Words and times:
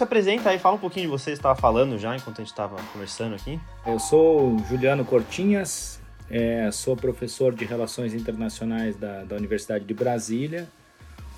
se 0.00 0.04
apresenta 0.04 0.48
aí, 0.48 0.58
fala 0.58 0.76
um 0.76 0.78
pouquinho 0.78 1.04
de 1.04 1.10
você, 1.10 1.32
estava 1.32 1.54
falando 1.54 1.98
já 1.98 2.16
enquanto 2.16 2.38
a 2.38 2.40
gente 2.40 2.50
estava 2.50 2.74
conversando 2.90 3.34
aqui. 3.34 3.60
Eu 3.86 3.98
sou 3.98 4.58
Juliano 4.66 5.04
Cortinhas, 5.04 6.00
é, 6.30 6.70
sou 6.70 6.96
professor 6.96 7.54
de 7.54 7.66
Relações 7.66 8.14
Internacionais 8.14 8.96
da, 8.96 9.24
da 9.24 9.36
Universidade 9.36 9.84
de 9.84 9.92
Brasília. 9.92 10.66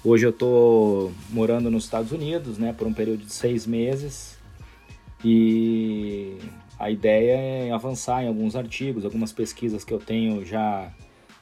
Hoje 0.04 0.26
eu 0.26 0.30
estou 0.30 1.12
morando 1.30 1.72
nos 1.72 1.82
Estados 1.82 2.12
Unidos, 2.12 2.56
né, 2.56 2.72
por 2.72 2.86
um 2.86 2.94
período 2.94 3.24
de 3.24 3.32
seis 3.32 3.66
meses. 3.66 4.38
E 5.24 6.38
a 6.78 6.88
ideia 6.88 7.66
é 7.66 7.72
avançar 7.72 8.22
em 8.22 8.28
alguns 8.28 8.54
artigos, 8.54 9.04
algumas 9.04 9.32
pesquisas 9.32 9.82
que 9.82 9.92
eu 9.92 9.98
tenho 9.98 10.44
já 10.44 10.88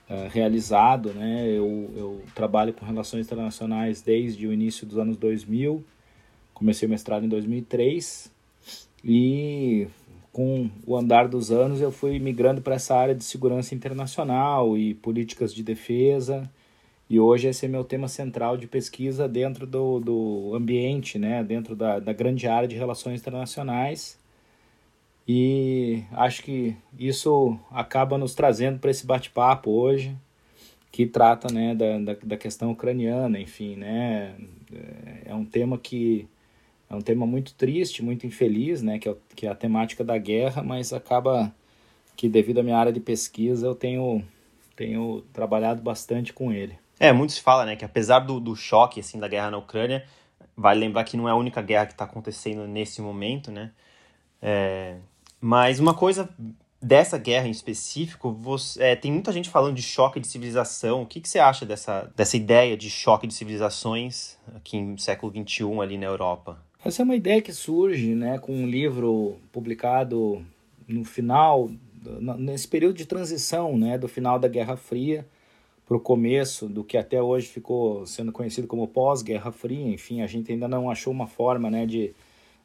uh, 0.08 0.28
realizado, 0.30 1.12
né? 1.12 1.46
Eu, 1.46 1.90
eu 1.94 2.22
trabalho 2.34 2.72
com 2.72 2.86
relações 2.86 3.26
internacionais 3.26 4.00
desde 4.00 4.46
o 4.46 4.52
início 4.54 4.86
dos 4.86 4.96
anos 4.96 5.18
2000. 5.18 5.84
Comecei 6.60 6.86
o 6.86 6.90
mestrado 6.90 7.24
em 7.24 7.28
2003 7.30 8.30
e 9.02 9.88
com 10.30 10.68
o 10.86 10.94
andar 10.94 11.26
dos 11.26 11.50
anos, 11.50 11.80
eu 11.80 11.90
fui 11.90 12.18
migrando 12.18 12.60
para 12.60 12.74
essa 12.74 12.94
área 12.94 13.14
de 13.14 13.24
segurança 13.24 13.74
internacional 13.74 14.76
e 14.76 14.92
políticas 14.92 15.54
de 15.54 15.62
defesa. 15.62 16.50
E 17.08 17.18
hoje 17.18 17.48
esse 17.48 17.64
é 17.64 17.68
meu 17.68 17.82
tema 17.82 18.08
central 18.08 18.58
de 18.58 18.66
pesquisa 18.66 19.26
dentro 19.26 19.66
do, 19.66 20.00
do 20.00 20.54
ambiente, 20.54 21.18
né? 21.18 21.42
dentro 21.42 21.74
da, 21.74 21.98
da 21.98 22.12
grande 22.12 22.46
área 22.46 22.68
de 22.68 22.76
relações 22.76 23.18
internacionais. 23.18 24.20
E 25.26 26.04
acho 26.12 26.42
que 26.42 26.76
isso 26.98 27.58
acaba 27.70 28.18
nos 28.18 28.34
trazendo 28.34 28.78
para 28.78 28.90
esse 28.90 29.06
bate-papo 29.06 29.70
hoje, 29.70 30.14
que 30.92 31.06
trata 31.06 31.50
né, 31.50 31.74
da, 31.74 31.98
da, 32.00 32.18
da 32.22 32.36
questão 32.36 32.70
ucraniana, 32.70 33.40
enfim, 33.40 33.76
né? 33.76 34.34
É 35.24 35.34
um 35.34 35.46
tema 35.46 35.78
que 35.78 36.28
é 36.90 36.94
um 36.94 37.00
tema 37.00 37.24
muito 37.24 37.54
triste, 37.54 38.02
muito 38.02 38.26
infeliz, 38.26 38.82
né, 38.82 38.98
que 38.98 39.08
é, 39.08 39.16
que 39.36 39.46
é 39.46 39.50
a 39.50 39.54
temática 39.54 40.02
da 40.02 40.18
guerra, 40.18 40.60
mas 40.60 40.92
acaba 40.92 41.54
que 42.16 42.28
devido 42.28 42.58
à 42.58 42.62
minha 42.64 42.76
área 42.76 42.92
de 42.92 42.98
pesquisa 42.98 43.68
eu 43.68 43.76
tenho, 43.76 44.24
tenho 44.74 45.22
trabalhado 45.32 45.80
bastante 45.80 46.32
com 46.32 46.52
ele. 46.52 46.76
É, 46.98 47.12
muito 47.12 47.32
se 47.32 47.40
fala, 47.40 47.64
né, 47.64 47.76
que 47.76 47.84
apesar 47.84 48.18
do, 48.18 48.40
do 48.40 48.56
choque, 48.56 48.98
assim, 48.98 49.20
da 49.20 49.28
guerra 49.28 49.52
na 49.52 49.58
Ucrânia, 49.58 50.04
vale 50.56 50.80
lembrar 50.80 51.04
que 51.04 51.16
não 51.16 51.28
é 51.28 51.32
a 51.32 51.36
única 51.36 51.62
guerra 51.62 51.86
que 51.86 51.92
está 51.92 52.04
acontecendo 52.04 52.66
nesse 52.66 53.00
momento, 53.00 53.52
né, 53.52 53.70
é, 54.42 54.96
mas 55.40 55.78
uma 55.78 55.94
coisa 55.94 56.28
dessa 56.82 57.16
guerra 57.18 57.46
em 57.46 57.52
específico, 57.52 58.32
você, 58.32 58.82
é, 58.82 58.96
tem 58.96 59.12
muita 59.12 59.32
gente 59.32 59.48
falando 59.48 59.76
de 59.76 59.82
choque 59.82 60.18
de 60.18 60.26
civilização. 60.26 61.02
O 61.02 61.06
que, 61.06 61.20
que 61.20 61.28
você 61.28 61.38
acha 61.38 61.66
dessa, 61.66 62.10
dessa 62.16 62.36
ideia 62.36 62.76
de 62.76 62.88
choque 62.88 63.26
de 63.26 63.34
civilizações 63.34 64.38
aqui 64.56 64.80
no 64.80 64.98
século 64.98 65.30
XXI 65.30 65.80
ali 65.80 65.98
na 65.98 66.06
Europa? 66.06 66.69
Essa 66.82 67.02
é 67.02 67.04
uma 67.04 67.14
ideia 67.14 67.42
que 67.42 67.52
surge 67.52 68.14
né, 68.14 68.38
com 68.38 68.52
um 68.52 68.66
livro 68.66 69.36
publicado 69.52 70.42
no 70.88 71.04
final, 71.04 71.70
nesse 72.38 72.66
período 72.66 72.96
de 72.96 73.04
transição 73.04 73.76
né, 73.76 73.98
do 73.98 74.08
final 74.08 74.38
da 74.38 74.48
Guerra 74.48 74.78
Fria 74.78 75.26
para 75.86 75.96
o 75.98 76.00
começo 76.00 76.68
do 76.70 76.82
que 76.82 76.96
até 76.96 77.20
hoje 77.20 77.48
ficou 77.48 78.06
sendo 78.06 78.32
conhecido 78.32 78.66
como 78.66 78.88
pós-Guerra 78.88 79.52
Fria. 79.52 79.92
Enfim, 79.92 80.22
a 80.22 80.26
gente 80.26 80.50
ainda 80.52 80.66
não 80.66 80.90
achou 80.90 81.12
uma 81.12 81.26
forma 81.26 81.70
né, 81.70 81.84
de 81.84 82.14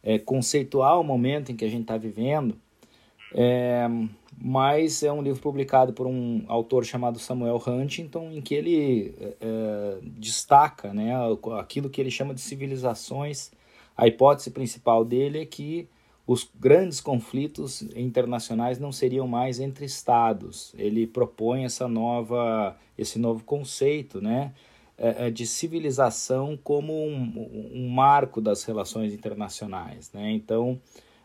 é, 0.02 0.18
conceituar 0.18 0.98
o 0.98 1.04
momento 1.04 1.52
em 1.52 1.56
que 1.56 1.66
a 1.66 1.70
gente 1.70 1.82
está 1.82 1.98
vivendo. 1.98 2.56
É, 3.34 3.86
mas 4.38 5.04
é 5.04 5.12
um 5.12 5.22
livro 5.22 5.42
publicado 5.42 5.92
por 5.92 6.08
um 6.08 6.46
autor 6.48 6.86
chamado 6.86 7.20
Samuel 7.20 7.62
Huntington, 7.68 8.32
em 8.32 8.42
que 8.42 8.56
ele 8.56 9.14
é, 9.20 9.36
é 9.42 9.98
destaca 10.04 10.94
né, 10.94 11.12
aquilo 11.60 11.90
que 11.90 12.00
ele 12.00 12.12
chama 12.12 12.34
de 12.34 12.40
civilizações 12.40 13.52
a 13.98 14.08
hipótese 14.08 14.52
principal 14.52 15.06
dele 15.06 15.42
é 15.42 15.46
que 15.46 15.88
os 16.28 16.50
grandes 16.60 17.00
conflitos 17.00 17.84
internacionais 17.96 18.80
não 18.80 18.92
seriam 18.92 19.28
mais 19.28 19.60
entre 19.60 19.86
estados. 19.86 20.74
Ele 20.78 21.06
propõe 21.06 21.66
essa 21.66 21.88
nova, 21.88 22.76
esse 22.98 23.20
novo 23.20 23.44
conceito, 23.44 24.20
né, 24.20 24.52
é, 24.98 25.28
é, 25.28 25.30
de 25.30 25.46
civilização 25.46 26.58
como 26.64 26.94
um, 26.94 27.72
um 27.74 27.90
marco 27.90 28.42
das 28.42 28.64
relações 28.64 29.14
internacionais, 29.14 30.12
né. 30.12 30.32
Então 30.32 30.80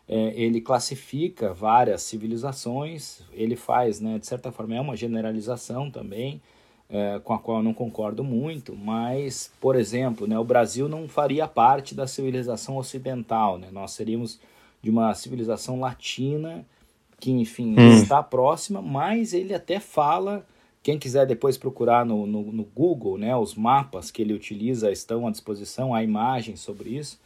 é, 0.07 0.33
ele 0.35 0.61
classifica 0.61 1.53
várias 1.53 2.03
civilizações. 2.03 3.21
Ele 3.33 3.55
faz, 3.55 3.99
né, 3.99 4.19
de 4.19 4.27
certa 4.27 4.51
forma, 4.51 4.75
é 4.75 4.81
uma 4.81 4.95
generalização 4.95 5.89
também 5.89 6.41
é, 6.91 7.19
com 7.23 7.33
a 7.33 7.39
qual 7.39 7.57
eu 7.57 7.63
não 7.63 7.73
concordo 7.73 8.23
muito, 8.23 8.75
mas, 8.75 9.49
por 9.61 9.77
exemplo, 9.77 10.27
né, 10.27 10.37
o 10.37 10.43
Brasil 10.43 10.89
não 10.89 11.07
faria 11.07 11.47
parte 11.47 11.95
da 11.95 12.05
civilização 12.05 12.75
ocidental, 12.75 13.57
né? 13.57 13.69
nós 13.71 13.91
seríamos 13.91 14.39
de 14.81 14.89
uma 14.89 15.13
civilização 15.13 15.79
latina 15.79 16.65
que, 17.17 17.31
enfim, 17.31 17.75
hum. 17.79 17.93
está 17.93 18.21
próxima, 18.21 18.81
mas 18.81 19.33
ele 19.33 19.53
até 19.53 19.79
fala, 19.79 20.45
quem 20.83 20.99
quiser 20.99 21.25
depois 21.25 21.57
procurar 21.57 22.05
no, 22.05 22.27
no, 22.27 22.51
no 22.51 22.63
Google, 22.63 23.17
né, 23.17 23.33
os 23.37 23.55
mapas 23.55 24.11
que 24.11 24.21
ele 24.21 24.33
utiliza 24.33 24.91
estão 24.91 25.25
à 25.25 25.31
disposição, 25.31 25.93
há 25.93 26.03
imagens 26.03 26.59
sobre 26.59 26.89
isso, 26.89 27.17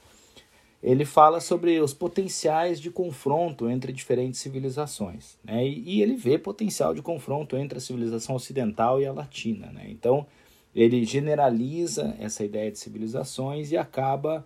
ele 0.85 1.03
fala 1.03 1.41
sobre 1.41 1.79
os 1.79 1.95
potenciais 1.95 2.79
de 2.79 2.91
confronto 2.91 3.67
entre 3.67 3.91
diferentes 3.91 4.39
civilizações. 4.39 5.35
Né? 5.43 5.67
E, 5.67 5.95
e, 5.95 6.01
ele 6.03 6.15
vê 6.15 6.37
potencial 6.37 6.93
de 6.93 7.01
confronto 7.01 7.57
entre 7.57 7.79
a 7.79 7.81
civilização 7.81 8.35
ocidental 8.35 9.01
e 9.01 9.07
a 9.07 9.11
latina. 9.11 9.71
Né? 9.71 9.87
Então, 9.89 10.27
ele 10.75 11.03
generaliza 11.03 12.15
essa 12.19 12.45
ideia 12.45 12.71
de 12.71 12.77
civilizações 12.77 13.71
e 13.71 13.77
acaba 13.77 14.45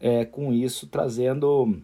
é, 0.00 0.24
com 0.24 0.52
isso 0.52 0.88
trazendo 0.88 1.80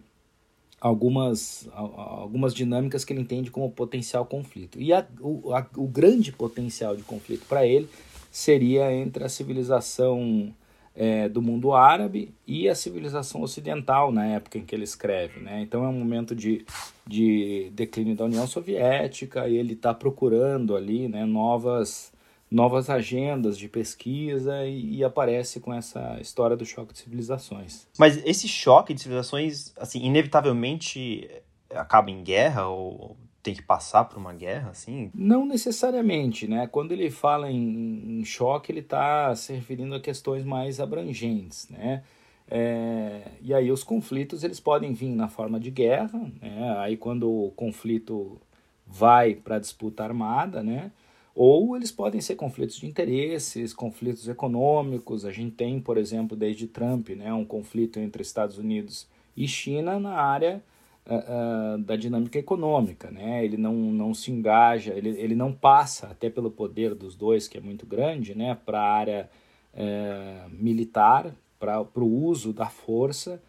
algumas, 0.81 1.69
algumas 1.73 2.53
dinâmicas 2.53 3.05
que 3.05 3.13
ele 3.13 3.21
entende 3.21 3.49
como 3.49 3.71
potencial 3.71 4.25
conflito. 4.25 4.77
E 4.77 4.91
a, 4.91 5.07
o, 5.21 5.53
a, 5.53 5.65
o 5.77 5.87
grande 5.87 6.33
potencial 6.33 6.97
de 6.97 7.03
conflito 7.03 7.45
para 7.47 7.65
ele 7.65 7.87
seria 8.29 8.93
entre 8.93 9.23
a 9.23 9.29
civilização 9.29 10.53
é, 10.95 11.27
do 11.27 11.41
mundo 11.41 11.73
árabe 11.73 12.33
e 12.47 12.69
a 12.69 12.75
civilização 12.75 13.41
ocidental 13.41 14.11
na 14.11 14.25
época 14.25 14.57
em 14.57 14.65
que 14.65 14.73
ele 14.73 14.85
escreve. 14.85 15.41
Né? 15.41 15.61
Então 15.61 15.83
é 15.83 15.87
um 15.87 15.93
momento 15.99 16.33
de, 16.33 16.65
de 17.05 17.69
declínio 17.73 18.15
da 18.15 18.25
União 18.25 18.47
Soviética 18.47 19.47
e 19.47 19.57
ele 19.57 19.73
está 19.73 19.93
procurando 19.93 20.75
ali 20.75 21.09
né, 21.09 21.25
novas, 21.25 22.13
novas 22.49 22.89
agendas 22.89 23.57
de 23.57 23.67
pesquisa 23.67 24.65
e, 24.65 24.97
e, 24.97 25.03
aparece 25.03 25.59
com 25.59 25.73
essa 25.73 26.17
história 26.21 26.55
do 26.55 26.65
choque 26.65 26.93
de 26.93 26.99
civilizações. 26.99 27.87
Mas 27.99 28.23
esse 28.25 28.47
choque 28.47 28.93
de 28.93 29.01
civilizações, 29.01 29.73
assim, 29.77 29.99
inevitavelmente 29.99 31.29
acaba 31.71 32.09
em 32.09 32.23
guerra 32.23 32.67
ou 32.67 33.17
tem 33.45 33.53
que 33.53 33.61
passar 33.61 34.05
por 34.05 34.17
uma 34.17 34.33
guerra, 34.33 34.71
assim? 34.71 35.11
Não 35.13 35.45
necessariamente, 35.45 36.47
né? 36.47 36.65
Quando 36.65 36.93
ele 36.93 37.11
fala 37.11 37.51
em, 37.51 38.19
em 38.19 38.25
choque, 38.25 38.71
ele 38.71 38.79
está 38.79 39.35
se 39.35 39.53
referindo 39.53 39.93
a 39.93 39.99
questões 39.99 40.43
mais 40.43 40.79
abrangentes, 40.79 41.69
né? 41.69 42.01
É, 42.49 43.21
e 43.43 43.53
aí 43.53 43.71
os 43.71 43.83
conflitos 43.83 44.43
eles 44.43 44.59
podem 44.59 44.93
vir 44.93 45.09
na 45.09 45.27
forma 45.27 45.59
de 45.59 45.69
guerra, 45.69 46.19
né? 46.41 46.75
Aí 46.79 46.97
quando 46.97 47.29
o 47.29 47.51
conflito 47.51 48.41
vai 48.87 49.35
para 49.35 49.59
disputa 49.59 50.03
armada, 50.03 50.63
né? 50.63 50.91
Ou 51.35 51.75
eles 51.75 51.91
podem 51.91 52.21
ser 52.21 52.35
conflitos 52.35 52.77
de 52.77 52.87
interesses, 52.87 53.75
conflitos 53.75 54.27
econômicos. 54.27 55.23
A 55.23 55.31
gente 55.31 55.51
tem, 55.51 55.79
por 55.79 55.99
exemplo, 55.99 56.35
desde 56.35 56.65
Trump, 56.65 57.09
né, 57.09 57.31
um 57.31 57.45
conflito 57.45 57.99
entre 57.99 58.23
Estados 58.23 58.57
Unidos 58.57 59.07
e 59.37 59.47
China 59.47 59.99
na 59.99 60.13
área 60.13 60.63
uh, 61.07 61.77
da 61.79 61.95
dinâmica 61.95 62.39
econômica, 62.39 63.11
né? 63.11 63.43
Ele 63.43 63.57
não, 63.57 63.73
não 63.73 64.13
se 64.13 64.31
engaja, 64.31 64.93
ele, 64.93 65.09
ele 65.09 65.35
não 65.35 65.51
passa 65.51 66.07
até 66.07 66.29
pelo 66.29 66.51
poder 66.51 66.95
dos 66.95 67.15
dois, 67.15 67.47
que 67.47 67.57
é 67.57 67.61
muito 67.61 67.85
grande, 67.85 68.35
né? 68.35 68.57
Para 68.65 68.79
a 68.79 68.91
área 68.91 69.29
uh, 69.73 70.49
militar, 70.49 71.33
para 71.59 71.81
o 71.81 72.25
uso 72.25 72.53
da 72.53 72.67
força, 72.67 73.41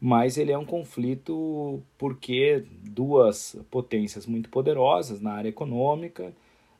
mas 0.00 0.36
ele 0.36 0.52
é 0.52 0.58
um 0.58 0.64
conflito 0.64 1.82
porque 1.96 2.64
duas 2.82 3.56
potências 3.70 4.26
muito 4.26 4.48
poderosas 4.50 5.20
na 5.20 5.32
área 5.32 5.48
econômica 5.48 6.32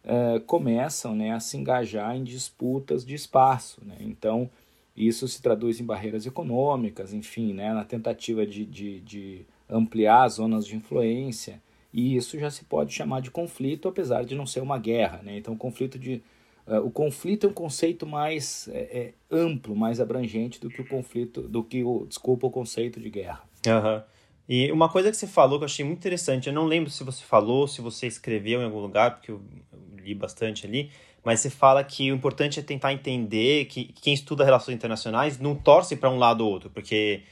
uh, 0.04 0.40
começam 0.40 1.14
né, 1.14 1.32
a 1.32 1.40
se 1.40 1.56
engajar 1.56 2.14
em 2.14 2.22
disputas 2.22 3.04
de 3.04 3.14
espaço. 3.14 3.80
Né? 3.84 3.96
Então, 4.00 4.50
isso 4.96 5.26
se 5.26 5.42
traduz 5.42 5.80
em 5.80 5.84
barreiras 5.84 6.26
econômicas, 6.26 7.12
enfim, 7.12 7.52
né, 7.52 7.72
na 7.72 7.84
tentativa 7.84 8.46
de, 8.46 8.64
de, 8.64 9.00
de 9.00 9.46
ampliar 9.68 10.24
as 10.24 10.34
zonas 10.34 10.66
de 10.66 10.76
influência, 10.76 11.60
e 11.92 12.16
isso 12.16 12.38
já 12.38 12.50
se 12.50 12.64
pode 12.64 12.92
chamar 12.92 13.20
de 13.20 13.30
conflito, 13.30 13.88
apesar 13.88 14.24
de 14.24 14.34
não 14.34 14.46
ser 14.46 14.60
uma 14.60 14.78
guerra. 14.78 15.20
Né? 15.22 15.38
Então, 15.38 15.54
o 15.54 15.56
conflito, 15.56 15.98
de, 15.98 16.22
uh, 16.66 16.80
o 16.84 16.90
conflito 16.90 17.46
é 17.46 17.50
um 17.50 17.54
conceito 17.54 18.06
mais 18.06 18.68
é, 18.68 18.78
é, 18.78 19.12
amplo, 19.30 19.74
mais 19.74 20.00
abrangente 20.00 20.60
do 20.60 20.68
que 20.68 20.82
o 20.82 20.86
conflito, 20.86 21.42
do 21.42 21.64
que 21.64 21.82
o, 21.82 22.06
desculpa, 22.06 22.46
o 22.46 22.50
conceito 22.50 23.00
de 23.00 23.08
guerra. 23.08 23.42
Uhum. 23.66 24.02
E 24.48 24.70
uma 24.70 24.88
coisa 24.88 25.10
que 25.10 25.16
você 25.16 25.26
falou 25.26 25.58
que 25.58 25.64
eu 25.64 25.66
achei 25.66 25.84
muito 25.84 25.98
interessante, 25.98 26.48
eu 26.48 26.52
não 26.52 26.66
lembro 26.66 26.90
se 26.90 27.02
você 27.02 27.24
falou, 27.24 27.66
se 27.66 27.80
você 27.80 28.06
escreveu 28.06 28.60
em 28.60 28.64
algum 28.64 28.80
lugar, 28.80 29.12
porque 29.12 29.30
eu 29.30 29.40
li 29.96 30.14
bastante 30.14 30.66
ali, 30.66 30.90
mas 31.24 31.40
você 31.40 31.50
fala 31.50 31.82
que 31.82 32.12
o 32.12 32.14
importante 32.14 32.60
é 32.60 32.62
tentar 32.62 32.92
entender 32.92 33.64
que 33.64 33.86
quem 33.86 34.14
estuda 34.14 34.44
relações 34.44 34.76
internacionais 34.76 35.40
não 35.40 35.56
torce 35.56 35.96
para 35.96 36.08
um 36.08 36.18
lado 36.18 36.44
ou 36.44 36.52
outro, 36.52 36.70
porque 36.70 37.22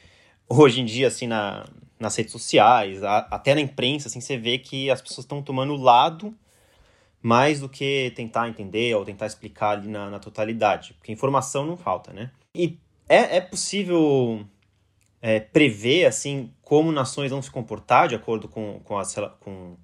hoje 0.48 0.80
em 0.80 0.84
dia, 0.84 1.06
assim, 1.06 1.28
na, 1.28 1.64
nas 1.98 2.16
redes 2.16 2.32
sociais, 2.32 3.02
a, 3.02 3.18
até 3.30 3.54
na 3.54 3.60
imprensa, 3.60 4.08
assim, 4.08 4.20
você 4.20 4.36
vê 4.36 4.58
que 4.58 4.90
as 4.90 5.00
pessoas 5.00 5.24
estão 5.24 5.42
tomando 5.42 5.76
lado 5.76 6.34
mais 7.22 7.60
do 7.60 7.68
que 7.68 8.12
tentar 8.14 8.48
entender 8.48 8.94
ou 8.94 9.04
tentar 9.04 9.26
explicar 9.26 9.78
ali 9.78 9.88
na, 9.88 10.10
na 10.10 10.18
totalidade, 10.18 10.92
porque 10.94 11.10
informação 11.10 11.64
não 11.64 11.76
falta, 11.76 12.12
né? 12.12 12.30
E 12.54 12.78
é, 13.08 13.38
é 13.38 13.40
possível 13.40 14.44
é, 15.22 15.40
prever, 15.40 16.04
assim, 16.04 16.50
como 16.60 16.92
nações 16.92 17.30
vão 17.30 17.40
se 17.40 17.50
comportar 17.50 18.08
de 18.08 18.14
acordo 18.14 18.46
com, 18.46 18.80
com, 18.84 18.98
a, 18.98 19.04
com, 19.40 19.74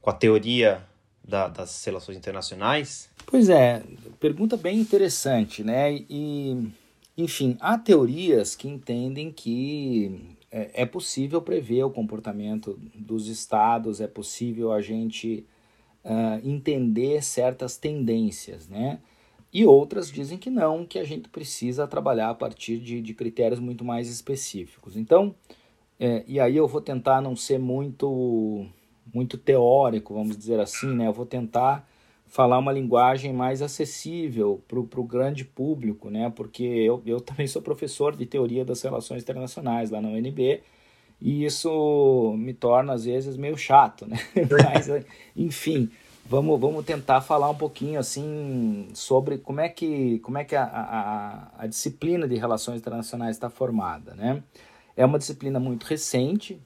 com 0.00 0.10
a 0.10 0.12
teoria 0.12 0.80
da, 1.26 1.48
das 1.48 1.84
relações 1.84 2.16
internacionais? 2.16 3.10
Pois 3.26 3.48
é, 3.48 3.82
pergunta 4.20 4.56
bem 4.56 4.78
interessante, 4.78 5.64
né? 5.64 5.92
E, 6.08 6.70
enfim, 7.18 7.56
há 7.60 7.76
teorias 7.76 8.54
que 8.54 8.68
entendem 8.68 9.32
que 9.32 10.35
é, 10.50 10.82
é 10.82 10.86
possível 10.86 11.42
prever 11.42 11.82
o 11.84 11.90
comportamento 11.90 12.78
dos 12.94 13.28
estados, 13.28 14.00
é 14.00 14.06
possível 14.06 14.72
a 14.72 14.80
gente 14.80 15.44
uh, 16.04 16.48
entender 16.48 17.22
certas 17.22 17.76
tendências, 17.76 18.68
né? 18.68 19.00
E 19.52 19.64
outras 19.64 20.10
dizem 20.10 20.36
que 20.36 20.50
não, 20.50 20.84
que 20.84 20.98
a 20.98 21.04
gente 21.04 21.28
precisa 21.28 21.86
trabalhar 21.86 22.30
a 22.30 22.34
partir 22.34 22.78
de, 22.78 23.00
de 23.00 23.14
critérios 23.14 23.58
muito 23.58 23.84
mais 23.84 24.08
específicos. 24.10 24.96
Então, 24.96 25.34
é, 25.98 26.24
e 26.26 26.38
aí 26.38 26.56
eu 26.56 26.68
vou 26.68 26.80
tentar 26.80 27.22
não 27.22 27.34
ser 27.34 27.58
muito, 27.58 28.66
muito 29.12 29.38
teórico, 29.38 30.14
vamos 30.14 30.36
dizer 30.36 30.60
assim, 30.60 30.94
né? 30.94 31.06
Eu 31.06 31.12
vou 31.12 31.24
tentar 31.24 31.88
falar 32.26 32.58
uma 32.58 32.72
linguagem 32.72 33.32
mais 33.32 33.62
acessível 33.62 34.62
para 34.66 34.78
o 34.78 35.04
grande 35.04 35.44
público, 35.44 36.10
né? 36.10 36.30
Porque 36.34 36.64
eu, 36.64 37.02
eu 37.06 37.20
também 37.20 37.46
sou 37.46 37.62
professor 37.62 38.16
de 38.16 38.26
teoria 38.26 38.64
das 38.64 38.82
relações 38.82 39.22
internacionais 39.22 39.90
lá 39.90 40.00
na 40.00 40.08
UNB 40.08 40.62
e 41.20 41.44
isso 41.44 42.34
me 42.36 42.52
torna 42.52 42.92
às 42.92 43.04
vezes 43.04 43.36
meio 43.36 43.56
chato, 43.56 44.06
né? 44.06 44.16
Mas, 44.50 44.88
enfim, 45.34 45.90
vamos, 46.28 46.60
vamos 46.60 46.84
tentar 46.84 47.20
falar 47.20 47.48
um 47.48 47.54
pouquinho 47.54 47.98
assim 47.98 48.88
sobre 48.92 49.38
como 49.38 49.60
é 49.60 49.68
que, 49.68 50.18
como 50.20 50.38
é 50.38 50.44
que 50.44 50.54
a, 50.54 50.64
a, 50.64 51.50
a 51.58 51.66
disciplina 51.66 52.28
de 52.28 52.36
relações 52.36 52.80
internacionais 52.80 53.36
está 53.36 53.48
formada, 53.48 54.14
né? 54.14 54.42
É 54.96 55.04
uma 55.04 55.18
disciplina 55.18 55.60
muito 55.60 55.84
recente, 55.84 56.60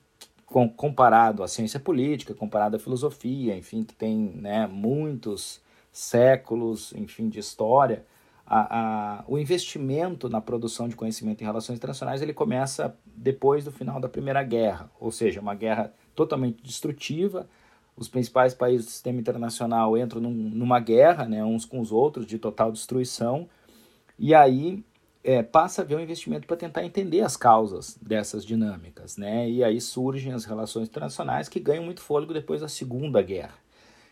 com, 0.51 0.69
comparado 0.69 1.43
à 1.43 1.49
ciência 1.49 1.79
política, 1.79 2.35
comparado 2.35 2.77
à 2.77 2.79
filosofia, 2.79 3.57
enfim, 3.57 3.85
que 3.85 3.95
tem 3.95 4.19
né, 4.35 4.67
muitos 4.67 5.61
séculos, 5.93 6.93
enfim, 6.95 7.29
de 7.29 7.39
história, 7.39 8.05
a, 8.45 9.21
a, 9.21 9.25
o 9.29 9.39
investimento 9.39 10.29
na 10.29 10.41
produção 10.41 10.89
de 10.89 10.97
conhecimento 10.97 11.41
em 11.41 11.45
relações 11.45 11.77
internacionais 11.77 12.21
ele 12.21 12.35
começa 12.35 12.97
depois 13.07 13.65
do 13.65 13.71
final 13.71 14.01
da 14.01 14.09
Primeira 14.09 14.43
Guerra, 14.43 14.91
ou 14.99 15.13
seja, 15.13 15.41
uma 15.41 15.55
guerra 15.55 15.95
totalmente 16.17 16.61
destrutiva. 16.61 17.49
Os 17.97 18.09
principais 18.09 18.53
países 18.53 18.87
do 18.87 18.91
sistema 18.91 19.21
internacional 19.21 19.97
entram 19.97 20.21
num, 20.21 20.33
numa 20.33 20.81
guerra, 20.81 21.27
né, 21.27 21.45
uns 21.45 21.65
com 21.65 21.79
os 21.79 21.93
outros, 21.93 22.27
de 22.27 22.39
total 22.39 22.73
destruição, 22.73 23.49
e 24.19 24.35
aí 24.35 24.85
é, 25.23 25.43
passa 25.43 25.83
a 25.83 25.85
haver 25.85 25.97
um 25.97 26.01
investimento 26.01 26.47
para 26.47 26.57
tentar 26.57 26.85
entender 26.85 27.21
as 27.21 27.37
causas 27.37 27.97
dessas 28.01 28.45
dinâmicas. 28.45 29.17
Né? 29.17 29.49
E 29.49 29.63
aí 29.63 29.81
surgem 29.81 30.33
as 30.33 30.45
relações 30.45 30.89
internacionais 30.89 31.49
que 31.49 31.61
ganham 31.61 31.85
muito 31.85 32.01
fôlego 32.01 32.33
depois 32.33 32.61
da 32.61 32.69
Segunda 32.69 33.21
Guerra. 33.21 33.55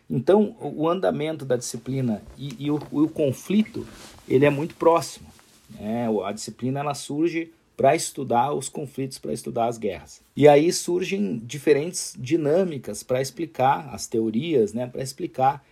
Então, 0.09 0.55
o 0.59 0.89
andamento 0.89 1.45
da 1.45 1.55
disciplina 1.55 2.23
e, 2.35 2.65
e 2.65 2.71
o, 2.71 2.79
o, 2.91 3.07
conflito, 3.07 3.85
ele 4.27 4.45
é 4.45 4.49
muito 4.49 4.73
próximo. 4.73 5.27
Né? 5.69 6.07
A 6.25 6.31
disciplina 6.31 6.79
ela 6.79 6.95
surge 6.95 7.51
para 7.77 7.95
estudar 7.95 8.51
os 8.53 8.67
conflitos, 8.67 9.19
para 9.19 9.31
estudar 9.31 9.67
as 9.67 9.77
guerras. 9.77 10.21
E 10.35 10.47
aí 10.47 10.73
surgem 10.73 11.37
diferentes 11.37 12.15
dinâmicas 12.17 13.03
para 13.03 13.21
explicar 13.21 13.89
as 13.93 14.07
teorias, 14.07 14.73
né? 14.73 14.87
para 14.87 15.03
explicar 15.03 15.63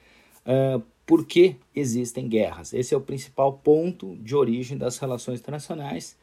uh, 0.45 0.81
por 1.07 1.25
que 1.25 1.55
existem 1.73 2.27
guerras. 2.27 2.73
Esse 2.73 2.93
é 2.93 2.97
o 2.97 3.01
principal 3.01 3.53
ponto 3.53 4.17
de 4.17 4.35
origem 4.35 4.77
das 4.77 4.97
relações 4.97 5.39
internacionais. 5.39 6.17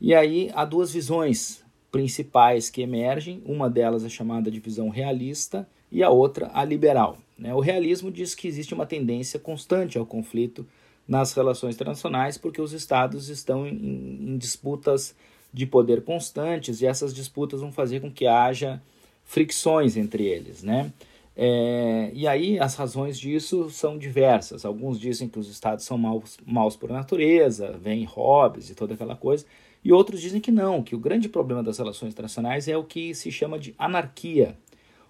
E 0.00 0.14
aí 0.14 0.50
há 0.54 0.64
duas 0.64 0.92
visões 0.92 1.62
principais 1.92 2.70
que 2.70 2.80
emergem, 2.80 3.42
uma 3.44 3.68
delas 3.68 4.02
é 4.02 4.08
chamada 4.08 4.50
de 4.50 4.58
visão 4.58 4.88
realista 4.88 5.68
e 5.92 6.02
a 6.02 6.08
outra 6.08 6.50
a 6.54 6.64
liberal. 6.64 7.18
Né? 7.38 7.54
O 7.54 7.60
realismo 7.60 8.10
diz 8.10 8.34
que 8.34 8.48
existe 8.48 8.72
uma 8.72 8.86
tendência 8.86 9.38
constante 9.38 9.98
ao 9.98 10.06
conflito 10.06 10.66
nas 11.06 11.34
relações 11.34 11.74
internacionais, 11.74 12.38
porque 12.38 12.62
os 12.62 12.72
estados 12.72 13.28
estão 13.28 13.66
em, 13.66 14.38
disputas 14.38 15.14
de 15.52 15.66
poder 15.66 16.02
constantes 16.02 16.80
e 16.80 16.86
essas 16.86 17.12
disputas 17.12 17.60
vão 17.60 17.72
fazer 17.72 18.00
com 18.00 18.10
que 18.10 18.26
haja 18.26 18.80
fricções 19.24 19.96
entre 19.96 20.24
eles, 20.24 20.62
né? 20.62 20.92
É, 21.36 22.10
e 22.12 22.26
aí 22.26 22.58
as 22.58 22.74
razões 22.74 23.18
disso 23.18 23.70
são 23.70 23.96
diversas. 23.96 24.64
Alguns 24.64 24.98
dizem 24.98 25.28
que 25.28 25.38
os 25.38 25.48
estados 25.48 25.84
são 25.84 25.96
maus, 25.96 26.36
maus 26.44 26.76
por 26.76 26.90
natureza, 26.90 27.78
vêm 27.82 28.04
hobbies 28.04 28.70
e 28.70 28.74
toda 28.74 28.94
aquela 28.94 29.16
coisa, 29.16 29.44
e 29.82 29.92
outros 29.92 30.20
dizem 30.20 30.40
que 30.40 30.50
não, 30.50 30.82
que 30.82 30.94
o 30.94 30.98
grande 30.98 31.28
problema 31.28 31.62
das 31.62 31.78
relações 31.78 32.12
internacionais 32.12 32.68
é 32.68 32.76
o 32.76 32.84
que 32.84 33.14
se 33.14 33.30
chama 33.32 33.58
de 33.58 33.74
anarquia, 33.78 34.56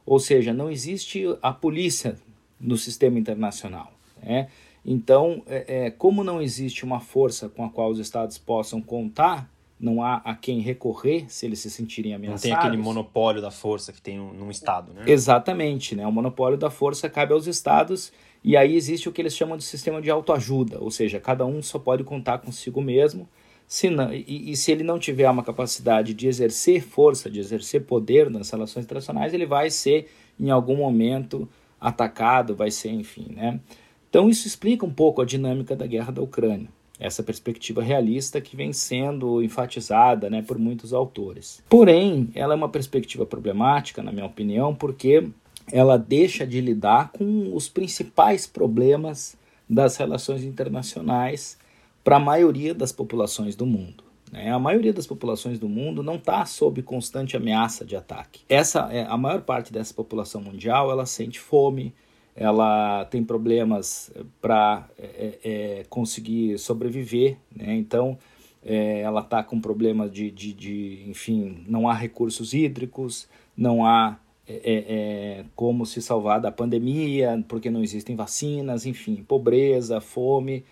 ou 0.07 0.21
seja, 0.21 0.53
não 0.53 0.71
existe 0.71 1.25
a 1.43 1.53
polícia 1.53 2.17
no 2.61 2.77
sistema 2.77 3.19
internacional. 3.19 3.93
Né? 4.23 4.49
Então, 4.85 5.43
é, 5.47 5.87
é, 5.87 5.91
como 5.91 6.23
não 6.23 6.41
existe 6.41 6.85
uma 6.85 7.01
força 7.01 7.49
com 7.49 7.65
a 7.65 7.71
qual 7.71 7.91
os 7.91 7.99
estados 7.99 8.39
possam 8.39 8.81
contar, 8.81 9.51
não 9.81 10.03
há 10.03 10.17
a 10.17 10.35
quem 10.35 10.61
recorrer 10.61 11.25
se 11.29 11.47
eles 11.47 11.59
se 11.59 11.71
sentirem 11.71 12.13
ameaçados. 12.13 12.45
Não 12.45 12.51
tem 12.51 12.59
aquele 12.59 12.77
monopólio 12.77 13.41
da 13.41 13.51
força 13.51 13.93
que 13.93 14.03
tem 14.03 14.19
num 14.19 14.51
estado, 14.51 14.93
né? 14.93 15.05
Exatamente, 15.07 15.97
né? 15.97 16.07
O 16.07 16.13
monopólio 16.13 16.59
da 16.59 16.69
força 16.69 17.09
cabe 17.09 17.33
aos 17.33 17.47
estados 17.47 18.13
e 18.45 18.57
aí 18.57 18.77
existe 18.77 19.09
o 19.09 19.13
que 19.13 19.23
eles 19.23 19.35
chamam 19.35 19.57
de 19.57 19.65
sistema 19.65 20.03
de 20.03 20.11
autoajuda, 20.11 20.79
ou 20.81 20.91
seja, 20.91 21.19
cada 21.19 21.47
um 21.47 21.63
só 21.63 21.79
pode 21.79 22.05
contar 22.05 22.39
consigo 22.39 22.81
mesmo. 22.83 23.29
Se 23.67 23.89
não, 23.89 24.13
e, 24.13 24.51
e 24.51 24.57
se 24.57 24.73
ele 24.73 24.83
não 24.83 24.99
tiver 24.99 25.31
uma 25.31 25.45
capacidade 25.45 26.13
de 26.13 26.27
exercer 26.27 26.83
força, 26.83 27.31
de 27.31 27.39
exercer 27.39 27.85
poder 27.85 28.29
nas 28.29 28.51
relações 28.51 28.85
internacionais, 28.85 29.33
ele 29.33 29.47
vai 29.47 29.71
ser 29.71 30.11
em 30.39 30.51
algum 30.51 30.77
momento 30.77 31.49
atacado, 31.81 32.55
vai 32.55 32.71
ser, 32.71 32.91
enfim, 32.91 33.29
né? 33.35 33.61
Então 34.09 34.29
isso 34.29 34.47
explica 34.47 34.85
um 34.85 34.93
pouco 34.93 35.23
a 35.23 35.25
dinâmica 35.25 35.77
da 35.77 35.87
guerra 35.87 36.11
da 36.11 36.21
Ucrânia, 36.21 36.69
essa 37.01 37.23
perspectiva 37.23 37.83
realista 37.83 38.43
que 38.43 38.55
vem 38.55 38.75
sendo 38.75 39.43
enfatizada, 39.43 40.29
né, 40.29 40.43
por 40.43 40.59
muitos 40.59 40.93
autores. 40.93 41.63
Porém, 41.69 42.29
ela 42.35 42.53
é 42.53 42.57
uma 42.57 42.69
perspectiva 42.69 43.25
problemática, 43.25 44.03
na 44.03 44.13
minha 44.13 44.27
opinião, 44.27 44.75
porque 44.75 45.27
ela 45.73 45.97
deixa 45.97 46.47
de 46.47 46.61
lidar 46.61 47.11
com 47.13 47.57
os 47.57 47.69
principais 47.69 48.47
problemas 48.47 49.35
das 49.69 49.97
relações 49.97 50.45
internacionais 50.45 51.57
para 52.05 52.17
a 52.17 52.21
maioria 52.21 52.75
das 52.75 52.93
populações 52.93 53.57
do 53.57 53.65
mundo. 53.65 54.05
Né? 54.31 54.53
A 54.53 54.59
maioria 54.59 54.93
das 54.93 55.07
populações 55.07 55.59
do 55.59 55.69
mundo 55.69 56.03
não 56.03 56.17
está 56.17 56.45
sob 56.45 56.83
constante 56.83 57.37
ameaça 57.37 57.85
de 57.85 57.97
ataque. 57.97 58.43
Essa 58.49 58.89
é 58.93 59.07
a 59.09 59.17
maior 59.17 59.41
parte 59.41 59.73
dessa 59.73 59.95
população 59.95 60.43
mundial, 60.43 60.91
ela 60.91 61.07
sente 61.07 61.41
fome, 61.41 61.95
ela 62.35 63.05
tem 63.07 63.23
problemas 63.23 64.13
para 64.41 64.89
é, 64.99 65.39
é, 65.45 65.85
conseguir 65.89 66.59
sobreviver, 66.59 67.37
né? 67.55 67.75
então 67.75 68.19
é, 68.65 69.01
ela 69.01 69.21
está 69.21 69.43
com 69.43 69.61
problemas 69.61 70.11
de, 70.13 70.31
de, 70.31 70.53
de, 70.53 71.05
enfim, 71.09 71.65
não 71.69 71.89
há 71.89 71.95
recursos 71.95 72.55
hídricos, 72.55 73.29
não 73.57 73.85
há 73.85 74.19
é, 74.47 74.61
é, 74.65 75.45
como 75.55 75.87
se 75.87 76.03
salvar 76.03 76.41
da 76.41 76.51
pandemia, 76.51 77.43
porque 77.49 77.71
não 77.71 77.83
existem 77.83 78.17
vacinas, 78.17 78.87
enfim, 78.87 79.25
pobreza, 79.27 80.01
fome 80.01 80.65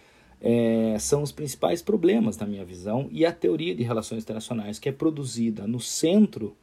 são 1.01 1.21
os 1.25 1.33
principais 1.33 1.83
problemas, 1.83 2.39
na 2.39 2.47
minha 2.47 2.65
visão, 2.65 3.09
e 3.11 3.27
a 3.27 3.33
teoria 3.33 3.75
de 3.75 3.83
relações 3.83 4.23
internacionais, 4.23 4.79
que 4.79 4.89
é 4.89 4.93
produzida 4.93 5.67
no 5.67 5.81
centro 5.81 6.57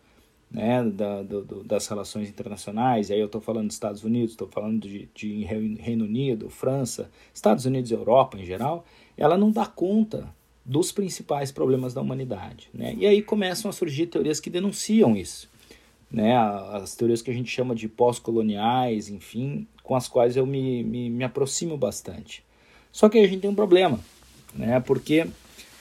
né, 0.50 0.84
da, 0.84 1.24
do, 1.24 1.64
das 1.64 1.88
relações 1.88 2.30
internacionais, 2.30 3.10
e 3.10 3.14
aí 3.14 3.20
eu 3.20 3.26
estou 3.26 3.42
falando 3.42 3.68
dos 3.68 3.76
Estados 3.76 4.04
Unidos, 4.04 4.32
estou 4.32 4.48
falando 4.48 4.80
de, 4.88 5.10
de 5.14 5.44
Reino 5.44 6.06
Unido, 6.06 6.50
França, 6.50 7.10
Estados 7.34 7.66
Unidos 7.66 7.92
e 7.92 7.94
Europa 7.94 8.38
em 8.38 8.46
geral, 8.46 8.86
ela 9.18 9.38
não 9.38 9.52
dá 9.52 9.66
conta 9.66 10.34
dos 10.64 10.92
principais 10.92 11.52
problemas 11.52 11.94
da 11.94 12.02
humanidade. 12.02 12.70
Né? 12.74 12.96
E 12.98 13.06
aí 13.06 13.22
começam 13.22 13.70
a 13.70 13.74
surgir 13.74 14.08
teorias 14.08 14.40
que 14.40 14.50
denunciam 14.50 15.16
isso. 15.16 15.50
Né? 16.10 16.36
As 16.36 16.96
teorias 16.96 17.22
que 17.22 17.30
a 17.30 17.34
gente 17.34 17.52
chama 17.52 17.76
de 17.76 17.88
pós-coloniais, 17.88 19.10
enfim, 19.10 19.68
com 19.84 19.96
as 19.96 20.08
quais 20.08 20.36
eu 20.36 20.46
me, 20.46 20.84
me, 20.84 21.10
me 21.10 21.24
aproximo 21.24 21.78
bastante. 21.78 22.44
Só 22.92 23.10
que 23.10 23.20
a 23.20 23.28
gente 23.28 23.42
tem 23.42 23.50
um 23.50 23.56
problema, 23.56 24.00
né? 24.54 24.80
Porque 24.80 25.28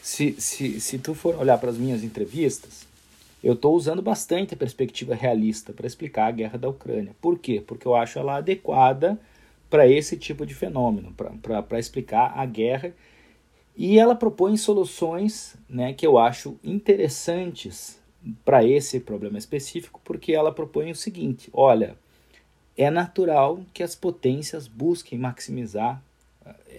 se, 0.03 0.35
se, 0.39 0.81
se 0.81 0.99
tu 0.99 1.15
for 1.15 1.37
olhar 1.37 1.57
para 1.59 1.71
as 1.71 1.79
minhas 1.79 2.03
entrevistas, 2.03 2.87
eu 3.45 3.53
estou 3.53 3.77
usando 3.77 4.01
bastante 4.01 4.55
a 4.55 4.57
perspectiva 4.57 5.15
realista 5.15 5.71
para 5.71 5.87
explicar 5.87 6.29
a 6.29 6.31
guerra 6.31 6.59
da 6.59 6.67
Ucrânia. 6.67 7.15
Por 7.21 7.39
quê? 7.39 7.63
Porque 7.65 7.87
eu 7.87 7.95
acho 7.95 8.19
ela 8.19 8.37
adequada 8.37 9.21
para 9.69 9.87
esse 9.87 10.17
tipo 10.17 10.47
de 10.47 10.55
fenômeno, 10.55 11.15
para 11.43 11.79
explicar 11.79 12.33
a 12.35 12.47
guerra. 12.47 12.95
E 13.77 13.99
ela 13.99 14.15
propõe 14.15 14.57
soluções 14.57 15.57
né, 15.69 15.93
que 15.93 16.07
eu 16.07 16.17
acho 16.17 16.59
interessantes 16.65 18.01
para 18.47 18.65
esse 18.65 18.99
problema 18.99 19.37
específico, 19.37 20.01
porque 20.03 20.33
ela 20.33 20.51
propõe 20.51 20.91
o 20.91 20.97
seguinte: 20.97 21.51
olha, 21.53 21.99
é 22.79 22.91
natural 22.91 23.61
que 23.75 23.83
as 23.83 23.95
potências 23.95 24.67
busquem 24.67 25.19
maximizar 25.19 26.03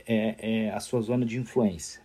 é, 0.07 0.35
é, 0.39 0.69
a 0.71 0.79
sua 0.79 1.01
zona 1.01 1.27
de 1.27 1.37
influência. 1.37 2.01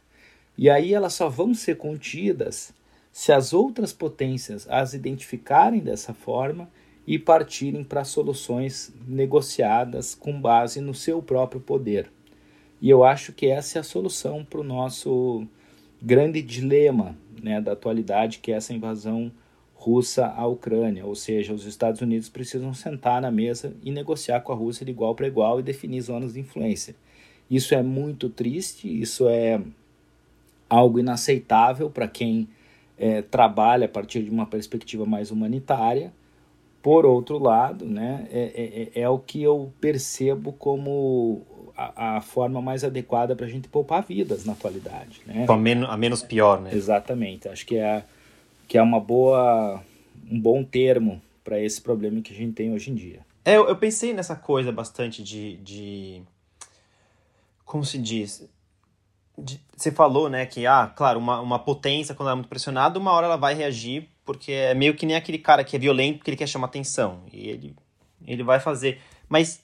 E 0.58 0.68
aí 0.68 0.92
elas 0.92 1.14
só 1.14 1.30
vão 1.30 1.54
ser 1.54 1.78
contidas 1.78 2.74
se 3.12 3.32
as 3.32 3.52
outras 3.52 3.92
potências 3.92 4.66
as 4.68 4.94
identificarem 4.94 5.80
dessa 5.80 6.14
forma 6.14 6.70
e 7.06 7.18
partirem 7.18 7.82
para 7.82 8.04
soluções 8.04 8.92
negociadas 9.06 10.14
com 10.14 10.40
base 10.40 10.80
no 10.80 10.94
seu 10.94 11.20
próprio 11.22 11.60
poder. 11.60 12.10
E 12.80 12.88
eu 12.88 13.04
acho 13.04 13.32
que 13.32 13.46
essa 13.46 13.78
é 13.78 13.80
a 13.80 13.84
solução 13.84 14.44
para 14.44 14.60
o 14.60 14.64
nosso 14.64 15.46
grande 16.00 16.40
dilema 16.40 17.16
né, 17.42 17.60
da 17.60 17.72
atualidade, 17.72 18.38
que 18.38 18.52
é 18.52 18.56
essa 18.56 18.72
invasão 18.72 19.30
russa 19.74 20.26
à 20.26 20.46
Ucrânia. 20.46 21.04
Ou 21.04 21.14
seja, 21.14 21.52
os 21.52 21.66
Estados 21.66 22.00
Unidos 22.00 22.28
precisam 22.28 22.72
sentar 22.72 23.20
na 23.20 23.30
mesa 23.30 23.74
e 23.82 23.90
negociar 23.90 24.40
com 24.40 24.52
a 24.52 24.56
Rússia 24.56 24.84
de 24.84 24.92
igual 24.92 25.14
para 25.14 25.26
igual 25.26 25.58
e 25.58 25.62
definir 25.62 26.00
zonas 26.00 26.34
de 26.34 26.40
influência. 26.40 26.94
Isso 27.50 27.74
é 27.74 27.82
muito 27.82 28.30
triste, 28.30 28.88
isso 28.88 29.28
é 29.28 29.60
algo 30.68 31.00
inaceitável 31.00 31.90
para 31.90 32.06
quem 32.06 32.48
é, 33.00 33.22
trabalha 33.22 33.86
a 33.86 33.88
partir 33.88 34.22
de 34.22 34.30
uma 34.30 34.44
perspectiva 34.44 35.06
mais 35.06 35.30
humanitária. 35.30 36.12
Por 36.82 37.04
outro 37.04 37.38
lado, 37.38 37.84
né, 37.84 38.28
é, 38.30 38.90
é, 38.94 39.00
é 39.02 39.08
o 39.08 39.18
que 39.18 39.42
eu 39.42 39.72
percebo 39.80 40.52
como 40.52 41.42
a, 41.76 42.16
a 42.16 42.20
forma 42.20 42.60
mais 42.60 42.84
adequada 42.84 43.34
para 43.34 43.46
a 43.46 43.48
gente 43.48 43.68
poupar 43.68 44.02
vidas 44.02 44.44
na 44.44 44.52
atualidade. 44.52 45.20
Né? 45.26 45.46
A, 45.48 45.56
menos, 45.56 45.90
a 45.90 45.96
menos 45.96 46.22
pior, 46.22 46.60
né? 46.60 46.70
Exatamente. 46.72 47.48
Acho 47.48 47.66
que 47.66 47.76
é, 47.76 48.04
que 48.68 48.76
é 48.78 48.82
uma 48.82 49.00
boa, 49.00 49.82
um 50.30 50.38
bom 50.38 50.62
termo 50.62 51.20
para 51.42 51.58
esse 51.60 51.80
problema 51.80 52.20
que 52.20 52.32
a 52.32 52.36
gente 52.36 52.52
tem 52.52 52.72
hoje 52.72 52.90
em 52.90 52.94
dia. 52.94 53.20
É, 53.44 53.56
eu, 53.56 53.68
eu 53.68 53.76
pensei 53.76 54.12
nessa 54.12 54.36
coisa 54.36 54.70
bastante 54.70 55.22
de, 55.22 55.56
de 55.56 56.22
como 57.64 57.84
se 57.84 57.98
diz? 57.98 58.48
Você 59.76 59.90
falou, 59.90 60.28
né, 60.28 60.44
que, 60.44 60.66
ah, 60.66 60.92
claro, 60.94 61.18
uma, 61.18 61.40
uma 61.40 61.58
potência, 61.58 62.14
quando 62.14 62.28
ela 62.28 62.34
é 62.34 62.36
muito 62.36 62.48
pressionada, 62.48 62.98
uma 62.98 63.12
hora 63.12 63.26
ela 63.26 63.36
vai 63.36 63.54
reagir, 63.54 64.08
porque 64.24 64.52
é 64.52 64.74
meio 64.74 64.94
que 64.94 65.06
nem 65.06 65.16
aquele 65.16 65.38
cara 65.38 65.64
que 65.64 65.74
é 65.74 65.78
violento 65.78 66.18
porque 66.18 66.30
ele 66.30 66.36
quer 66.36 66.46
chamar 66.46 66.66
atenção. 66.66 67.22
E 67.32 67.48
ele, 67.48 67.76
ele 68.26 68.42
vai 68.42 68.60
fazer. 68.60 69.00
Mas 69.28 69.62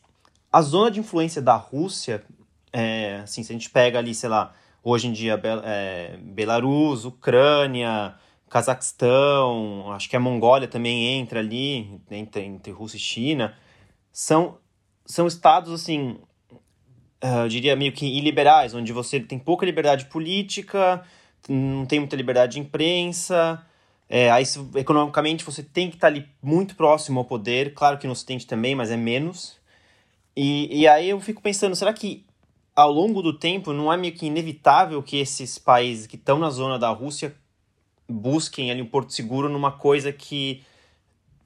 a 0.51 0.63
zona 0.63 0.91
de 0.91 1.01
influência 1.01 1.43
da 1.43 1.55
Rússia, 1.55 2.25
é, 2.73 3.21
assim, 3.23 3.43
se 3.43 3.53
a 3.53 3.55
gente 3.55 3.69
pega 3.69 3.99
ali, 3.99 4.15
sei 4.15 4.29
lá, 4.29 4.55
hoje 4.83 5.09
em 5.09 5.13
dia, 5.13 5.39
é, 5.65 6.17
Belarus, 6.23 7.05
Ucrânia, 7.05 8.15
Cazaquistão, 8.49 9.93
acho 9.93 10.09
que 10.09 10.17
a 10.17 10.21
Mongólia 10.21 10.69
também 10.69 11.19
entra 11.19 11.41
ali, 11.41 12.01
entre, 12.11 12.43
entre 12.43 12.73
Rússia 12.73 12.97
e 12.97 13.01
China, 13.01 13.55
são, 14.13 14.59
são 15.05 15.27
estados, 15.27 15.73
assim, 15.73 16.19
eu 17.21 17.49
diria 17.49 17.77
meio 17.77 17.93
que 17.93 18.07
iliberais, 18.07 18.75
onde 18.75 18.93
você 18.93 19.21
tem 19.21 19.39
pouca 19.39 19.67
liberdade 19.67 20.07
política, 20.07 21.03
não 21.49 21.87
tem 21.87 21.99
muita 21.99 22.17
liberdade 22.17 22.55
de 22.55 22.61
imprensa, 22.61 23.65
é, 24.09 24.31
aí, 24.31 24.45
economicamente, 24.77 25.45
você 25.45 25.63
tem 25.63 25.91
que 25.91 25.97
estar 25.97 26.07
ali 26.07 26.29
muito 26.41 26.77
próximo 26.77 27.19
ao 27.19 27.25
poder, 27.25 27.75
claro 27.75 27.99
que 27.99 28.07
no 28.07 28.13
Ocidente 28.13 28.47
também, 28.47 28.75
mas 28.75 28.91
é 28.91 28.97
menos. 28.97 29.59
E, 30.37 30.83
e 30.83 30.87
aí 30.87 31.11
eu 31.11 31.21
fico 31.21 31.43
pensando, 31.43 31.75
será 31.75 31.93
que 31.93 32.25
ao 32.75 32.93
longo 32.93 33.23
do 33.23 33.33
tempo 33.33 33.73
não 33.73 33.93
é 33.93 33.97
meio 33.97 34.15
que 34.15 34.27
inevitável 34.27 35.03
que 35.03 35.17
esses 35.17 35.59
países 35.59 36.07
que 36.07 36.17
estão 36.17 36.39
na 36.39 36.51
zona 36.51 36.79
da 36.79 36.91
Rússia 36.91 37.35
busquem 38.09 38.71
ali 38.71 38.83
um 38.83 38.87
porto 38.87 39.13
seguro 39.13 39.49
numa 39.49 39.73
coisa 39.73 40.13
que 40.13 40.63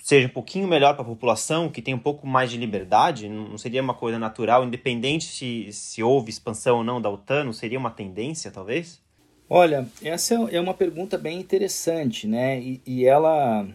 seja 0.02 0.26
um 0.26 0.30
pouquinho 0.30 0.66
melhor 0.66 0.95
para 0.95 1.02
a 1.02 1.07
população, 1.07 1.69
que 1.69 1.83
tenha 1.83 1.97
um 1.97 2.00
pouco 2.00 2.26
mais 2.26 2.50
de 2.50 2.57
liberdade? 2.57 3.28
Não 3.28 3.57
seria 3.59 3.83
uma 3.83 3.95
coisa 3.95 4.19
natural, 4.19 4.64
independente 4.64 5.25
se, 5.25 5.73
se 5.73 6.02
houve 6.02 6.30
expansão 6.30 6.78
ou 6.78 6.85
não 6.85 7.00
da 7.00 7.11
OTAN? 7.11 7.45
Não 7.45 7.52
seria 7.52 7.78
uma 7.78 7.90
tendência, 7.90 8.50
talvez? 8.50 9.00
Olha, 9.49 9.87
essa 10.02 10.35
é 10.35 10.61
uma 10.61 10.75
pergunta 10.75 11.19
bem 11.19 11.40
interessante, 11.40 12.26
né? 12.26 12.61
E, 12.61 12.80
e 12.87 13.04
ela 13.04 13.66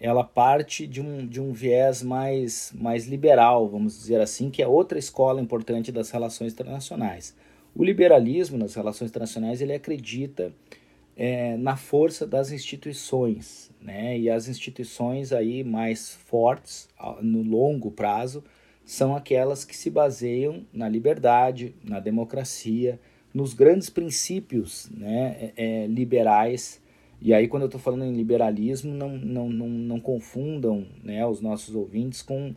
ela 0.00 0.22
parte 0.22 0.86
de 0.86 1.00
um, 1.00 1.26
de 1.26 1.40
um 1.40 1.52
viés 1.52 2.02
mais, 2.02 2.72
mais 2.74 3.06
liberal, 3.06 3.68
vamos 3.68 3.98
dizer 3.98 4.20
assim, 4.20 4.48
que 4.48 4.62
é 4.62 4.68
outra 4.68 4.98
escola 4.98 5.40
importante 5.40 5.90
das 5.90 6.10
relações 6.10 6.52
internacionais. 6.52 7.34
O 7.74 7.84
liberalismo 7.84 8.56
nas 8.56 8.74
relações 8.74 9.10
internacionais 9.10 9.60
ele 9.60 9.72
acredita 9.72 10.52
é, 11.16 11.56
na 11.56 11.76
força 11.76 12.26
das 12.26 12.52
instituições, 12.52 13.67
né? 13.88 14.18
E 14.18 14.30
as 14.30 14.48
instituições 14.48 15.32
aí 15.32 15.64
mais 15.64 16.14
fortes 16.14 16.88
no 17.20 17.42
longo 17.42 17.90
prazo 17.90 18.44
são 18.84 19.16
aquelas 19.16 19.64
que 19.64 19.76
se 19.76 19.90
baseiam 19.90 20.64
na 20.72 20.88
liberdade, 20.88 21.74
na 21.82 21.98
democracia, 21.98 23.00
nos 23.34 23.52
grandes 23.52 23.90
princípios 23.90 24.88
né, 24.90 25.52
é, 25.56 25.82
é 25.82 25.86
liberais 25.86 26.80
e 27.20 27.34
aí, 27.34 27.48
quando 27.48 27.62
eu 27.62 27.66
estou 27.66 27.80
falando 27.80 28.04
em 28.04 28.12
liberalismo, 28.12 28.94
não, 28.94 29.10
não, 29.10 29.48
não, 29.48 29.68
não 29.68 30.00
confundam 30.00 30.86
né, 31.02 31.26
os 31.26 31.40
nossos 31.40 31.74
ouvintes 31.74 32.22
com 32.22 32.54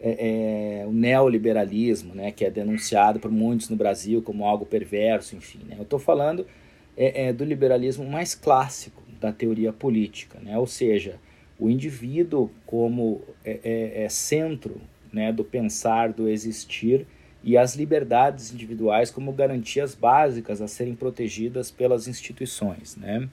é, 0.00 0.80
é, 0.82 0.86
o 0.86 0.92
neoliberalismo, 0.92 2.14
né, 2.14 2.32
que 2.32 2.44
é 2.44 2.50
denunciado 2.50 3.20
por 3.20 3.30
muitos 3.30 3.68
no 3.68 3.76
Brasil 3.76 4.20
como 4.20 4.44
algo 4.44 4.66
perverso, 4.66 5.36
enfim. 5.36 5.60
Né? 5.64 5.76
Eu 5.78 5.84
estou 5.84 5.98
falando 5.98 6.44
é, 6.96 7.28
é, 7.28 7.32
do 7.32 7.44
liberalismo 7.44 8.04
mais 8.04 8.34
clássico 8.34 8.99
da 9.20 9.32
teoria 9.32 9.72
política, 9.72 10.38
né? 10.40 10.56
ou 10.58 10.66
seja, 10.66 11.18
o 11.58 11.68
indivíduo 11.68 12.50
como 12.66 13.20
é, 13.44 13.60
é, 13.62 14.04
é 14.04 14.08
centro 14.08 14.80
né, 15.12 15.32
do 15.32 15.44
pensar, 15.44 16.12
do 16.12 16.28
existir, 16.28 17.06
e 17.42 17.56
as 17.56 17.74
liberdades 17.74 18.52
individuais 18.52 19.10
como 19.10 19.32
garantias 19.32 19.94
básicas 19.94 20.60
a 20.60 20.68
serem 20.68 20.94
protegidas 20.94 21.70
pelas 21.70 22.06
instituições. 22.06 22.96
Né? 22.96 23.28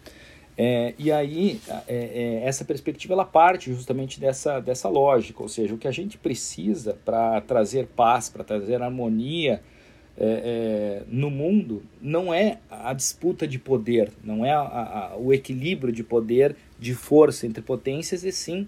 É, 0.58 0.94
e 0.98 1.12
aí, 1.12 1.60
é, 1.88 1.96
é, 1.96 2.42
essa 2.44 2.66
perspectiva 2.66 3.14
ela 3.14 3.26
parte 3.26 3.72
justamente 3.72 4.20
dessa, 4.20 4.60
dessa 4.60 4.90
lógica, 4.90 5.44
ou 5.44 5.50
seja, 5.50 5.74
o 5.74 5.78
que 5.78 5.88
a 5.88 5.92
gente 5.92 6.18
precisa 6.18 6.98
para 7.06 7.42
trazer 7.42 7.88
paz, 7.88 8.30
para 8.30 8.44
trazer 8.44 8.82
harmonia 8.82 9.62
é, 10.20 11.02
é, 11.02 11.04
no 11.08 11.30
mundo, 11.30 11.84
não 12.02 12.34
é 12.34 12.58
a 12.70 12.92
disputa 12.94 13.48
de 13.48 13.60
poder, 13.60 14.12
não 14.24 14.44
é 14.44 14.52
a, 14.52 14.62
a, 14.62 15.18
o 15.18 15.32
equilíbrio 15.32 15.94
de 15.94 16.04
poder, 16.04 16.56
de 16.80 16.96
força 16.96 17.46
entre 17.46 17.62
potências, 17.62 18.24
e 18.24 18.32
sim 18.32 18.68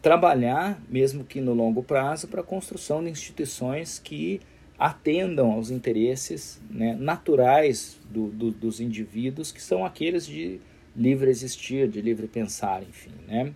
trabalhar, 0.00 0.80
mesmo 0.88 1.24
que 1.24 1.40
no 1.40 1.52
longo 1.52 1.82
prazo, 1.82 2.28
para 2.28 2.42
a 2.42 2.44
construção 2.44 3.02
de 3.02 3.10
instituições 3.10 3.98
que 3.98 4.40
atendam 4.78 5.52
aos 5.52 5.70
interesses 5.70 6.60
né, 6.70 6.96
naturais 6.98 7.98
do, 8.10 8.28
do, 8.28 8.50
dos 8.50 8.80
indivíduos, 8.80 9.50
que 9.50 9.62
são 9.62 9.84
aqueles 9.84 10.26
de 10.26 10.60
livre 10.96 11.30
existir, 11.30 11.88
de 11.88 12.00
livre 12.00 12.28
pensar, 12.28 12.82
enfim, 12.82 13.10
né? 13.26 13.52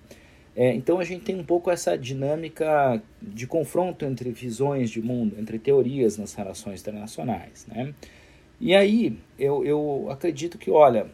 É, 0.59 0.75
então 0.75 0.99
a 0.99 1.05
gente 1.05 1.25
tem 1.25 1.38
um 1.38 1.45
pouco 1.45 1.71
essa 1.71 1.97
dinâmica 1.97 3.00
de 3.23 3.47
confronto 3.47 4.05
entre 4.05 4.33
visões 4.33 4.91
de 4.91 5.00
mundo, 5.00 5.37
entre 5.38 5.57
teorias 5.57 6.19
nas 6.19 6.35
relações 6.35 6.81
internacionais, 6.81 7.65
né? 7.69 7.95
E 8.61 8.75
aí 8.75 9.17
eu, 9.38 9.65
eu 9.65 10.09
acredito 10.11 10.59
que, 10.59 10.69
olha, 10.69 11.07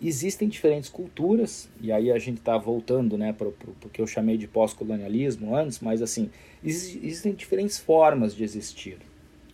existem 0.00 0.48
diferentes 0.48 0.88
culturas, 0.88 1.68
e 1.80 1.90
aí 1.90 2.12
a 2.12 2.18
gente 2.20 2.38
está 2.38 2.56
voltando 2.56 3.18
né, 3.18 3.32
para 3.32 3.48
o 3.48 3.90
que 3.92 4.00
eu 4.00 4.06
chamei 4.06 4.36
de 4.38 4.46
pós-colonialismo 4.46 5.52
antes, 5.52 5.80
mas 5.80 6.00
assim, 6.00 6.30
existem 6.62 7.34
diferentes 7.34 7.80
formas 7.80 8.36
de 8.36 8.44
existir. 8.44 8.98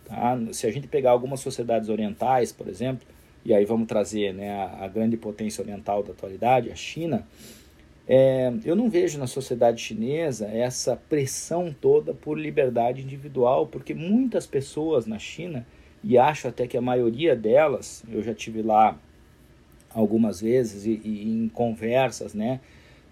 Tá? 0.05 0.39
Se 0.51 0.67
a 0.67 0.71
gente 0.71 0.87
pegar 0.87 1.09
algumas 1.09 1.39
sociedades 1.39 1.89
orientais, 1.89 2.51
por 2.51 2.67
exemplo, 2.67 3.07
e 3.43 3.51
aí 3.51 3.65
vamos 3.65 3.87
trazer 3.87 4.31
né, 4.31 4.51
a, 4.51 4.85
a 4.85 4.87
grande 4.87 5.17
potência 5.17 5.63
oriental 5.63 6.03
da 6.03 6.11
atualidade, 6.11 6.69
a 6.69 6.75
China, 6.75 7.25
é, 8.11 8.51
eu 8.65 8.75
não 8.75 8.89
vejo 8.89 9.19
na 9.19 9.27
sociedade 9.27 9.79
chinesa 9.79 10.47
essa 10.47 10.95
pressão 10.95 11.71
toda 11.79 12.11
por 12.11 12.39
liberdade 12.39 13.03
individual, 13.03 13.67
porque 13.67 13.93
muitas 13.93 14.47
pessoas 14.47 15.05
na 15.05 15.19
China, 15.19 15.63
e 16.03 16.17
acho 16.17 16.47
até 16.47 16.65
que 16.65 16.75
a 16.75 16.81
maioria 16.81 17.35
delas, 17.35 18.03
eu 18.09 18.23
já 18.23 18.33
tive 18.33 18.63
lá 18.63 18.99
algumas 19.93 20.41
vezes 20.41 20.87
e, 20.87 20.99
e 21.03 21.29
em 21.29 21.47
conversas, 21.49 22.33
né, 22.33 22.59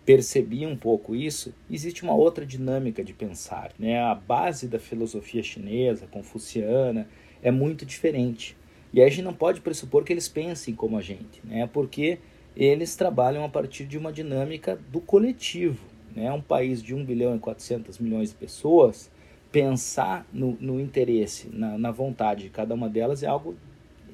percebi 0.04 0.66
um 0.66 0.76
pouco 0.76 1.16
isso, 1.16 1.54
existe 1.70 2.02
uma 2.02 2.16
outra 2.16 2.44
dinâmica 2.44 3.04
de 3.04 3.14
pensar, 3.14 3.74
né? 3.78 4.02
A 4.02 4.16
base 4.16 4.68
da 4.68 4.80
filosofia 4.80 5.44
chinesa, 5.44 6.08
confuciana, 6.08 7.08
é 7.44 7.52
muito 7.52 7.86
diferente. 7.86 8.56
E 8.94 9.02
a 9.02 9.10
gente 9.10 9.22
não 9.22 9.34
pode 9.34 9.62
pressupor 9.62 10.04
que 10.04 10.14
eles 10.14 10.28
pensem 10.30 10.74
como 10.74 10.98
a 10.98 11.02
gente, 11.02 11.42
né? 11.44 11.70
porque 11.72 12.20
eles 12.66 12.96
trabalham 12.96 13.44
a 13.44 13.50
partir 13.50 13.86
de 13.86 13.98
uma 13.98 14.12
dinâmica 14.12 14.80
do 14.92 15.00
coletivo. 15.00 15.86
Né? 16.16 16.32
Um 16.32 16.42
país 16.42 16.82
de 16.82 16.96
1 16.96 17.06
bilhão 17.06 17.36
e 17.36 17.40
400 17.40 18.00
milhões 18.00 18.30
de 18.30 18.36
pessoas, 18.36 19.12
pensar 19.52 20.26
no, 20.34 20.58
no 20.60 20.80
interesse, 20.80 21.50
na, 21.52 21.78
na 21.78 21.92
vontade 21.92 22.44
de 22.44 22.50
cada 22.50 22.74
uma 22.74 22.90
delas 22.90 23.24
é 23.24 23.28
algo 23.28 23.56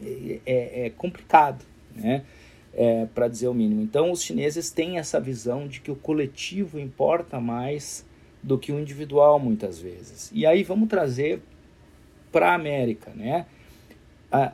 é, 0.02 0.40
é, 0.46 0.86
é 0.86 0.90
complicado. 0.90 1.66
Né? 1.96 2.24
é, 2.74 3.06
para 3.14 3.28
dizer 3.28 3.48
o 3.48 3.54
mínimo. 3.54 3.82
Então, 3.82 4.12
os 4.12 4.22
chineses 4.22 4.72
têm 4.72 4.98
essa 4.98 5.20
visão 5.20 5.68
de 5.68 5.80
que 5.80 5.92
o 5.92 5.96
coletivo 5.96 6.80
importa 6.80 7.40
mais 7.40 8.06
do 8.42 8.58
que 8.58 8.72
o 8.72 8.80
individual, 8.80 9.40
muitas 9.40 9.80
vezes. 9.80 10.32
E 10.34 10.46
aí 10.46 10.64
vamos 10.64 10.90
trazer 10.90 11.42
para 12.32 12.52
a 12.52 12.56
América, 12.56 13.12
né? 13.16 13.46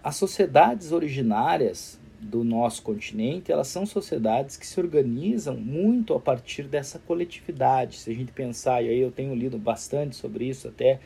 As 0.03 0.17
sociedades 0.17 0.91
originárias 0.91 1.98
do 2.19 2.43
nosso 2.43 2.81
continente, 2.81 3.51
elas 3.51 3.67
são 3.67 3.85
sociedades 3.85 4.57
que 4.57 4.67
se 4.67 4.79
organizam 4.79 5.55
muito 5.55 6.13
a 6.13 6.19
partir 6.19 6.63
dessa 6.63 6.99
coletividade. 6.99 7.97
Se 7.97 8.11
a 8.11 8.13
gente 8.13 8.31
pensar, 8.31 8.83
e 8.83 8.89
aí 8.89 8.99
eu 8.99 9.11
tenho 9.11 9.33
lido 9.33 9.57
bastante 9.57 10.15
sobre 10.15 10.45
isso, 10.45 10.67
até 10.67 10.99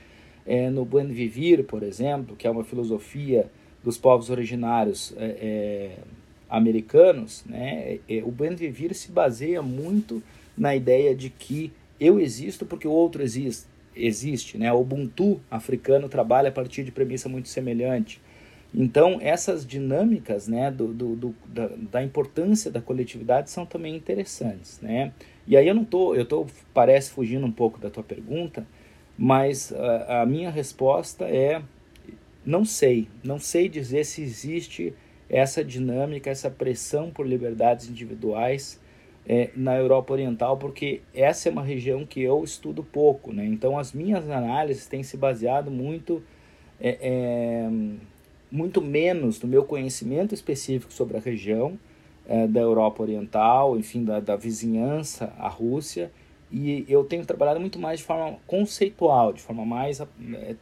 é, 0.46 0.70
no 0.70 0.84
Buen 0.84 1.08
Vivir, 1.08 1.64
por 1.64 1.84
exemplo, 1.84 2.36
que 2.36 2.48
é 2.48 2.50
uma 2.50 2.64
filosofia 2.64 3.50
dos 3.84 3.98
povos 3.98 4.30
originários 4.30 5.14
é, 5.18 5.26
é, 5.26 5.98
americanos, 6.50 7.44
né? 7.46 8.00
É, 8.10 8.24
o 8.24 8.32
Buen 8.32 8.56
Vivir 8.56 8.94
se 8.96 9.12
baseia 9.12 9.62
muito 9.62 10.22
na 10.58 10.76
ideia 10.76 11.16
de 11.16 11.30
que 11.30 11.72
eu 12.00 12.20
existo 12.20 12.66
porque 12.66 12.88
o 12.88 12.92
outro 12.92 13.22
existe. 13.22 13.66
existe 13.96 14.58
né? 14.58 14.72
O 14.72 14.82
Ubuntu 14.82 15.40
africano 15.50 16.10
trabalha 16.10 16.50
a 16.50 16.52
partir 16.52 16.84
de 16.84 16.92
premissa 16.92 17.30
muito 17.30 17.50
semelhante. 17.50 18.22
Então, 18.76 19.20
essas 19.22 19.66
dinâmicas 19.66 20.48
né, 20.48 20.72
do, 20.72 20.88
do, 20.88 21.16
do 21.16 21.36
da, 21.46 21.68
da, 21.68 22.04
importância 22.04 22.72
da 22.72 22.82
coletividade 22.82 23.52
são 23.52 23.66
também 23.66 23.96
interessantes. 23.96 24.82
Né? 24.82 25.14
E 25.46 25.56
aí 25.56 25.68
eu 25.68 25.76
não 25.76 25.84
estou, 25.84 26.16
eu 26.16 26.26
tô, 26.26 26.48
parece 26.74 27.12
fugindo 27.12 27.46
um 27.46 27.52
pouco 27.52 27.80
da 27.80 27.92
tua 27.92 28.04
pergunta, 28.04 28.66
mas 29.16 29.72
a, 29.72 30.22
a, 30.22 30.26
minha 30.26 30.50
resposta 30.50 31.26
é 31.26 31.62
não 32.44 32.66
sei, 32.66 33.08
não 33.24 33.38
sei 33.38 33.70
dizer 33.70 34.06
se 34.06 34.24
existe 34.24 34.94
essa 35.30 35.64
dinâmica, 35.64 36.30
essa 36.30 36.50
pressão 36.50 37.12
por 37.12 37.28
liberdades 37.28 37.88
individuais 37.88 38.82
é, 39.26 39.50
na 39.56 39.76
Europa 39.78 40.14
Oriental, 40.14 40.58
porque 40.58 41.02
essa 41.14 41.48
é 41.48 41.52
uma 41.52 41.64
região 41.64 42.06
que 42.06 42.22
eu 42.22 42.44
estudo 42.44 42.84
pouco, 42.84 43.32
né? 43.32 43.46
Então 43.46 43.78
as 43.78 43.94
minhas 43.94 44.30
análises 44.30 44.86
têm 44.86 45.04
se 45.04 45.16
baseado 45.16 45.72
muito 45.72 46.22
é, 46.80 46.98
é, 47.02 47.70
muito 48.54 48.80
menos 48.84 49.42
no 49.42 49.50
meu 49.50 49.64
conhecimento 49.64 50.36
específico 50.36 50.94
sobre 50.94 51.18
a 51.18 51.20
região 51.20 51.74
é, 52.28 52.46
da 52.46 52.60
Europa 52.60 53.02
Oriental, 53.02 53.76
enfim, 53.80 54.06
da, 54.06 54.20
da 54.20 54.36
vizinhança 54.36 55.34
à 55.40 55.48
Rússia, 55.48 56.12
e 56.52 56.86
eu 56.88 57.04
tenho 57.04 57.26
trabalhado 57.26 57.60
muito 57.60 57.80
mais 57.80 58.00
de 58.00 58.06
forma 58.06 58.38
conceitual, 58.46 59.34
de 59.34 59.42
forma 59.42 59.66
mais 59.66 60.00
é, 60.00 60.06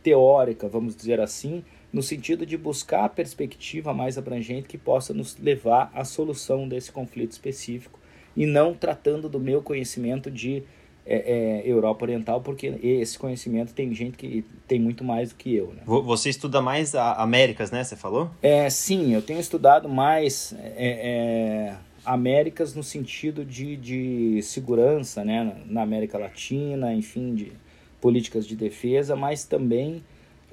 teórica, 0.02 0.70
vamos 0.70 0.96
dizer 0.96 1.20
assim, 1.20 1.66
no 1.92 2.02
sentido 2.02 2.46
de 2.46 2.56
buscar 2.56 3.04
a 3.04 3.10
perspectiva 3.10 3.94
mais 3.94 4.18
abrangente 4.18 4.70
que 4.70 4.78
possa 4.78 5.14
nos 5.14 5.38
levar 5.38 5.92
à 5.94 6.06
solução 6.06 6.70
desse 6.70 6.94
conflito 6.94 7.34
específico 7.34 8.00
e 8.38 8.46
não 8.46 8.74
tratando 8.74 9.28
do 9.28 9.38
meu 9.38 9.62
conhecimento 9.62 10.32
de 10.32 10.64
é, 11.06 11.62
é, 11.66 11.72
Europa 11.72 12.06
Oriental, 12.06 12.42
porque 12.42 12.68
esse 12.84 13.18
conhecimento 13.18 13.74
tem 13.74 13.94
gente 13.94 14.18
que 14.18 14.46
tem 14.68 14.80
muito 14.80 15.04
mais 15.04 15.30
do 15.30 15.36
que 15.36 15.56
eu. 15.56 15.74
Né? 15.74 15.82
Você 15.86 16.30
estuda 16.30 16.62
mais 16.62 16.96
a 16.96 17.14
Américas, 17.14 17.72
né? 17.72 17.84
Você 17.84 17.96
falou? 17.96 18.30
É, 18.42 18.70
sim, 18.70 19.14
eu 19.14 19.22
tenho 19.22 19.40
estudado 19.40 19.90
mais 19.90 20.54
é, 20.60 21.74
é, 21.74 21.76
Américas 22.06 22.76
no 22.76 22.84
sentido 22.84 23.44
de, 23.44 23.76
de 23.76 24.42
segurança, 24.44 25.24
né? 25.26 25.56
Na 25.66 25.82
América 25.82 26.18
Latina, 26.18 26.94
enfim, 26.94 27.34
de 27.34 27.52
políticas 28.00 28.48
de 28.48 28.56
defesa, 28.56 29.16
mas 29.16 29.44
também 29.44 30.04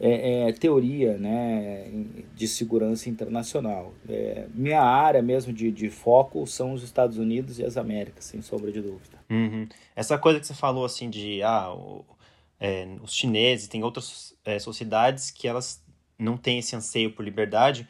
é, 0.01 0.49
é, 0.49 0.53
teoria 0.53 1.19
né, 1.19 1.91
de 2.35 2.47
segurança 2.47 3.09
internacional. 3.11 3.93
É, 4.09 4.47
minha 4.55 4.81
área 4.81 5.21
mesmo 5.21 5.53
de, 5.53 5.71
de 5.73 5.91
foco 5.91 6.47
são 6.47 6.73
os 6.73 6.83
Estados 6.83 7.19
Unidos 7.19 7.59
e 7.59 7.65
as 7.65 7.77
Américas, 7.77 8.25
sem 8.25 8.41
sombra 8.41 8.71
de 8.71 8.81
dúvida. 8.81 9.19
Uhum. 9.29 9.69
Essa 9.97 10.17
coisa 10.17 10.39
que 10.39 10.47
você 10.47 10.55
falou 10.55 10.85
assim 10.85 11.11
de 11.11 11.43
ah, 11.43 11.73
o, 11.73 12.05
é, 12.61 12.87
os 13.03 13.13
chineses, 13.13 13.69
tem 13.69 13.83
outras 13.83 14.35
é, 14.45 14.59
sociedades 14.59 15.31
que 15.31 15.49
elas 15.49 15.83
não 16.19 16.37
têm 16.37 16.59
esse 16.59 16.75
anseio 16.77 17.13
por 17.13 17.25
liberdade. 17.25 17.89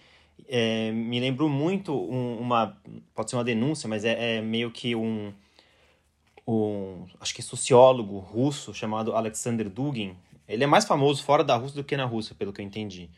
É, 0.48 0.90
me 0.92 1.20
lembrou 1.20 1.48
muito 1.48 1.92
um, 1.92 2.38
uma, 2.38 2.76
pode 3.14 3.30
ser 3.30 3.36
uma 3.36 3.44
denúncia, 3.44 3.88
mas 3.88 4.04
é, 4.04 4.40
meio 4.40 4.70
que 4.70 4.94
um, 4.94 5.32
um, 6.46 7.06
acho 7.20 7.34
que 7.34 7.42
sociólogo 7.42 8.18
russo 8.18 8.72
chamado 8.72 9.14
Alexander 9.14 9.68
Dugin, 9.68 10.16
ele 10.48 10.64
é 10.64 10.66
mais 10.66 10.86
famoso 10.86 11.22
fora 11.22 11.44
da 11.44 11.56
Rússia 11.56 11.76
do 11.76 11.84
que 11.84 11.96
na 11.96 12.04
Rússia, 12.04 12.34
pelo 12.34 12.52
que 12.52 12.60
eu 12.60 12.64
entendi. 12.64 13.10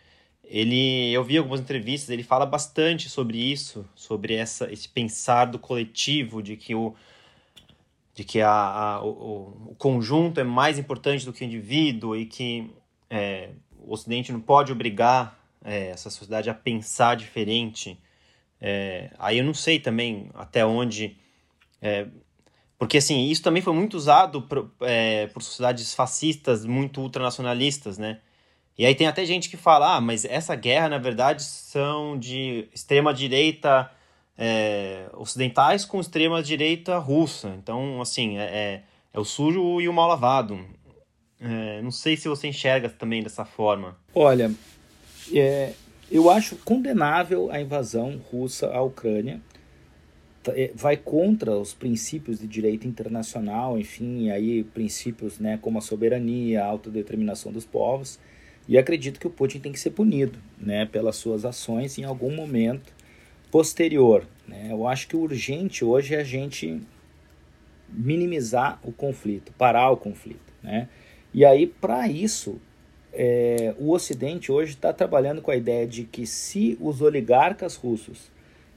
Ele, 0.44 1.12
eu 1.12 1.22
vi 1.22 1.38
algumas 1.38 1.60
entrevistas, 1.60 2.10
ele 2.10 2.24
fala 2.24 2.44
bastante 2.44 3.08
sobre 3.08 3.38
isso, 3.38 3.88
sobre 3.94 4.34
essa, 4.34 4.70
esse 4.72 4.88
pensar 4.88 5.44
do 5.44 5.60
coletivo, 5.60 6.42
de 6.42 6.56
que 6.56 6.74
o, 6.74 6.94
de 8.14 8.24
que 8.24 8.40
a, 8.40 8.50
a 8.50 9.04
o, 9.04 9.70
o, 9.70 9.74
conjunto 9.78 10.40
é 10.40 10.44
mais 10.44 10.76
importante 10.76 11.24
do 11.24 11.32
que 11.32 11.44
o 11.44 11.46
indivíduo 11.46 12.16
e 12.16 12.26
que 12.26 12.68
é, 13.08 13.50
o 13.78 13.94
Ocidente 13.94 14.32
não 14.32 14.40
pode 14.40 14.72
obrigar 14.72 15.38
é, 15.64 15.90
essa 15.90 16.10
sociedade 16.10 16.50
a 16.50 16.54
pensar 16.54 17.14
diferente. 17.14 17.96
É, 18.60 19.10
aí 19.18 19.38
eu 19.38 19.44
não 19.44 19.54
sei 19.54 19.78
também 19.78 20.30
até 20.34 20.66
onde 20.66 21.16
é, 21.80 22.08
porque, 22.80 22.96
assim, 22.96 23.26
isso 23.26 23.42
também 23.42 23.60
foi 23.60 23.74
muito 23.74 23.94
usado 23.94 24.40
por, 24.40 24.70
é, 24.80 25.26
por 25.26 25.42
sociedades 25.42 25.92
fascistas, 25.92 26.64
muito 26.64 27.02
ultranacionalistas, 27.02 27.98
né? 27.98 28.20
E 28.78 28.86
aí 28.86 28.94
tem 28.94 29.06
até 29.06 29.22
gente 29.26 29.50
que 29.50 29.56
fala, 29.58 29.96
ah, 29.96 30.00
mas 30.00 30.24
essa 30.24 30.56
guerra, 30.56 30.88
na 30.88 30.96
verdade, 30.96 31.42
são 31.42 32.18
de 32.18 32.66
extrema-direita 32.74 33.90
é, 34.38 35.10
ocidentais 35.12 35.84
com 35.84 36.00
extrema-direita 36.00 36.96
russa. 36.96 37.54
Então, 37.58 38.00
assim, 38.00 38.38
é, 38.38 38.44
é, 38.44 38.82
é, 39.12 39.20
o 39.20 39.26
sujo 39.26 39.78
e 39.82 39.86
o 39.86 39.92
mal 39.92 40.08
lavado. 40.08 40.58
É, 41.38 41.82
não 41.82 41.90
sei 41.90 42.16
se 42.16 42.28
você 42.28 42.48
enxerga 42.48 42.88
também 42.88 43.22
dessa 43.22 43.44
forma. 43.44 43.94
Olha, 44.14 44.50
é, 45.34 45.74
eu 46.10 46.30
acho 46.30 46.56
condenável 46.56 47.50
a 47.52 47.60
invasão 47.60 48.18
russa 48.32 48.72
à 48.72 48.80
Ucrânia. 48.80 49.38
Tá, 50.42 50.52
é, 50.58 50.70
vai 50.74 50.96
contra 50.96 51.52
os 51.52 51.74
princípios 51.74 52.38
de 52.40 52.46
direito 52.46 52.88
internacional, 52.88 53.78
enfim, 53.78 54.30
aí 54.30 54.64
princípios 54.64 55.38
né, 55.38 55.58
como 55.60 55.78
a 55.78 55.82
soberania, 55.82 56.62
a 56.62 56.66
autodeterminação 56.66 57.52
dos 57.52 57.66
povos, 57.66 58.18
e 58.66 58.78
acredito 58.78 59.20
que 59.20 59.26
o 59.26 59.30
Putin 59.30 59.58
tem 59.60 59.72
que 59.72 59.80
ser 59.80 59.90
punido 59.90 60.38
né, 60.58 60.86
pelas 60.86 61.16
suas 61.16 61.44
ações 61.44 61.98
em 61.98 62.04
algum 62.04 62.34
momento 62.34 62.92
posterior. 63.50 64.24
Né? 64.46 64.68
Eu 64.70 64.86
acho 64.86 65.08
que 65.08 65.16
o 65.16 65.20
urgente 65.20 65.84
hoje 65.84 66.14
é 66.14 66.20
a 66.20 66.24
gente 66.24 66.80
minimizar 67.88 68.78
o 68.82 68.92
conflito, 68.92 69.52
parar 69.58 69.90
o 69.90 69.96
conflito. 69.96 70.52
Né? 70.62 70.88
E 71.34 71.44
aí, 71.44 71.66
para 71.66 72.08
isso, 72.08 72.58
é, 73.12 73.74
o 73.78 73.90
Ocidente 73.90 74.50
hoje 74.50 74.72
está 74.72 74.92
trabalhando 74.92 75.42
com 75.42 75.50
a 75.50 75.56
ideia 75.56 75.86
de 75.86 76.04
que 76.04 76.26
se 76.26 76.78
os 76.80 77.02
oligarcas 77.02 77.76
russos 77.76 78.30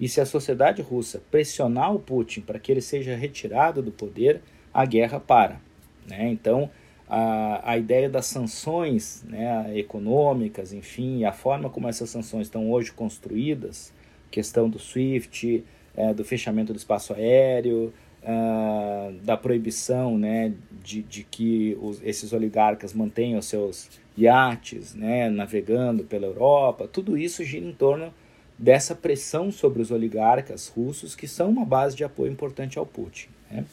e 0.04 0.10
se 0.10 0.20
a 0.20 0.26
sociedade 0.26 0.82
russa 0.82 1.24
pressionar 1.32 1.96
o 1.96 1.98
Putin 1.98 2.42
para 2.42 2.60
que 2.60 2.70
ele 2.70 2.82
seja 2.82 3.16
retirado 3.16 3.82
do 3.82 3.89
poder, 3.89 4.42
a 4.74 4.86
guerra 4.86 5.18
para. 5.18 5.62
Né? 6.06 6.28
Então, 6.30 6.70
a, 7.08 7.72
a 7.72 7.78
ideia 7.78 8.10
das 8.10 8.26
sanções 8.26 9.24
né, 9.26 9.72
econômicas, 9.78 10.74
enfim, 10.74 11.24
a 11.24 11.32
forma 11.32 11.70
como 11.70 11.88
essas 11.88 12.10
sanções 12.10 12.48
estão 12.48 12.70
hoje 12.70 12.92
construídas, 12.92 13.94
questão 14.30 14.70
do 14.70 14.78
SWIFT, 14.78 15.63
é, 15.96 16.13
do 16.13 16.26
fechamento 16.26 16.74
do 16.74 16.78
espaço 16.78 17.13
aéreo, 17.13 17.94
uh, 18.24 19.13
da 19.24 19.38
proibição 19.38 20.18
né, 20.18 20.52
de, 20.84 21.02
de 21.02 21.24
que 21.24 21.78
os, 21.82 22.02
esses 22.04 22.34
oligarcas 22.34 22.94
mantenham 22.94 23.42
seus 23.42 23.89
iates 24.18 24.94
né, 24.94 25.30
navegando 25.30 26.04
pela 26.04 26.26
Europa, 26.26 26.89
tudo 26.92 27.18
isso 27.18 27.42
gira 27.42 27.66
em 27.66 27.72
torno 27.72 28.13
dessa 28.58 28.96
pressão 28.96 29.52
sobre 29.52 29.82
os 29.82 29.92
oligarcas 29.92 30.68
russos, 30.68 31.16
que 31.16 31.28
são 31.28 31.50
uma 31.50 31.66
base 31.66 31.96
de 31.96 32.04
apoio 32.04 32.32
importante 32.32 32.78
ao 32.78 32.86
Putin. 32.86 33.28
Né? 33.50 33.66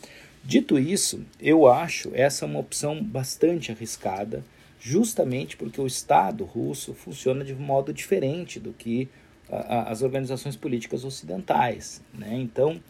Dito 0.43 0.79
isso, 0.79 1.25
eu 1.39 1.69
acho 1.69 2.11
essa 2.15 2.47
uma 2.47 2.59
opção 2.59 3.03
bastante 3.03 3.71
arriscada, 3.71 4.43
justamente 4.81 5.57
porque 5.57 5.81
o 5.81 5.87
Estado 5.87 6.45
russo 6.45 6.95
funciona 6.95 7.45
de 7.45 7.53
um 7.53 7.59
modo 7.59 7.93
diferente 7.93 8.59
do 8.59 8.73
que 8.73 9.09
a, 9.51 9.57
a, 9.57 9.83
as 9.91 10.03
organizações 10.03 10.57
políticas 10.57 11.05
ocidentais. 11.05 12.03
Né? 12.15 12.35
Então, 12.35 12.81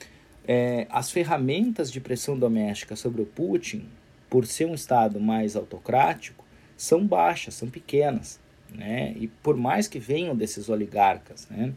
é, 0.47 0.87
as 0.91 1.11
ferramentas 1.11 1.91
de 1.91 2.01
pressão 2.01 2.39
doméstica 2.39 2.95
sobre 2.95 3.23
o 3.23 3.27
Putin, 3.27 3.89
por 4.29 4.47
ser 4.47 4.67
um 4.67 4.75
Estado 4.75 5.19
mais 5.19 5.57
autocrático, 5.57 6.45
são 6.77 7.05
baixas, 7.05 7.55
são 7.55 7.69
pequenas 7.69 8.39
né? 8.75 9.15
E 9.19 9.29
por 9.29 9.57
mais 9.57 9.89
que 9.89 9.99
venham 9.99 10.37
desses 10.37 10.69
oligarcas, 10.69 11.47
né? 11.51 11.73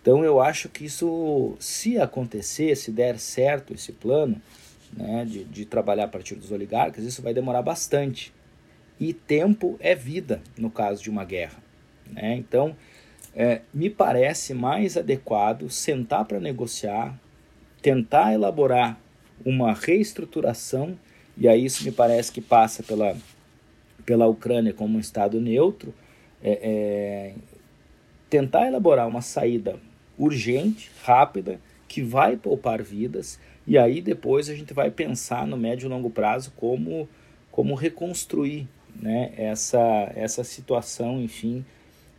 Então 0.00 0.24
eu 0.24 0.40
acho 0.40 0.68
que 0.68 0.84
isso, 0.84 1.54
se 1.60 1.98
acontecer, 1.98 2.76
se 2.76 2.90
der 2.90 3.18
certo 3.18 3.74
esse 3.74 3.92
plano, 3.92 4.40
né, 4.92 5.24
de, 5.24 5.44
de 5.44 5.64
trabalhar 5.64 6.04
a 6.04 6.08
partir 6.08 6.34
dos 6.34 6.50
oligarcas, 6.50 7.04
isso 7.04 7.22
vai 7.22 7.34
demorar 7.34 7.62
bastante. 7.62 8.32
E 8.98 9.12
tempo 9.12 9.76
é 9.78 9.94
vida 9.94 10.42
no 10.56 10.70
caso 10.70 11.02
de 11.02 11.10
uma 11.10 11.24
guerra. 11.24 11.62
Né? 12.10 12.34
Então, 12.34 12.76
é, 13.34 13.60
me 13.72 13.88
parece 13.88 14.52
mais 14.54 14.96
adequado 14.96 15.70
sentar 15.70 16.24
para 16.24 16.40
negociar, 16.40 17.18
tentar 17.80 18.32
elaborar 18.32 18.98
uma 19.44 19.72
reestruturação, 19.72 20.98
e 21.36 21.48
aí 21.48 21.64
isso 21.64 21.84
me 21.84 21.92
parece 21.92 22.32
que 22.32 22.40
passa 22.40 22.82
pela, 22.82 23.16
pela 24.04 24.26
Ucrânia 24.26 24.74
como 24.74 24.96
um 24.96 25.00
Estado 25.00 25.40
neutro, 25.40 25.94
é, 26.42 26.52
é, 26.62 27.34
tentar 28.28 28.66
elaborar 28.66 29.08
uma 29.08 29.22
saída 29.22 29.78
urgente, 30.18 30.90
rápida, 31.02 31.60
que 31.88 32.02
vai 32.02 32.36
poupar 32.36 32.82
vidas, 32.82 33.40
e 33.66 33.76
aí 33.76 34.00
depois 34.00 34.48
a 34.48 34.54
gente 34.54 34.72
vai 34.72 34.90
pensar 34.90 35.46
no 35.46 35.56
médio 35.56 35.86
e 35.86 35.88
longo 35.88 36.10
prazo 36.10 36.52
como, 36.56 37.08
como 37.50 37.74
reconstruir 37.74 38.68
né, 38.94 39.32
essa, 39.36 40.12
essa 40.14 40.44
situação, 40.44 41.20
enfim, 41.20 41.64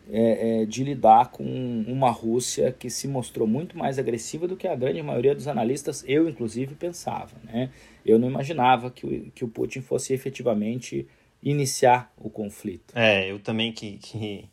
é, 0.10 0.62
é, 0.62 0.66
de 0.66 0.84
lidar 0.84 1.32
com 1.32 1.44
uma 1.88 2.10
Rússia 2.10 2.76
que 2.78 2.90
se 2.90 3.08
mostrou 3.08 3.48
muito 3.48 3.78
mais 3.78 3.98
agressiva 3.98 4.48
do 4.48 4.58
que 4.58 4.68
a 4.68 4.76
grande 4.76 5.02
maioria 5.02 5.34
dos 5.34 5.48
analistas, 5.48 6.04
eu 6.08 6.28
inclusive, 6.28 6.76
pensava. 6.76 7.36
Né? 7.46 7.70
Eu 8.06 8.20
não 8.20 8.28
imaginava 8.28 8.92
que 8.92 9.06
o, 9.06 9.32
que 9.32 9.46
o 9.46 9.48
Putin 9.48 9.82
fosse 9.82 10.14
efetivamente 10.14 11.08
iniciar 11.42 12.12
o 12.18 12.30
conflito. 12.30 12.94
É, 12.96 13.32
eu 13.32 13.40
também 13.40 13.72
que, 13.72 13.98
que 13.98 14.50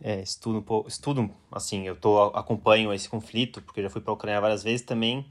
é, 0.00 0.20
estudo, 0.20 0.84
estudo, 0.86 1.30
assim, 1.50 1.86
eu 1.86 1.96
tô, 1.96 2.24
acompanho 2.34 2.92
esse 2.92 3.08
conflito, 3.08 3.62
porque 3.62 3.82
já 3.82 3.90
fui 3.90 4.00
para 4.00 4.12
a 4.12 4.14
Ucrânia 4.14 4.40
várias 4.40 4.62
vezes 4.62 4.84
também, 4.84 5.26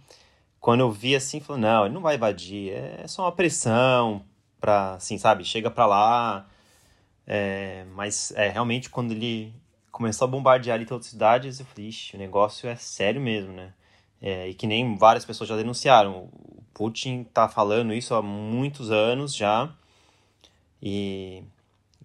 quando 0.59 0.81
eu 0.81 0.91
vi 0.91 1.15
assim, 1.15 1.39
falou, 1.39 1.61
não, 1.61 1.85
ele 1.85 1.93
não 1.93 2.01
vai 2.01 2.15
invadir, 2.15 2.71
é 2.73 3.07
só 3.07 3.23
uma 3.23 3.31
pressão 3.31 4.23
para, 4.59 4.93
assim, 4.93 5.17
sabe, 5.17 5.43
chega 5.43 5.71
para 5.71 5.85
lá, 5.85 6.47
é, 7.25 7.85
mas 7.95 8.31
é, 8.35 8.49
realmente 8.49 8.89
quando 8.89 9.11
ele 9.11 9.53
começou 9.91 10.25
a 10.25 10.31
bombardear 10.31 10.75
ali 10.75 10.85
todas 10.85 11.07
as 11.07 11.11
cidades, 11.11 11.59
eu 11.59 11.65
falei, 11.65 11.89
ixi, 11.89 12.15
o 12.15 12.19
negócio 12.19 12.69
é 12.69 12.75
sério 12.75 13.19
mesmo, 13.21 13.53
né? 13.53 13.73
É, 14.21 14.49
e 14.49 14.53
que 14.53 14.67
nem 14.67 14.95
várias 14.95 15.25
pessoas 15.25 15.49
já 15.49 15.57
denunciaram. 15.57 16.29
O 16.33 16.63
Putin 16.73 17.23
tá 17.23 17.49
falando 17.49 17.93
isso 17.93 18.13
há 18.13 18.21
muitos 18.21 18.91
anos 18.91 19.35
já. 19.35 19.73
E, 20.81 21.43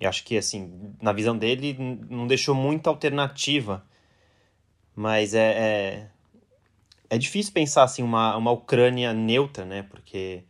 e 0.01 0.07
acho 0.07 0.25
que, 0.25 0.37
assim, 0.37 0.95
na 1.01 1.13
visão 1.13 1.37
dele, 1.37 1.77
não 2.11 2.27
deixou 2.27 2.55
muita 2.55 2.91
alternativa. 2.91 3.85
Mas 4.95 5.35
é, 5.35 5.41
é, 5.41 6.11
é 7.11 7.19
difícil 7.19 7.53
pensar, 7.53 7.85
assim, 7.85 8.03
uma, 8.03 8.37
uma 8.37 8.51
Ucrânia 8.51 9.13
neutra, 9.13 9.65
né? 9.65 9.83
Porque 9.83 10.45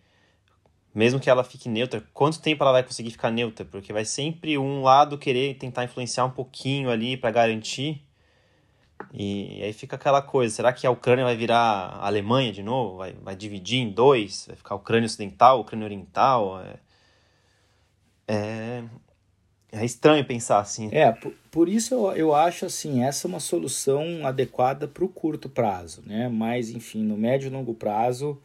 mesmo 0.96 1.20
que 1.20 1.28
ela 1.28 1.44
fique 1.44 1.68
neutra, 1.68 2.02
quanto 2.14 2.40
tempo 2.40 2.62
ela 2.62 2.72
vai 2.72 2.82
conseguir 2.82 3.10
ficar 3.10 3.30
neutra? 3.30 3.66
Porque 3.66 3.92
vai 3.92 4.06
sempre 4.06 4.56
um 4.56 4.82
lado 4.82 5.18
querer 5.18 5.54
tentar 5.56 5.84
influenciar 5.84 6.24
um 6.24 6.30
pouquinho 6.30 6.88
ali 6.88 7.18
para 7.18 7.30
garantir. 7.30 8.02
E 9.12 9.62
aí 9.62 9.74
fica 9.74 9.96
aquela 9.96 10.22
coisa, 10.22 10.54
será 10.54 10.72
que 10.72 10.86
a 10.86 10.90
Ucrânia 10.90 11.22
vai 11.22 11.36
virar 11.36 11.58
a 11.58 12.06
Alemanha 12.06 12.50
de 12.50 12.62
novo? 12.62 12.96
Vai, 12.96 13.12
vai 13.12 13.36
dividir 13.36 13.78
em 13.80 13.90
dois? 13.90 14.46
Vai 14.46 14.56
ficar 14.56 14.74
a 14.74 14.78
Ucrânia 14.78 15.04
Ocidental, 15.04 15.58
a 15.58 15.60
Ucrânia 15.60 15.84
Oriental? 15.84 16.62
É, 16.62 16.76
é, 18.28 18.82
é 19.72 19.84
estranho 19.84 20.24
pensar 20.24 20.60
assim. 20.60 20.88
É, 20.92 21.12
por, 21.12 21.32
por 21.50 21.68
isso 21.68 21.94
eu, 21.94 22.12
eu 22.12 22.34
acho 22.34 22.66
assim, 22.66 23.02
essa 23.04 23.26
é 23.26 23.28
uma 23.28 23.40
solução 23.40 24.26
adequada 24.26 24.88
para 24.88 25.04
o 25.04 25.08
curto 25.08 25.48
prazo, 25.48 26.02
né? 26.06 26.28
Mas, 26.28 26.70
enfim, 26.70 27.02
no 27.02 27.16
médio 27.16 27.48
e 27.48 27.50
longo 27.50 27.74
prazo, 27.74 28.40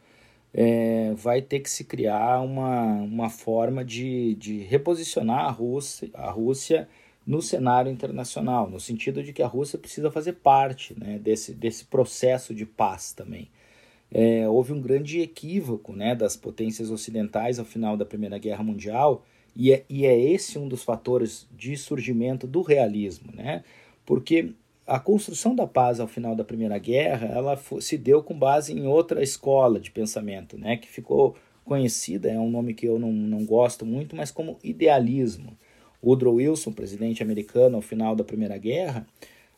é, 0.52 1.12
vai 1.14 1.40
ter 1.40 1.60
que 1.60 1.70
se 1.70 1.84
criar 1.84 2.40
uma, 2.40 2.94
uma 2.94 3.30
forma 3.30 3.84
de, 3.84 4.34
de 4.34 4.58
reposicionar 4.60 5.46
a 5.46 5.50
Rússia, 5.50 6.10
a 6.14 6.30
Rússia 6.30 6.88
no 7.26 7.40
cenário 7.40 7.90
internacional, 7.90 8.68
no 8.68 8.80
sentido 8.80 9.22
de 9.22 9.32
que 9.32 9.42
a 9.42 9.46
Rússia 9.46 9.78
precisa 9.78 10.10
fazer 10.10 10.34
parte 10.34 10.98
né, 10.98 11.18
desse, 11.18 11.54
desse 11.54 11.84
processo 11.84 12.54
de 12.54 12.66
paz 12.66 13.12
também. 13.12 13.48
É, 14.10 14.46
houve 14.46 14.72
um 14.72 14.80
grande 14.80 15.20
equívoco 15.20 15.92
né, 15.94 16.14
das 16.14 16.36
potências 16.36 16.90
ocidentais 16.90 17.58
ao 17.58 17.64
final 17.64 17.96
da 17.96 18.04
Primeira 18.04 18.38
Guerra 18.38 18.62
Mundial, 18.62 19.24
e 19.54 19.72
é, 19.72 19.84
e 19.88 20.06
é 20.06 20.18
esse 20.18 20.58
um 20.58 20.68
dos 20.68 20.82
fatores 20.82 21.46
de 21.56 21.76
surgimento 21.76 22.46
do 22.46 22.62
realismo, 22.62 23.32
né? 23.34 23.62
porque 24.04 24.54
a 24.86 24.98
construção 24.98 25.54
da 25.54 25.66
paz 25.66 26.00
ao 26.00 26.08
final 26.08 26.34
da 26.34 26.44
Primeira 26.44 26.78
Guerra, 26.78 27.28
ela 27.28 27.58
se 27.80 27.96
deu 27.96 28.22
com 28.22 28.34
base 28.34 28.72
em 28.72 28.86
outra 28.86 29.22
escola 29.22 29.78
de 29.78 29.90
pensamento, 29.90 30.58
né, 30.58 30.76
que 30.76 30.88
ficou 30.88 31.36
conhecida, 31.64 32.28
é 32.28 32.38
um 32.38 32.50
nome 32.50 32.74
que 32.74 32.86
eu 32.86 32.98
não, 32.98 33.12
não 33.12 33.44
gosto 33.44 33.86
muito, 33.86 34.16
mas 34.16 34.30
como 34.30 34.58
idealismo. 34.62 35.56
Woodrow 36.04 36.34
Wilson, 36.34 36.72
presidente 36.72 37.22
americano 37.22 37.76
ao 37.76 37.82
final 37.82 38.16
da 38.16 38.24
Primeira 38.24 38.58
Guerra, 38.58 39.06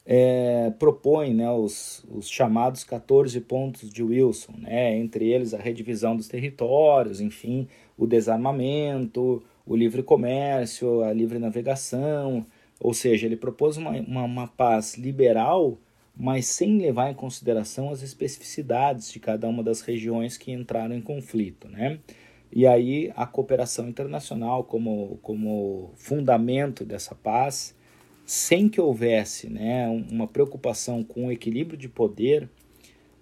é, 0.05 0.71
propõe 0.79 1.33
né, 1.33 1.51
os, 1.51 2.05
os 2.11 2.29
chamados 2.29 2.85
14 2.85 3.41
pontos 3.41 3.89
de 3.89 4.03
Wilson, 4.03 4.53
né, 4.59 4.95
entre 4.95 5.33
eles 5.33 5.55
a 5.55 5.59
redivisão 5.59 6.15
dos 6.15 6.29
territórios, 6.29 7.23
enfim, 7.23 7.67
o 7.97 8.07
desarmamento, 8.07 9.43
o 9.67 9.75
livre 9.77 10.03
comércio, 10.03 11.03
a 11.03 11.13
livre 11.13 11.39
navegação, 11.39 12.47
ou 12.81 12.93
seja, 12.93 13.27
ele 13.27 13.37
propôs 13.37 13.77
uma, 13.77 13.91
uma, 13.91 14.25
uma 14.25 14.47
paz 14.47 14.97
liberal, 14.97 15.79
mas 16.17 16.47
sem 16.47 16.79
levar 16.79 17.11
em 17.11 17.15
consideração 17.15 17.91
as 17.91 18.03
especificidades 18.03 19.11
de 19.11 19.19
cada 19.19 19.49
uma 19.49 19.63
das 19.63 19.81
regiões 19.81 20.37
que 20.37 20.53
entraram 20.53 20.95
em 20.95 21.01
conflito. 21.01 21.69
Né? 21.69 21.99
E 22.53 22.67
aí 22.67 23.13
a 23.17 23.27
cooperação 23.27 23.89
internacional 23.89 24.65
como, 24.65 25.19
como 25.23 25.91
fundamento 25.97 26.85
dessa 26.85 27.15
paz, 27.15 27.75
sem 28.25 28.69
que 28.69 28.81
houvesse 28.81 29.49
né, 29.51 29.89
uma 30.11 30.27
preocupação 30.27 31.03
com 31.03 31.27
o 31.27 31.33
equilíbrio 31.33 31.77
de 31.77 31.89
poder, 31.89 32.49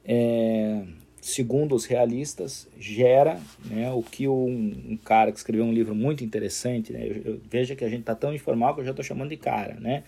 é, 0.04 0.84
segundo 1.22 1.76
os 1.76 1.84
realistas, 1.84 2.68
gera 2.76 3.40
né, 3.64 3.92
o 3.92 4.02
que 4.02 4.26
um, 4.26 4.74
um, 4.90 4.96
cara 4.96 5.30
que 5.30 5.38
escreveu 5.38 5.64
um 5.64 5.72
livro 5.72 5.94
muito 5.94 6.24
interessante, 6.24 6.92
né, 6.92 7.06
eu, 7.06 7.22
eu, 7.24 7.40
veja 7.48 7.76
que 7.76 7.84
a 7.84 7.88
gente 7.88 8.00
está 8.00 8.12
tão 8.12 8.34
informal 8.34 8.74
que 8.74 8.80
eu 8.80 8.84
já 8.84 8.90
estou 8.90 9.04
chamando 9.04 9.30
de 9.30 9.36
cara, 9.36 9.74
né, 9.78 10.02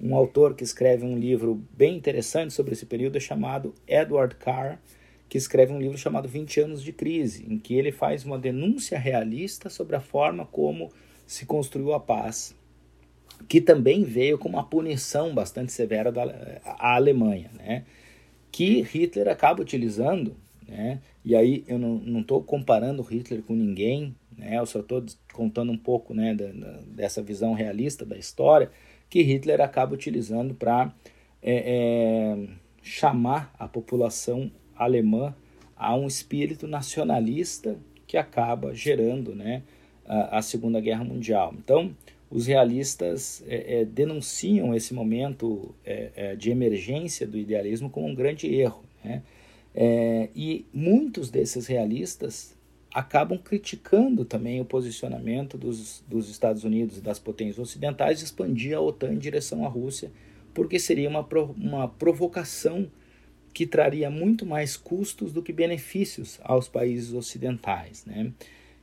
um 0.00 0.16
autor 0.16 0.54
que 0.54 0.64
escreve 0.64 1.04
um 1.04 1.18
livro 1.18 1.62
bem 1.76 1.94
interessante 1.94 2.54
sobre 2.54 2.72
esse 2.72 2.86
período 2.86 3.18
é 3.18 3.20
chamado 3.20 3.74
Edward 3.86 4.36
Carr, 4.36 4.78
que 5.28 5.36
escreve 5.36 5.70
um 5.70 5.78
livro 5.78 5.98
chamado 5.98 6.28
20 6.28 6.60
anos 6.60 6.82
de 6.82 6.92
crise, 6.92 7.44
em 7.46 7.58
que 7.58 7.74
ele 7.74 7.92
faz 7.92 8.24
uma 8.24 8.38
denúncia 8.38 8.98
realista 8.98 9.68
sobre 9.68 9.96
a 9.96 10.00
forma 10.00 10.46
como 10.46 10.90
se 11.26 11.44
construiu 11.44 11.92
a 11.92 12.00
paz, 12.00 12.56
que 13.46 13.60
também 13.60 14.02
veio 14.02 14.38
com 14.38 14.48
uma 14.48 14.64
punição 14.64 15.34
bastante 15.34 15.72
severa 15.72 16.10
da 16.10 16.22
a 16.64 16.94
Alemanha, 16.94 17.50
né? 17.52 17.84
que 18.54 18.82
Hitler 18.82 19.28
acaba 19.28 19.60
utilizando 19.60 20.36
né? 20.68 21.00
E 21.24 21.34
aí 21.34 21.64
eu 21.66 21.78
não 21.78 22.20
estou 22.20 22.42
comparando 22.42 23.02
Hitler 23.02 23.42
com 23.42 23.54
ninguém, 23.54 24.14
né? 24.36 24.58
eu 24.58 24.66
só 24.66 24.80
estou 24.80 25.04
contando 25.32 25.72
um 25.72 25.78
pouco 25.78 26.14
né, 26.14 26.34
da, 26.34 26.46
da, 26.46 26.80
dessa 26.86 27.22
visão 27.22 27.54
realista 27.54 28.04
da 28.04 28.16
história 28.16 28.70
que 29.08 29.22
Hitler 29.22 29.60
acaba 29.60 29.94
utilizando 29.94 30.54
para 30.54 30.92
é, 31.42 31.54
é, 31.54 32.48
chamar 32.82 33.54
a 33.58 33.68
população 33.68 34.50
alemã 34.74 35.34
a 35.76 35.94
um 35.94 36.06
espírito 36.06 36.66
nacionalista 36.66 37.76
que 38.06 38.16
acaba 38.16 38.74
gerando 38.74 39.34
né, 39.34 39.62
a, 40.06 40.38
a 40.38 40.42
Segunda 40.42 40.80
Guerra 40.80 41.04
Mundial. 41.04 41.54
Então, 41.56 41.94
os 42.30 42.46
realistas 42.46 43.44
é, 43.46 43.80
é, 43.80 43.84
denunciam 43.84 44.74
esse 44.74 44.92
momento 44.92 45.74
é, 45.84 46.10
é, 46.16 46.36
de 46.36 46.50
emergência 46.50 47.26
do 47.26 47.38
idealismo 47.38 47.88
como 47.88 48.08
um 48.08 48.14
grande 48.14 48.52
erro. 48.52 48.82
Né? 49.04 49.22
É, 49.74 50.28
e 50.34 50.66
muitos 50.72 51.30
desses 51.30 51.66
realistas 51.66 52.56
acabam 52.94 53.36
criticando 53.36 54.24
também 54.24 54.60
o 54.60 54.64
posicionamento 54.64 55.58
dos, 55.58 56.04
dos 56.06 56.30
Estados 56.30 56.62
Unidos 56.62 56.98
e 56.98 57.00
das 57.00 57.18
potências 57.18 57.58
ocidentais 57.58 58.20
de 58.20 58.24
expandir 58.24 58.76
a 58.76 58.80
OTAN 58.80 59.14
em 59.14 59.18
direção 59.18 59.64
à 59.64 59.68
Rússia, 59.68 60.12
porque 60.54 60.78
seria 60.78 61.08
uma, 61.08 61.26
uma 61.58 61.88
provocação 61.88 62.88
que 63.52 63.66
traria 63.66 64.08
muito 64.10 64.46
mais 64.46 64.76
custos 64.76 65.32
do 65.32 65.42
que 65.42 65.52
benefícios 65.52 66.38
aos 66.42 66.68
países 66.68 67.12
ocidentais. 67.12 68.04
Né? 68.04 68.32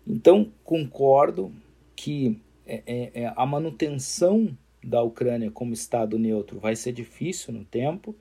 Então, 0.05 0.51
concordo 0.63 1.53
que 1.95 2.37
é, 2.65 2.83
é, 2.85 3.21
é 3.23 3.33
a 3.35 3.45
manutenção 3.45 4.57
da 4.83 5.01
Ucrânia 5.01 5.51
como 5.51 5.73
Estado 5.73 6.17
neutro 6.17 6.59
vai 6.59 6.75
ser 6.75 6.91
difícil 6.91 7.53
no 7.53 7.63
tempo. 7.63 8.15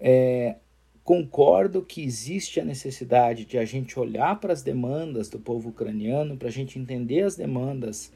É, 0.00 0.56
Concordo 1.04 1.82
que 1.82 2.02
existe 2.02 2.58
a 2.58 2.64
necessidade 2.64 3.44
de 3.44 3.58
a 3.58 3.64
gente 3.66 4.00
olhar 4.00 4.40
para 4.40 4.54
as 4.54 4.62
demandas 4.62 5.28
do 5.28 5.38
povo 5.38 5.68
ucraniano, 5.68 6.34
para 6.34 6.48
a 6.48 6.50
gente 6.50 6.78
entender 6.78 7.20
as 7.20 7.36
demandas 7.36 8.10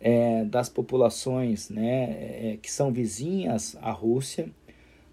é, 0.00 0.44
das 0.44 0.68
populações 0.68 1.70
né, 1.70 2.10
é, 2.10 2.58
que 2.60 2.68
são 2.68 2.92
vizinhas 2.92 3.76
à 3.80 3.92
Rússia, 3.92 4.50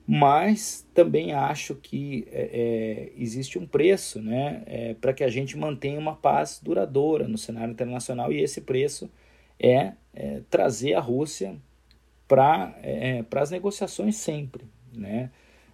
mas 0.07 0.87
também 0.91 1.31
acho 1.31 1.75
que 1.75 2.27
é, 2.31 3.11
é 3.15 3.21
existe 3.21 3.59
um 3.59 3.67
preço 3.67 4.19
né, 4.19 4.63
é, 4.65 4.93
para 4.95 5.13
que 5.13 5.23
a 5.23 5.29
gente 5.29 5.55
mantenha 5.55 5.99
uma 5.99 6.15
paz 6.15 6.59
duradoura 6.59 7.27
no 7.27 7.37
cenário 7.37 7.71
internacional, 7.71 8.33
e 8.33 8.41
esse 8.41 8.61
preço 8.61 9.07
é, 9.59 9.93
é 10.15 10.41
trazer 10.49 10.95
a 10.95 10.99
Rússia 10.99 11.55
para 12.27 12.75
as 13.35 13.51
negociações 13.51 14.15
sempre. 14.15 14.65
né? 14.91 15.29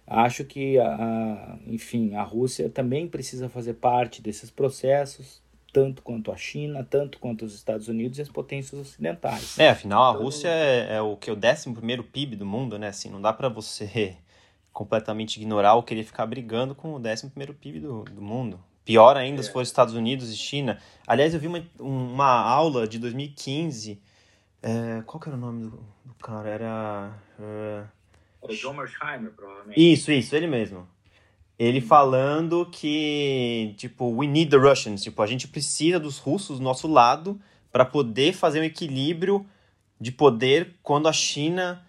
Acho 0.06 0.44
que, 0.44 0.78
a, 0.78 1.58
enfim, 1.66 2.14
a 2.14 2.22
Rússia 2.22 2.70
também 2.70 3.08
precisa 3.08 3.48
fazer 3.48 3.74
parte 3.74 4.22
desses 4.22 4.50
processos, 4.50 5.42
tanto 5.72 6.00
quanto 6.00 6.30
a 6.30 6.36
China, 6.36 6.86
tanto 6.88 7.18
quanto 7.18 7.44
os 7.44 7.54
Estados 7.54 7.88
Unidos 7.88 8.18
e 8.18 8.22
as 8.22 8.28
potências 8.28 8.80
ocidentais. 8.80 9.58
É, 9.58 9.70
afinal, 9.70 10.04
a 10.04 10.16
Rússia 10.16 10.48
é, 10.48 10.96
é 10.96 11.02
o 11.02 11.16
que 11.16 11.30
o 11.30 11.36
11 11.36 11.72
primeiro 11.74 12.04
PIB 12.04 12.36
do 12.36 12.46
mundo, 12.46 12.78
né? 12.78 12.88
Assim, 12.88 13.10
não 13.10 13.20
dá 13.20 13.32
para 13.32 13.48
você 13.48 14.16
completamente 14.72 15.38
ignorar 15.38 15.74
ou 15.74 15.82
querer 15.82 16.04
ficar 16.04 16.24
brigando 16.26 16.74
com 16.74 16.92
o 16.92 17.00
11 17.00 17.30
primeiro 17.30 17.52
PIB 17.52 17.80
do, 17.80 18.04
do 18.04 18.22
mundo. 18.22 18.60
Pior 18.84 19.16
ainda 19.16 19.40
é. 19.40 19.42
se 19.42 19.52
for 19.52 19.62
Estados 19.62 19.94
Unidos 19.94 20.32
e 20.32 20.36
China. 20.36 20.78
Aliás, 21.04 21.34
eu 21.34 21.40
vi 21.40 21.48
uma, 21.48 21.62
uma 21.80 22.40
aula 22.40 22.86
de 22.86 23.00
2015. 23.00 24.00
É, 24.62 25.02
qual 25.04 25.20
que 25.20 25.28
era 25.28 25.36
o 25.36 25.40
nome 25.40 25.64
do, 25.64 25.84
do 26.04 26.14
cara? 26.14 26.48
Era. 26.48 27.12
Uh... 27.40 27.95
Era 28.48 28.56
John 28.56 28.74
Mersheimer, 28.74 29.32
provavelmente. 29.32 29.92
Isso, 29.92 30.10
isso, 30.10 30.34
ele 30.34 30.46
mesmo. 30.46 30.86
Ele 31.58 31.80
falando 31.80 32.66
que, 32.66 33.74
tipo, 33.76 34.10
we 34.10 34.26
need 34.26 34.50
the 34.50 34.56
Russians. 34.56 35.02
Tipo, 35.02 35.22
a 35.22 35.26
gente 35.26 35.48
precisa 35.48 35.98
dos 35.98 36.18
russos 36.18 36.58
do 36.58 36.64
nosso 36.64 36.86
lado 36.86 37.40
para 37.72 37.84
poder 37.84 38.32
fazer 38.32 38.60
um 38.60 38.64
equilíbrio 38.64 39.46
de 40.00 40.12
poder 40.12 40.74
quando 40.82 41.08
a 41.08 41.12
China 41.12 41.82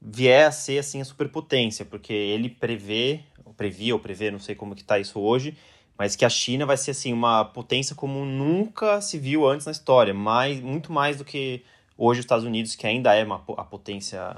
vier 0.00 0.46
a 0.46 0.52
ser, 0.52 0.78
assim, 0.78 1.00
a 1.00 1.04
superpotência. 1.04 1.84
Porque 1.84 2.12
ele 2.12 2.48
prevê, 2.48 3.20
ou 3.44 3.52
previa 3.52 3.94
ou 3.94 4.00
prevê, 4.00 4.30
não 4.30 4.38
sei 4.38 4.54
como 4.54 4.74
que 4.74 4.84
tá 4.84 4.98
isso 4.98 5.20
hoje, 5.20 5.56
mas 6.00 6.16
que 6.16 6.24
a 6.24 6.30
China 6.30 6.64
vai 6.64 6.78
ser 6.78 6.92
assim 6.92 7.12
uma 7.12 7.44
potência 7.44 7.94
como 7.94 8.24
nunca 8.24 9.02
se 9.02 9.18
viu 9.18 9.46
antes 9.46 9.66
na 9.66 9.72
história, 9.72 10.14
mais, 10.14 10.58
muito 10.58 10.90
mais 10.90 11.18
do 11.18 11.26
que 11.26 11.62
hoje 11.94 12.20
os 12.20 12.24
Estados 12.24 12.46
Unidos, 12.46 12.74
que 12.74 12.86
ainda 12.86 13.14
é 13.14 13.22
uma, 13.22 13.44
a 13.58 13.64
potência 13.64 14.34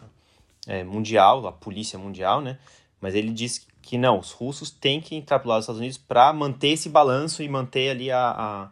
é, 0.66 0.84
mundial, 0.84 1.46
a 1.46 1.52
polícia 1.52 1.98
mundial, 1.98 2.40
né? 2.40 2.58
Mas 3.00 3.14
ele 3.14 3.30
diz 3.30 3.66
que 3.82 3.98
não, 3.98 4.18
os 4.18 4.30
russos 4.30 4.70
têm 4.70 5.00
que 5.00 5.16
entrar 5.16 5.40
para 5.40 5.48
lado 5.48 5.58
dos 5.58 5.64
Estados 5.64 5.80
Unidos 5.80 5.98
para 5.98 6.32
manter 6.32 6.68
esse 6.68 6.88
balanço 6.88 7.42
e 7.42 7.48
manter 7.48 7.90
ali 7.90 8.10
a, 8.10 8.30
a, 8.30 8.70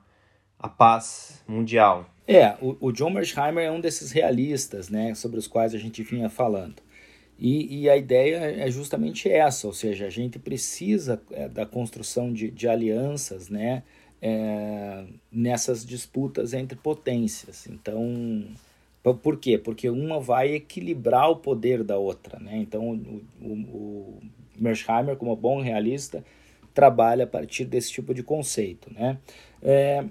a 0.59 0.68
paz 0.68 1.42
mundial. 1.48 2.09
É, 2.26 2.57
o, 2.62 2.76
o 2.81 2.92
John 2.92 3.11
Mersheimer 3.11 3.64
é 3.64 3.72
um 3.72 3.81
desses 3.81 4.12
realistas, 4.12 4.88
né, 4.88 5.14
sobre 5.14 5.38
os 5.38 5.48
quais 5.48 5.74
a 5.74 5.79
gente 5.79 6.03
vinha 6.03 6.31
falando. 6.31 6.76
E, 7.37 7.83
e, 7.83 7.90
a 7.90 7.96
ideia 7.96 8.37
é 8.37 8.70
justamente 8.70 9.29
essa, 9.29 9.66
ou 9.66 9.72
seja, 9.72 10.07
a 10.07 10.11
gente 10.11 10.38
precisa 10.38 11.20
é, 11.33 11.48
da 11.48 11.64
construção 11.64 12.31
de, 12.33 12.50
de 12.50 12.68
alianças 12.68 13.48
né, 13.48 13.83
é, 14.20 15.07
nessas 15.33 15.85
disputas 15.85 16.53
entre 16.53 16.76
potências. 16.76 17.66
Então, 17.66 18.44
por 19.03 19.39
quê? 19.39 19.57
Porque 19.57 19.89
uma 19.89 20.21
vai 20.21 20.53
equilibrar 20.53 21.31
o 21.31 21.37
poder 21.37 21.83
da 21.83 21.97
outra. 21.97 22.39
Né? 22.39 22.59
Então, 22.59 22.91
o, 22.91 23.23
o, 23.41 23.53
o 23.53 24.21
Mersheimer, 24.59 25.17
como 25.17 25.35
bom 25.35 25.61
realista, 25.61 26.23
trabalha 26.75 27.25
a 27.25 27.27
partir 27.27 27.65
desse 27.65 27.91
tipo 27.91 28.13
de 28.13 28.23
conceito. 28.23 28.93
Né? 28.93 29.19
É, 29.63 30.05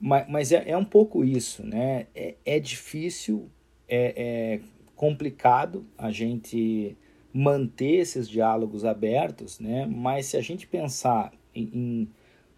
mas, 0.00 0.28
mas 0.28 0.52
é, 0.52 0.70
é, 0.70 0.76
um 0.76 0.84
pouco 0.84 1.24
isso. 1.24 1.66
Né? 1.66 2.06
É, 2.14 2.34
é 2.44 2.60
difícil 2.60 3.48
é, 3.88 4.14
é 4.16 4.60
complicado 4.94 5.84
a 5.96 6.10
gente 6.10 6.96
manter 7.32 7.96
esses 7.96 8.28
diálogos 8.28 8.84
abertos, 8.84 9.60
né? 9.60 9.86
mas 9.86 10.26
se 10.26 10.36
a 10.36 10.40
gente 10.40 10.66
pensar 10.66 11.32
em, 11.54 11.70
em 11.72 12.08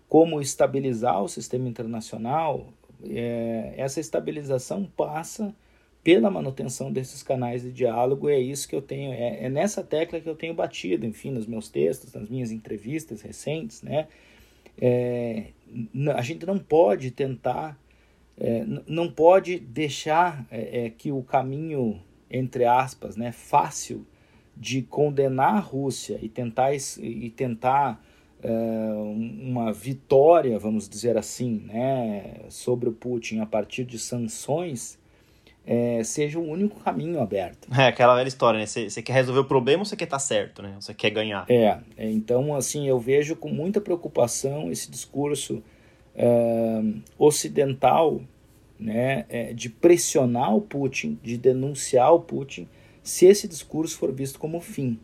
como 0.09 0.41
estabilizar 0.41 1.23
o 1.23 1.29
sistema 1.29 1.69
internacional, 1.69 2.73
é, 3.05 3.75
essa 3.77 4.01
estabilização 4.01 4.85
passa 4.85 5.55
pela 6.03 6.31
manutenção 6.31 6.93
desses 6.93 7.23
canais 7.23 7.63
de 7.63 7.73
diálogo, 7.73 8.29
é 8.29 8.39
isso 8.39 8.69
que 8.69 8.75
eu 8.75 8.83
tenho, 8.83 9.13
é, 9.13 9.45
é, 9.45 9.49
nessa 9.49 9.83
tecla 9.83 10.21
que 10.21 10.29
eu 10.29 10.35
tenho 10.35 10.55
batido, 10.55 11.07
enfim, 11.07 11.31
nos 11.31 11.47
meus 11.47 11.69
textos, 11.69 12.13
nas 12.15 12.29
minhas 12.29 12.51
entrevistas 12.51 13.23
recentes, 13.23 13.83
né? 13.83 14.09
É, 14.81 15.49
a 16.15 16.23
gente 16.23 16.47
não 16.47 16.59
pode 16.59 17.11
tentar, 17.11 17.79
é, 18.39 18.65
não 18.87 19.11
pode 19.11 19.59
deixar 19.59 20.47
é, 20.51 20.87
é, 20.87 20.91
que 20.91 21.13
o 21.13 21.23
caminho 21.23 22.01
entre 22.31 22.65
aspas, 22.65 23.17
né, 23.17 23.33
fácil 23.33 24.07
de 24.57 24.83
condenar 24.83 25.57
a 25.57 25.59
Rússia 25.59 26.19
e 26.23 26.29
tentar, 26.29 26.73
e 26.75 27.31
tentar 27.31 28.05
uh, 28.45 29.11
uma 29.11 29.73
vitória, 29.73 30.59
vamos 30.59 30.89
dizer 30.89 31.17
assim, 31.17 31.65
né, 31.67 32.43
sobre 32.49 32.89
o 32.89 32.93
Putin 32.93 33.41
a 33.41 33.47
partir 33.47 33.85
de 33.85 33.99
sanções, 33.99 34.99
é, 35.67 36.03
seja 36.03 36.39
o 36.39 36.49
único 36.49 36.81
caminho 36.81 37.21
aberto. 37.21 37.69
É 37.77 37.87
aquela 37.87 38.17
velha 38.17 38.29
história, 38.29 38.59
né? 38.59 38.67
Você 38.67 39.03
quer 39.03 39.13
resolver 39.13 39.41
o 39.41 39.45
problema 39.45 39.81
ou 39.81 39.85
você 39.85 39.97
quer 39.97 40.05
estar 40.05 40.17
tá 40.17 40.21
certo, 40.21 40.63
né? 40.63 40.75
Você 40.81 40.95
quer 40.95 41.11
ganhar. 41.11 41.45
É, 41.49 41.79
é, 41.97 42.11
então, 42.11 42.55
assim, 42.55 42.89
eu 42.89 42.99
vejo 42.99 43.37
com 43.37 43.49
muita 43.49 43.81
preocupação 43.81 44.71
esse 44.71 44.91
discurso 44.91 45.63
uh, 46.15 47.01
ocidental 47.19 48.21
né, 48.79 49.27
é, 49.29 49.53
de 49.53 49.69
pressionar 49.69 50.57
o 50.57 50.61
Putin, 50.61 51.19
de 51.23 51.37
denunciar 51.37 52.15
o 52.15 52.21
Putin, 52.21 52.67
se 53.03 53.27
esse 53.27 53.47
discurso 53.47 53.99
for 53.99 54.13
visto 54.13 54.39
como 54.39 54.61
fim. 54.61 54.99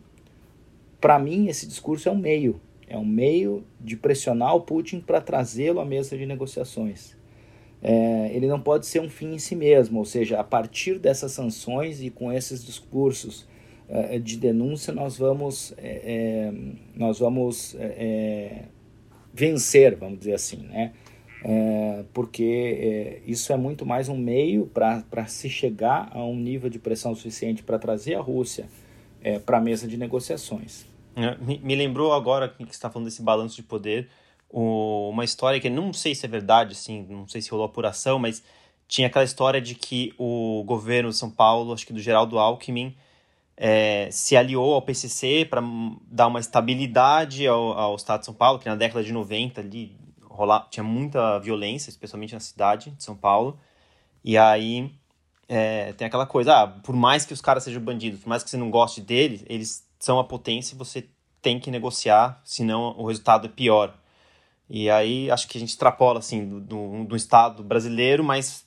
Para 0.99 1.19
mim, 1.19 1.47
esse 1.47 1.67
discurso 1.67 2.09
é 2.09 2.11
um 2.11 2.17
meio, 2.17 2.59
é 2.87 2.97
um 2.97 3.05
meio 3.05 3.63
de 3.79 3.95
pressionar 3.95 4.55
o 4.55 4.61
Putin 4.61 4.99
para 4.99 5.21
trazê-lo 5.21 5.79
à 5.79 5.85
mesa 5.85 6.17
de 6.17 6.25
negociações. 6.25 7.16
É, 7.81 8.31
ele 8.33 8.47
não 8.47 8.59
pode 8.59 8.85
ser 8.85 9.01
um 9.01 9.09
fim 9.09 9.33
em 9.33 9.39
si 9.39 9.55
mesmo, 9.55 9.99
ou 9.99 10.05
seja, 10.05 10.39
a 10.39 10.43
partir 10.43 10.97
dessas 10.97 11.31
sanções 11.31 12.01
e 12.01 12.09
com 12.09 12.31
esses 12.31 12.65
discursos 12.65 13.47
é, 13.87 14.17
de 14.17 14.35
denúncia, 14.37 14.93
nós 14.93 15.17
vamos, 15.17 15.73
é, 15.77 16.01
é 16.03 16.53
nós 16.95 17.19
vamos 17.19 17.75
é, 17.75 17.85
é, 17.85 18.61
vencer, 19.33 19.95
vamos 19.95 20.19
dizer 20.19 20.33
assim, 20.33 20.57
né? 20.57 20.93
é, 21.43 22.03
porque 22.13 23.21
é, 23.23 23.29
isso 23.29 23.53
é 23.53 23.57
muito 23.57 23.85
mais 23.85 24.09
um 24.09 24.17
meio 24.17 24.67
para 24.67 25.27
se 25.27 25.49
chegar 25.49 26.09
a 26.11 26.23
um 26.23 26.35
nível 26.35 26.69
de 26.69 26.79
pressão 26.79 27.13
suficiente 27.15 27.63
para 27.63 27.77
trazer 27.77 28.15
a 28.15 28.21
Rússia 28.21 28.67
é, 29.21 29.39
para 29.39 29.57
a 29.57 29.61
mesa 29.61 29.87
de 29.87 29.97
negociações. 29.97 30.85
É, 31.15 31.37
me, 31.37 31.59
me 31.59 31.75
lembrou 31.75 32.13
agora 32.13 32.47
que 32.49 32.63
está 32.69 32.89
falando 32.89 33.07
desse 33.07 33.21
balanço 33.21 33.55
de 33.55 33.63
poder, 33.63 34.09
uma 34.49 35.23
história 35.23 35.59
que 35.59 35.69
não 35.69 35.91
sei 35.91 36.15
se 36.15 36.25
é 36.25 36.29
verdade, 36.29 36.73
assim, 36.73 37.05
não 37.09 37.27
sei 37.27 37.41
se 37.41 37.49
rolou 37.49 37.65
apuração, 37.65 38.17
mas 38.17 38.43
tinha 38.87 39.07
aquela 39.07 39.25
história 39.25 39.59
de 39.59 39.75
que 39.75 40.13
o 40.17 40.63
governo 40.65 41.09
de 41.09 41.15
São 41.15 41.29
Paulo, 41.29 41.73
acho 41.73 41.85
que 41.85 41.93
do 41.93 41.99
Geraldo 41.99 42.39
Alckmin, 42.39 42.95
é, 43.57 44.07
se 44.11 44.37
aliou 44.37 44.73
ao 44.73 44.81
PCC 44.81 45.45
para 45.49 45.61
dar 46.09 46.27
uma 46.27 46.39
estabilidade 46.39 47.47
ao, 47.47 47.73
ao 47.73 47.95
Estado 47.95 48.19
de 48.19 48.25
São 48.25 48.33
Paulo, 48.33 48.59
que 48.59 48.69
na 48.69 48.75
década 48.75 49.03
de 49.03 49.11
90, 49.11 49.59
ali, 49.59 49.95
rolar, 50.29 50.67
tinha 50.69 50.83
muita 50.83 51.39
violência, 51.39 51.89
especialmente 51.89 52.33
na 52.33 52.39
cidade 52.39 52.91
de 52.91 53.03
São 53.03 53.15
Paulo. 53.15 53.59
E 54.23 54.37
aí 54.37 54.91
é, 55.49 55.93
tem 55.93 56.05
aquela 56.05 56.25
coisa, 56.25 56.63
ah, 56.63 56.67
por 56.67 56.95
mais 56.95 57.25
que 57.25 57.33
os 57.33 57.41
caras 57.41 57.63
sejam 57.63 57.81
bandidos, 57.81 58.19
por 58.19 58.29
mais 58.29 58.43
que 58.43 58.49
você 58.49 58.57
não 58.57 58.69
goste 58.69 59.01
deles, 59.01 59.43
eles 59.47 59.87
são 59.99 60.19
a 60.19 60.23
potência 60.23 60.75
e 60.75 60.77
você 60.77 61.07
tem 61.41 61.59
que 61.59 61.71
negociar, 61.71 62.39
senão 62.43 62.95
o 62.97 63.07
resultado 63.07 63.47
é 63.47 63.49
pior. 63.49 63.97
E 64.69 64.89
aí 64.89 65.31
acho 65.31 65.47
que 65.47 65.57
a 65.57 65.59
gente 65.59 65.69
extrapola 65.69 66.19
assim 66.19 66.45
do, 66.45 66.59
do, 66.59 67.03
do 67.05 67.15
Estado 67.15 67.63
brasileiro, 67.63 68.23
mas 68.23 68.65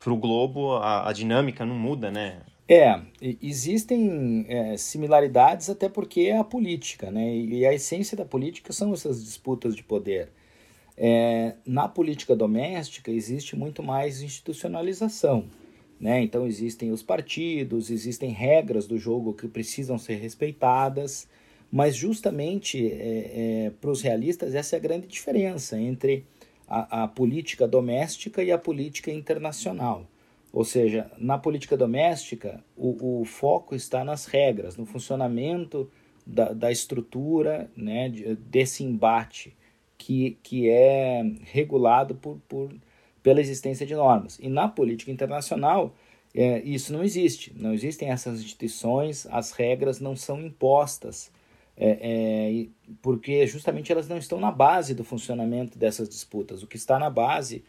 para 0.00 0.12
o 0.12 0.16
globo 0.16 0.74
a, 0.76 1.08
a, 1.08 1.12
dinâmica 1.12 1.64
não 1.64 1.76
muda, 1.76 2.10
né? 2.10 2.42
É, 2.68 3.00
existem 3.20 4.44
é, 4.48 4.76
similaridades 4.76 5.70
até 5.70 5.88
porque 5.88 6.22
é 6.22 6.36
a 6.36 6.44
política, 6.44 7.10
né? 7.10 7.34
E 7.34 7.64
a 7.64 7.72
essência 7.72 8.16
da 8.16 8.24
política 8.24 8.72
são 8.72 8.92
essas 8.92 9.24
disputas 9.24 9.74
de 9.74 9.84
poder. 9.84 10.30
É, 10.96 11.54
na 11.64 11.86
política 11.86 12.34
doméstica 12.34 13.10
existe 13.10 13.54
muito 13.54 13.82
mais 13.82 14.22
institucionalização. 14.22 15.44
Né? 16.00 16.22
Então 16.22 16.46
existem 16.46 16.92
os 16.92 17.02
partidos, 17.02 17.90
existem 17.90 18.30
regras 18.30 18.86
do 18.86 18.98
jogo 18.98 19.32
que 19.32 19.48
precisam 19.48 19.98
ser 19.98 20.16
respeitadas, 20.16 21.26
mas 21.70 21.96
justamente 21.96 22.86
é, 22.86 23.66
é, 23.66 23.72
para 23.80 23.90
os 23.90 24.02
realistas 24.02 24.54
essa 24.54 24.76
é 24.76 24.78
a 24.78 24.82
grande 24.82 25.06
diferença 25.06 25.78
entre 25.78 26.24
a, 26.66 27.04
a, 27.04 27.08
política 27.08 27.66
doméstica 27.66 28.42
e 28.42 28.50
a 28.50 28.58
política 28.58 29.10
internacional. 29.10 30.06
Ou 30.52 30.64
seja, 30.64 31.10
na 31.18 31.38
política 31.38 31.76
doméstica 31.76 32.64
o, 32.76 33.20
o 33.20 33.24
foco 33.24 33.74
está 33.74 34.04
nas 34.04 34.26
regras, 34.26 34.76
no 34.76 34.86
funcionamento 34.86 35.90
da, 36.26 36.52
da 36.52 36.72
estrutura 36.72 37.70
né, 37.76 38.08
desse 38.38 38.82
embate 38.82 39.54
que, 39.96 40.38
que 40.42 40.68
é 40.68 41.22
regulado 41.42 42.14
por, 42.14 42.38
por, 42.48 42.74
pela 43.22 43.40
existência 43.40 43.86
de 43.86 43.94
normas. 43.94 44.38
E 44.40 44.48
na 44.48 44.68
política 44.68 45.10
internacional, 45.10 45.94
é, 46.34 46.60
isso 46.62 46.92
não 46.92 47.02
existe. 47.02 47.52
Não 47.56 47.72
existem 47.72 48.10
essas 48.10 48.40
instituições, 48.40 49.26
as 49.30 49.52
regras 49.52 50.00
não 50.00 50.14
são 50.14 50.40
impostas, 50.40 51.32
é, 51.76 51.98
é, 52.00 52.66
porque 53.02 53.46
justamente 53.46 53.92
elas 53.92 54.08
não 54.08 54.16
estão 54.16 54.40
na 54.40 54.50
base 54.50 54.94
do 54.94 55.04
funcionamento 55.04 55.78
dessas 55.78 56.08
disputas. 56.08 56.62
O 56.62 56.66
que 56.66 56.76
está 56.76 56.98
na 56.98 57.10
base, 57.10 57.64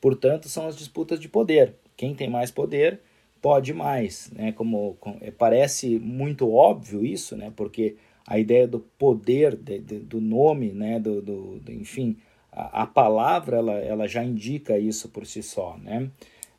portanto, 0.00 0.48
são 0.48 0.66
as 0.66 0.76
disputas 0.76 1.20
de 1.20 1.28
poder. 1.28 1.76
Quem 1.96 2.14
tem 2.14 2.28
mais 2.28 2.50
poder 2.50 3.00
pode 3.40 3.72
mais, 3.72 4.30
né? 4.32 4.52
Como, 4.52 4.96
como 5.00 5.18
é, 5.20 5.30
parece 5.30 5.98
muito 5.98 6.52
óbvio 6.52 7.04
isso, 7.04 7.36
né? 7.36 7.52
Porque 7.54 7.96
a 8.26 8.38
ideia 8.38 8.66
do 8.66 8.80
poder 8.80 9.56
de, 9.56 9.78
de, 9.80 9.98
do 9.98 10.20
nome, 10.20 10.72
né, 10.72 11.00
do, 11.00 11.20
do, 11.20 11.58
do 11.58 11.72
enfim, 11.72 12.16
a, 12.52 12.82
a, 12.82 12.86
palavra 12.86 13.56
ela, 13.58 13.72
ela 13.72 14.08
já 14.08 14.22
indica 14.24 14.78
isso 14.78 15.08
por 15.08 15.26
si 15.26 15.42
só, 15.42 15.76
né? 15.78 16.08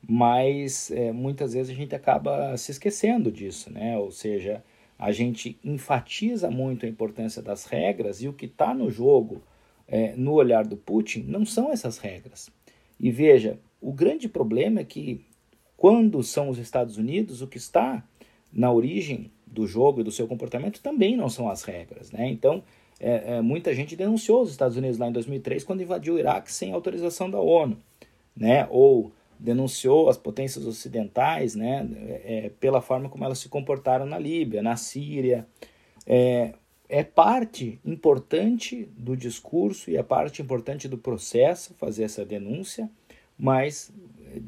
Mas 0.05 0.91
é, 0.91 1.11
muitas 1.13 1.53
vezes 1.53 1.71
a 1.71 1.75
gente 1.75 1.95
acaba 1.95 2.55
se 2.57 2.71
esquecendo 2.71 3.31
disso, 3.31 3.71
né? 3.71 3.97
Ou 3.97 4.11
seja, 4.11 4.63
a 5.03 5.11
gente 5.11 5.59
enfatiza 5.65 6.49
muito 6.49 6.85
a 6.85 6.89
importância 6.89 7.41
das 7.41 7.65
regras 7.65 8.21
e 8.21 8.29
o 8.29 8.31
que 8.31 8.45
está 8.45 8.73
no 8.73 8.89
jogo, 8.89 9.43
é, 9.85 10.15
no 10.15 10.31
olhar 10.31 10.65
do 10.65 10.77
Putin, 10.77 11.25
não 11.27 11.45
são 11.45 11.73
essas 11.73 11.97
regras. 11.97 12.49
E 12.97 13.11
veja, 13.11 13.59
o 13.81 13.91
grande 13.91 14.29
problema 14.29 14.79
é 14.79 14.85
que 14.85 15.19
quando 15.75 16.23
são 16.23 16.47
os 16.47 16.57
Estados 16.57 16.97
Unidos, 16.97 17.41
o 17.41 17.47
que 17.47 17.57
está 17.57 18.01
na 18.49 18.71
origem 18.71 19.29
do 19.45 19.67
jogo 19.67 19.99
e 19.99 20.05
do 20.05 20.11
seu 20.11 20.25
comportamento 20.25 20.81
também 20.81 21.17
não 21.17 21.27
são 21.27 21.49
as 21.49 21.63
regras, 21.63 22.09
né? 22.13 22.29
Então, 22.29 22.63
é, 22.97 23.35
é, 23.35 23.41
muita 23.41 23.75
gente 23.75 23.97
denunciou 23.97 24.41
os 24.41 24.51
Estados 24.51 24.77
Unidos 24.77 24.97
lá 24.97 25.09
em 25.09 25.11
2003 25.11 25.65
quando 25.65 25.83
invadiu 25.83 26.13
o 26.13 26.19
Iraque 26.19 26.49
sem 26.49 26.71
autorização 26.71 27.29
da 27.29 27.41
ONU, 27.41 27.75
né? 28.33 28.65
Ou 28.69 29.11
denunciou 29.39 30.09
as 30.09 30.17
potências 30.17 30.65
ocidentais, 30.65 31.55
né? 31.55 31.87
É, 32.23 32.51
pela 32.59 32.81
forma 32.81 33.09
como 33.09 33.23
elas 33.23 33.39
se 33.39 33.49
comportaram 33.49 34.05
na 34.05 34.17
Líbia, 34.17 34.61
na 34.61 34.75
Síria. 34.75 35.47
É, 36.05 36.53
é 36.89 37.03
parte 37.03 37.79
importante 37.83 38.87
do 38.97 39.17
discurso 39.17 39.89
e 39.89 39.97
é 39.97 40.03
parte 40.03 40.41
importante 40.41 40.87
do 40.87 40.97
processo 40.97 41.73
fazer 41.75 42.03
essa 42.03 42.23
denúncia, 42.23 42.89
mas, 43.37 43.91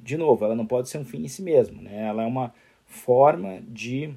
de 0.03 0.15
novo, 0.15 0.45
ela 0.45 0.55
não 0.55 0.65
pode 0.65 0.89
ser 0.89 0.97
um 0.97 1.05
fim 1.05 1.23
em 1.23 1.27
si 1.27 1.41
mesmo, 1.41 1.81
né? 1.81 2.07
Ela 2.07 2.23
é 2.23 2.25
uma 2.25 2.53
forma 2.85 3.61
de 3.67 4.13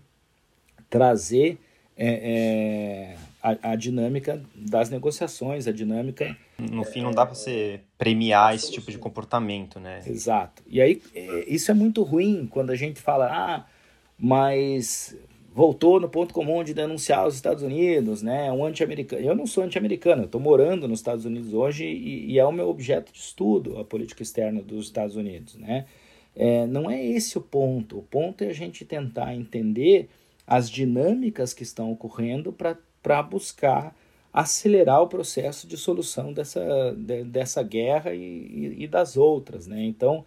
trazer 0.91 1.59
é, 1.97 2.07
é, 2.07 3.17
a, 3.43 3.73
a, 3.73 3.77
dinâmica 3.77 4.43
das 4.55 4.91
negociações, 4.91 5.67
a 5.67 5.73
dinâmica. 5.73 6.37
No 6.59 6.85
fim, 6.85 7.03
não 7.03 7.12
dá 7.12 7.25
para 7.25 7.37
você 7.37 7.81
premiar 7.97 8.55
esse 8.55 8.73
tipo 8.73 8.90
de 8.90 8.99
comportamento, 8.99 9.79
né? 9.79 10.03
Exato. 10.05 10.62
E 10.66 10.81
aí, 10.81 11.01
é, 11.14 11.44
isso 11.47 11.71
é 11.71 11.75
muito 11.75 12.03
ruim 12.03 12.49
quando 12.51 12.71
a 12.71 12.75
gente 12.75 13.01
fala, 13.01 13.27
ah, 13.27 13.66
mas 14.18 15.16
voltou 15.55 16.01
no 16.01 16.09
ponto 16.09 16.35
comum 16.35 16.62
de 16.62 16.75
denunciar 16.75 17.27
os 17.27 17.35
Estados 17.35 17.62
Unidos, 17.62 18.23
né? 18.23 18.51
Um 18.53 18.64
anti-americano. 18.64 19.23
Eu 19.23 19.35
não 19.35 19.47
sou 19.47 19.64
anti-americano, 19.64 20.23
eu 20.23 20.27
estou 20.27 20.40
morando 20.40 20.88
nos 20.88 21.01
Estados 21.01 21.25
Unidos 21.25 21.53
hoje 21.53 21.85
e, 21.85 22.33
e, 22.33 22.38
é 22.38 22.44
o 22.44 22.53
meu 22.53 22.68
objeto 22.68 23.12
de 23.12 23.18
estudo 23.18 23.79
a 23.79 23.85
política 23.85 24.23
externa 24.23 24.61
dos 24.61 24.87
Estados 24.87 25.16
Unidos, 25.16 25.55
né? 25.57 25.87
É, 26.35 26.66
não 26.66 26.90
é 26.90 27.05
esse 27.05 27.38
o 27.38 27.40
ponto. 27.40 27.99
O 27.99 28.03
ponto 28.03 28.42
é 28.42 28.49
a 28.49 28.53
gente 28.53 28.85
tentar 28.85 29.35
entender 29.35 30.09
as 30.47 30.71
dinâmicas 30.71 31.53
que 31.53 31.62
estão 31.62 31.90
ocorrendo 31.92 32.53
para 32.53 33.23
buscar 33.23 33.94
acelerar 34.33 35.03
o 35.03 35.09
processo 35.09 35.67
de 35.67 35.77
solução 35.77 36.33
dessa, 36.33 36.95
de, 36.97 37.25
dessa 37.25 37.62
guerra 37.62 38.14
e, 38.14 38.21
e, 38.21 38.85
e, 38.85 38.87
das 38.87 39.17
outras. 39.17 39.67
Né? 39.67 39.83
Então, 39.85 40.25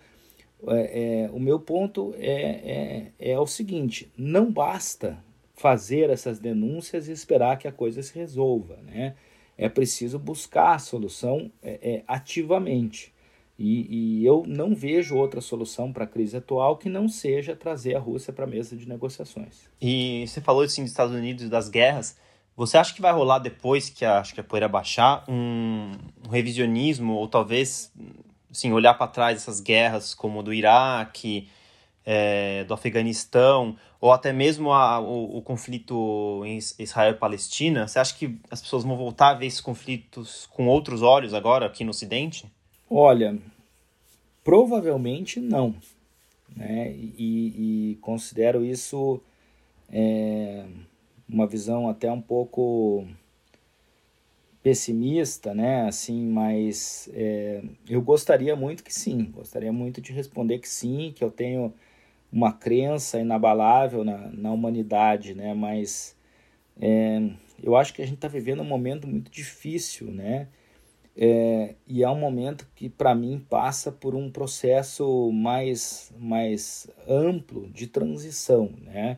é, 0.67 1.25
é, 1.25 1.29
o 1.31 1.39
meu 1.39 1.59
ponto 1.59 2.13
é, 2.17 3.11
é, 3.19 3.31
é 3.31 3.39
o 3.39 3.47
seguinte: 3.47 4.11
não 4.17 4.51
basta 4.51 5.17
fazer 5.55 6.09
essas 6.09 6.39
denúncias 6.39 7.07
e 7.07 7.11
esperar 7.11 7.57
que 7.57 7.67
a 7.67 7.71
coisa 7.71 8.01
se 8.01 8.17
resolva. 8.17 8.77
Né? 8.83 9.15
É 9.57 9.69
preciso 9.69 10.17
buscar 10.17 10.75
a 10.75 10.79
solução 10.79 11.51
é, 11.61 11.79
é 11.81 12.03
ativamente. 12.07 13.13
E, 13.63 14.21
e, 14.21 14.25
eu 14.25 14.43
não 14.47 14.73
vejo 14.73 15.15
outra 15.15 15.39
solução 15.39 15.93
para 15.93 16.05
a 16.05 16.07
crise 16.07 16.35
atual 16.35 16.77
que 16.77 16.89
não 16.89 17.07
seja 17.07 17.55
trazer 17.55 17.95
a 17.95 17.99
Rússia 17.99 18.33
para 18.33 18.45
a 18.45 18.47
mesa 18.47 18.75
de 18.75 18.89
negociações. 18.89 19.69
E 19.79 20.25
você 20.25 20.41
falou 20.41 20.63
assim 20.63 20.81
dos 20.81 20.89
Estados 20.89 21.13
Unidos 21.13 21.47
das 21.47 21.69
guerras. 21.69 22.17
Você 22.61 22.77
acha 22.77 22.93
que 22.93 23.01
vai 23.01 23.11
rolar 23.11 23.39
depois 23.39 23.89
que 23.89 24.05
a, 24.05 24.19
acho 24.19 24.35
que 24.35 24.39
a 24.39 24.43
poeira 24.43 24.67
baixar 24.67 25.23
um, 25.27 25.93
um 26.23 26.29
revisionismo 26.29 27.13
ou 27.15 27.27
talvez 27.27 27.91
assim, 28.51 28.71
olhar 28.71 28.93
para 28.93 29.07
trás 29.07 29.37
essas 29.37 29.59
guerras 29.59 30.13
como 30.13 30.43
do 30.43 30.53
Iraque, 30.53 31.49
é, 32.05 32.63
do 32.65 32.75
Afeganistão 32.75 33.75
ou 33.99 34.11
até 34.11 34.31
mesmo 34.31 34.71
a, 34.71 34.99
o, 34.99 35.37
o, 35.37 35.41
conflito 35.41 36.43
em 36.45 36.59
Israel 36.77 37.13
e 37.13 37.17
Palestina? 37.17 37.87
Você 37.87 37.97
acha 37.97 38.15
que 38.15 38.37
as 38.51 38.61
pessoas 38.61 38.83
vão 38.83 38.95
voltar 38.95 39.29
a 39.29 39.33
ver 39.33 39.47
esses 39.47 39.59
conflitos 39.59 40.47
com 40.51 40.67
outros 40.67 41.01
olhos 41.01 41.33
agora 41.33 41.65
aqui 41.65 41.83
no 41.83 41.89
Ocidente? 41.89 42.45
Olha, 42.87 43.39
provavelmente 44.43 45.39
não. 45.39 45.73
Né? 46.55 46.91
E, 46.91 47.91
e 47.91 47.95
considero 48.01 48.63
isso 48.63 49.19
é, 49.91 50.63
uma 51.31 51.47
visão 51.47 51.87
até 51.89 52.11
um 52.11 52.21
pouco 52.21 53.05
pessimista, 54.61 55.53
né? 55.53 55.87
Assim, 55.87 56.27
mas 56.27 57.09
é, 57.13 57.63
eu 57.89 58.01
gostaria 58.01 58.55
muito 58.55 58.83
que 58.83 58.93
sim, 58.93 59.25
gostaria 59.31 59.71
muito 59.71 60.01
de 60.01 60.11
responder 60.11 60.59
que 60.59 60.69
sim, 60.69 61.13
que 61.15 61.23
eu 61.23 61.31
tenho 61.31 61.73
uma 62.31 62.53
crença 62.53 63.19
inabalável 63.19 64.03
na, 64.03 64.29
na 64.29 64.51
humanidade, 64.51 65.33
né? 65.33 65.53
Mas 65.53 66.15
é, 66.79 67.21
eu 67.61 67.75
acho 67.75 67.93
que 67.93 68.01
a 68.01 68.05
gente 68.05 68.15
está 68.15 68.27
vivendo 68.27 68.61
um 68.61 68.65
momento 68.65 69.07
muito 69.07 69.31
difícil, 69.31 70.11
né? 70.11 70.47
É, 71.15 71.75
e 71.87 72.03
é 72.03 72.09
um 72.09 72.15
momento 72.15 72.67
que, 72.75 72.89
para 72.89 73.13
mim, 73.13 73.45
passa 73.49 73.91
por 73.91 74.15
um 74.15 74.31
processo 74.31 75.31
mais, 75.31 76.11
mais 76.17 76.87
amplo 77.07 77.69
de 77.69 77.87
transição. 77.87 78.71
Né? 78.81 79.17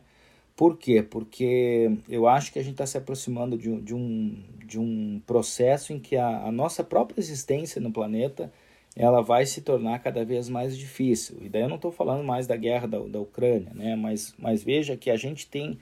Por 0.56 0.76
quê? 0.78 1.02
Porque 1.02 1.90
eu 2.08 2.28
acho 2.28 2.52
que 2.52 2.58
a 2.58 2.62
gente 2.62 2.74
está 2.74 2.86
se 2.86 2.96
aproximando 2.96 3.58
de, 3.58 3.80
de, 3.80 3.94
um, 3.94 4.40
de 4.64 4.78
um 4.78 5.20
processo 5.26 5.92
em 5.92 5.98
que 5.98 6.16
a, 6.16 6.44
a 6.46 6.52
nossa 6.52 6.84
própria 6.84 7.20
existência 7.20 7.80
no 7.80 7.90
planeta 7.92 8.52
ela 8.96 9.20
vai 9.20 9.44
se 9.44 9.60
tornar 9.62 9.98
cada 9.98 10.24
vez 10.24 10.48
mais 10.48 10.78
difícil. 10.78 11.38
E 11.42 11.48
daí 11.48 11.62
eu 11.62 11.68
não 11.68 11.76
estou 11.76 11.90
falando 11.90 12.22
mais 12.22 12.46
da 12.46 12.56
guerra 12.56 12.86
da, 12.86 12.98
da 13.00 13.20
Ucrânia, 13.20 13.72
né? 13.74 13.96
mas, 13.96 14.34
mas 14.38 14.62
veja 14.62 14.96
que 14.96 15.10
a 15.10 15.16
gente 15.16 15.48
tem 15.48 15.78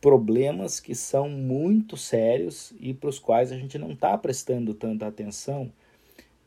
problemas 0.00 0.80
que 0.80 0.94
são 0.94 1.28
muito 1.28 1.96
sérios 1.96 2.72
e 2.80 2.92
para 2.94 3.08
os 3.08 3.18
quais 3.18 3.52
a 3.52 3.56
gente 3.56 3.78
não 3.78 3.92
está 3.92 4.16
prestando 4.16 4.72
tanta 4.74 5.06
atenção. 5.06 5.70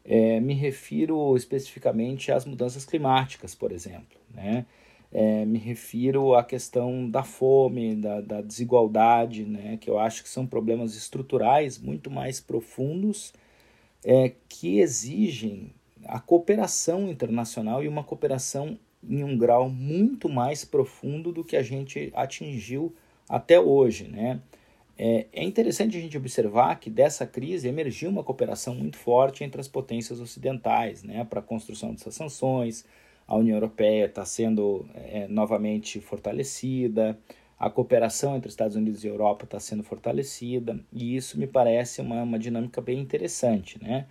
É, 0.04 0.40
me 0.40 0.54
refiro 0.54 1.36
especificamente 1.36 2.32
às 2.32 2.46
mudanças 2.46 2.86
climáticas, 2.86 3.54
por 3.54 3.72
exemplo. 3.72 4.18
Né? 4.34 4.66
É, 5.12 5.46
me 5.46 5.58
refiro 5.58 6.36
à 6.36 6.43
questão 6.43 7.10
da 7.10 7.24
fome, 7.24 7.96
da, 7.96 8.20
da, 8.20 8.41
desigualdade, 8.41 9.46
né? 9.46 9.78
que 9.80 9.89
eu 9.89 9.98
acho 9.98 10.22
que 10.22 10.28
são 10.28 10.46
problemas 10.46 10.96
estruturais 10.96 11.80
muito 11.80 12.12
mais 12.12 12.41
profundos 12.41 13.34
é, 14.04 14.34
que 14.50 14.80
exigem 14.80 15.72
a 16.06 16.20
cooperação 16.20 17.10
internacional 17.10 17.84
e 17.84 17.88
uma 17.88 18.04
cooperação 18.04 18.78
em 19.08 19.24
um 19.24 19.38
grau 19.38 19.70
muito 19.70 20.28
mais 20.28 20.65
profundo 20.65 21.32
do 21.32 21.43
que 21.43 21.56
a 21.56 21.63
gente 21.63 22.12
atingiu 22.15 22.93
até 23.30 23.60
hoje. 23.60 24.08
Né? 24.08 24.39
É, 24.98 25.28
é 25.32 25.43
interessante 25.43 25.98
a 25.98 26.00
gente 26.02 26.17
observar 26.17 26.80
que 26.80 26.89
dessa 26.89 27.26
crise 27.26 27.67
emergiu 27.67 28.10
uma 28.10 28.24
cooperação 28.24 28.74
muito 28.74 28.98
forte 28.98 29.43
entre 29.43 29.62
as 29.62 29.67
potências 29.67 30.20
ocidentais 30.20 31.04
né, 31.04 31.24
para 31.24 31.39
a 31.39 31.43
construção 31.43 31.91
dessas 31.91 32.15
sanções. 32.15 32.84
A 33.28 33.36
União 33.36 33.56
Europeia 33.56 34.06
está 34.06 34.24
sendo 34.26 34.86
é, 34.94 35.28
novamente 35.28 36.00
fortalecida, 36.00 37.20
a 37.60 37.70
cooperação 37.70 38.36
entre 38.36 38.50
Estados 38.50 38.76
Unidos 38.76 39.04
e 39.04 39.08
Europa 39.08 39.44
está 39.44 39.60
sendo 39.60 39.84
fortalecida, 39.84 40.80
e 40.94 41.16
isso 41.16 41.40
me 41.40 41.48
parece 41.48 42.02
uma, 42.02 42.22
uma 42.24 42.40
dinâmica 42.40 42.80
bem 42.80 43.00
interessante. 43.00 43.82
Né? 43.84 44.08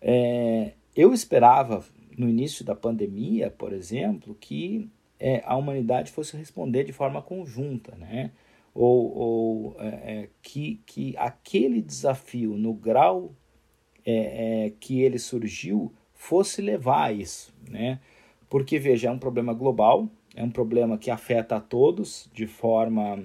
É, 0.00 0.72
eu 0.94 1.14
esperava, 1.14 1.84
no 2.18 2.28
início 2.28 2.64
da 2.64 2.74
pandemia, 2.74 3.50
por 3.50 3.72
exemplo, 3.72 4.36
que 4.38 4.90
é, 5.18 5.42
a 5.46 5.56
humanidade 5.56 6.10
fosse 6.10 6.36
responder 6.36 6.84
de 6.84 6.92
forma 6.92 7.22
conjunta. 7.22 7.94
Né? 7.96 8.32
ou, 8.74 9.16
ou 9.16 9.76
é, 9.80 9.86
é, 9.86 10.28
que, 10.42 10.80
que 10.86 11.14
aquele 11.16 11.80
desafio, 11.82 12.56
no 12.56 12.72
grau 12.72 13.34
é, 14.04 14.72
que 14.80 15.00
ele 15.02 15.18
surgiu, 15.18 15.92
fosse 16.14 16.62
levar 16.62 17.04
a 17.06 17.12
isso. 17.12 17.54
Né? 17.68 18.00
Porque, 18.50 18.80
veja, 18.80 19.08
é 19.08 19.10
um 19.10 19.18
problema 19.18 19.54
global, 19.54 20.08
é 20.34 20.42
um 20.42 20.50
problema 20.50 20.98
que 20.98 21.10
afeta 21.10 21.56
a 21.56 21.60
todos 21.60 22.28
de 22.34 22.48
forma 22.48 23.24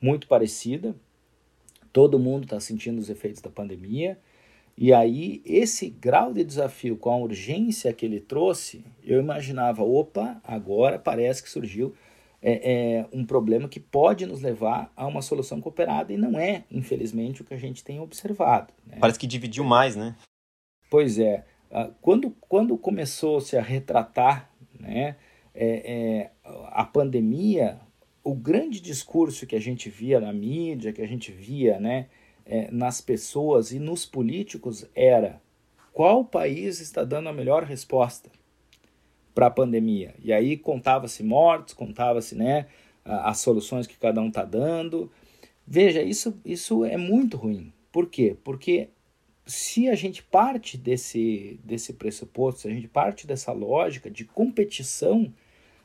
muito 0.00 0.26
parecida, 0.26 0.94
todo 1.92 2.18
mundo 2.18 2.44
está 2.44 2.58
sentindo 2.58 2.98
os 2.98 3.08
efeitos 3.08 3.40
da 3.40 3.48
pandemia. 3.48 4.18
E 4.76 4.92
aí, 4.92 5.40
esse 5.46 5.88
grau 5.88 6.32
de 6.32 6.42
desafio 6.42 6.96
com 6.96 7.10
a 7.10 7.16
urgência 7.16 7.92
que 7.92 8.04
ele 8.04 8.18
trouxe, 8.18 8.84
eu 9.04 9.20
imaginava, 9.20 9.84
opa, 9.84 10.40
agora 10.42 10.98
parece 10.98 11.44
que 11.44 11.48
surgiu 11.48 11.94
é, 12.42 12.72
é, 12.72 13.06
um 13.12 13.24
problema 13.24 13.68
que 13.68 13.78
pode 13.78 14.26
nos 14.26 14.42
levar 14.42 14.92
a 14.96 15.06
uma 15.06 15.22
solução 15.22 15.60
cooperada 15.60 16.12
e 16.12 16.16
não 16.16 16.36
é, 16.36 16.64
infelizmente, 16.68 17.42
o 17.42 17.44
que 17.44 17.54
a 17.54 17.58
gente 17.58 17.84
tem 17.84 18.00
observado. 18.00 18.74
Né? 18.84 18.96
Parece 19.00 19.20
que 19.20 19.26
dividiu 19.28 19.62
mais, 19.62 19.94
né? 19.94 20.16
Pois 20.90 21.20
é. 21.20 21.44
Ah, 21.70 21.90
quando, 22.00 22.30
quando 22.48 22.76
começou-se 22.76 23.56
a 23.56 23.62
retratar 23.62 24.50
né, 24.84 25.16
é, 25.54 25.66
é, 25.66 26.30
a 26.70 26.84
pandemia, 26.84 27.80
o 28.22 28.34
grande 28.34 28.80
discurso 28.80 29.46
que 29.46 29.56
a 29.56 29.60
gente 29.60 29.88
via 29.88 30.20
na 30.20 30.32
mídia, 30.32 30.92
que 30.92 31.02
a 31.02 31.06
gente 31.06 31.32
via 31.32 31.78
né, 31.80 32.06
é, 32.44 32.70
nas 32.70 33.00
pessoas 33.00 33.72
e 33.72 33.78
nos 33.78 34.04
políticos 34.04 34.86
era 34.94 35.40
qual 35.92 36.24
país 36.24 36.80
está 36.80 37.04
dando 37.04 37.28
a 37.28 37.32
melhor 37.32 37.62
resposta 37.64 38.30
para 39.34 39.46
a 39.46 39.50
pandemia. 39.50 40.14
E 40.22 40.32
aí 40.32 40.56
contava-se 40.56 41.22
mortes, 41.22 41.74
contava-se 41.74 42.34
né, 42.34 42.66
as 43.04 43.38
soluções 43.38 43.86
que 43.86 43.96
cada 43.96 44.20
um 44.20 44.28
está 44.28 44.44
dando. 44.44 45.10
Veja, 45.66 46.02
isso, 46.02 46.38
isso 46.44 46.84
é 46.84 46.96
muito 46.96 47.36
ruim. 47.36 47.72
Por 47.90 48.08
quê? 48.08 48.36
Porque 48.42 48.88
se 49.46 49.88
a 49.88 49.94
gente 49.94 50.22
parte 50.22 50.78
desse, 50.78 51.58
desse 51.62 51.92
pressuposto, 51.92 52.62
se 52.62 52.68
a 52.68 52.70
gente 52.70 52.88
parte 52.88 53.26
dessa 53.26 53.52
lógica 53.52 54.10
de 54.10 54.24
competição, 54.24 55.32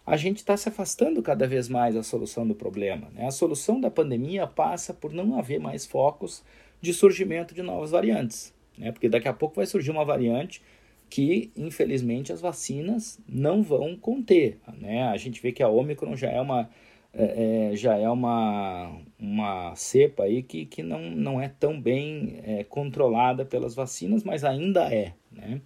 a 0.05 0.18
gente 0.18 0.38
está 0.38 0.55
se 0.55 0.70
afastando 0.70 1.22
cada 1.22 1.45
vez 1.47 1.68
mais 1.70 1.93
da 1.93 2.01
solução 2.01 2.47
do 2.47 2.55
problema. 2.55 3.10
Né? 3.14 3.28
A 3.28 3.32
solução 3.32 3.80
da 3.80 3.91
pandemia 3.91 4.47
passa 4.47 4.93
por 4.93 5.14
não 5.14 5.38
haver 5.38 5.60
mais 5.60 5.86
focos 5.86 6.43
de 6.82 6.93
surgimento 6.93 7.53
de 7.53 7.62
novas 7.62 7.91
variantes. 7.91 8.53
Né? 8.78 8.91
Porque 8.91 9.10
daqui 9.10 9.28
a 9.28 9.34
pouco 9.34 9.57
vai 9.57 9.66
surgir 9.66 9.91
uma 9.91 10.05
variante 10.05 10.62
que, 11.10 11.51
infelizmente, 11.55 12.32
as 12.32 12.39
vacinas 12.39 13.20
não 13.28 13.62
vão 13.62 13.95
conter. 13.95 14.57
Né? 14.80 15.03
A 15.03 15.18
gente 15.18 15.41
vê 15.41 15.51
que 15.51 15.62
a 15.62 15.68
Omicron 15.68 16.16
já 16.16 16.30
é 16.30 16.39
uma, 16.39 16.70
é, 17.14 17.72
é, 17.72 17.76
já 17.76 17.97
é 17.97 18.10
uma, 18.10 18.95
uma 19.20 19.76
cepa 19.76 20.24
aí 20.24 20.43
que, 20.43 20.66
que 20.66 20.84
não, 20.84 21.01
não 21.12 21.41
é 21.41 21.49
tão 21.49 21.80
bem 21.80 22.39
é, 22.43 22.64
controlada 22.64 23.43
pelas 23.45 23.74
vacinas, 23.74 24.24
mas 24.24 24.43
ainda 24.43 24.93
é. 24.93 25.14
Né? 25.32 25.62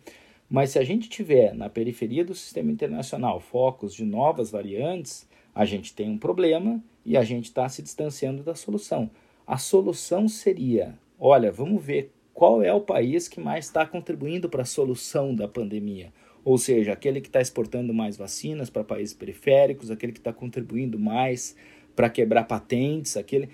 Mas 0.50 0.72
se 0.72 0.80
a 0.80 0.84
gente 0.84 1.10
tiver 1.10 1.54
na 1.54 1.70
periferia 1.70 2.24
do 2.24 2.36
sistema 2.36 2.72
internacional 2.72 3.40
focos 3.40 3.94
de 3.94 4.06
novas 4.06 4.52
variantes, 4.52 5.28
a 5.54 5.66
gente 5.66 5.94
tem 5.94 6.10
um 6.10 6.18
problema 6.18 6.82
e 7.06 7.18
a 7.18 7.24
gente 7.24 7.46
está 7.46 7.68
se 7.68 7.82
distanciando 7.82 8.44
da 8.44 8.56
solução. 8.56 9.10
A 9.46 9.58
solução 9.58 10.28
seria: 10.28 10.98
olha, 11.20 11.52
vamos 11.52 11.84
ver 11.84 12.12
qual 12.34 12.64
é 12.64 12.74
o 12.74 12.82
país 12.82 13.28
que 13.28 13.40
mais 13.40 13.66
está 13.66 13.86
contribuindo 13.86 14.50
para 14.50 14.64
a 14.64 14.66
solução 14.66 15.36
da 15.36 15.48
pandemia. 15.48 16.12
Ou 16.46 16.58
seja, 16.58 16.94
aquele 16.94 17.22
que 17.22 17.28
está 17.28 17.42
exportando 17.42 17.94
mais 17.94 18.18
vacinas 18.18 18.70
para 18.70 18.84
países 18.84 19.14
periféricos, 19.14 19.90
aquele 19.90 20.12
que 20.12 20.20
está 20.20 20.34
contribuindo 20.34 21.00
mais 21.00 21.56
para 21.96 22.10
quebrar 22.10 22.44
patentes, 22.44 23.16
aquele. 23.16 23.50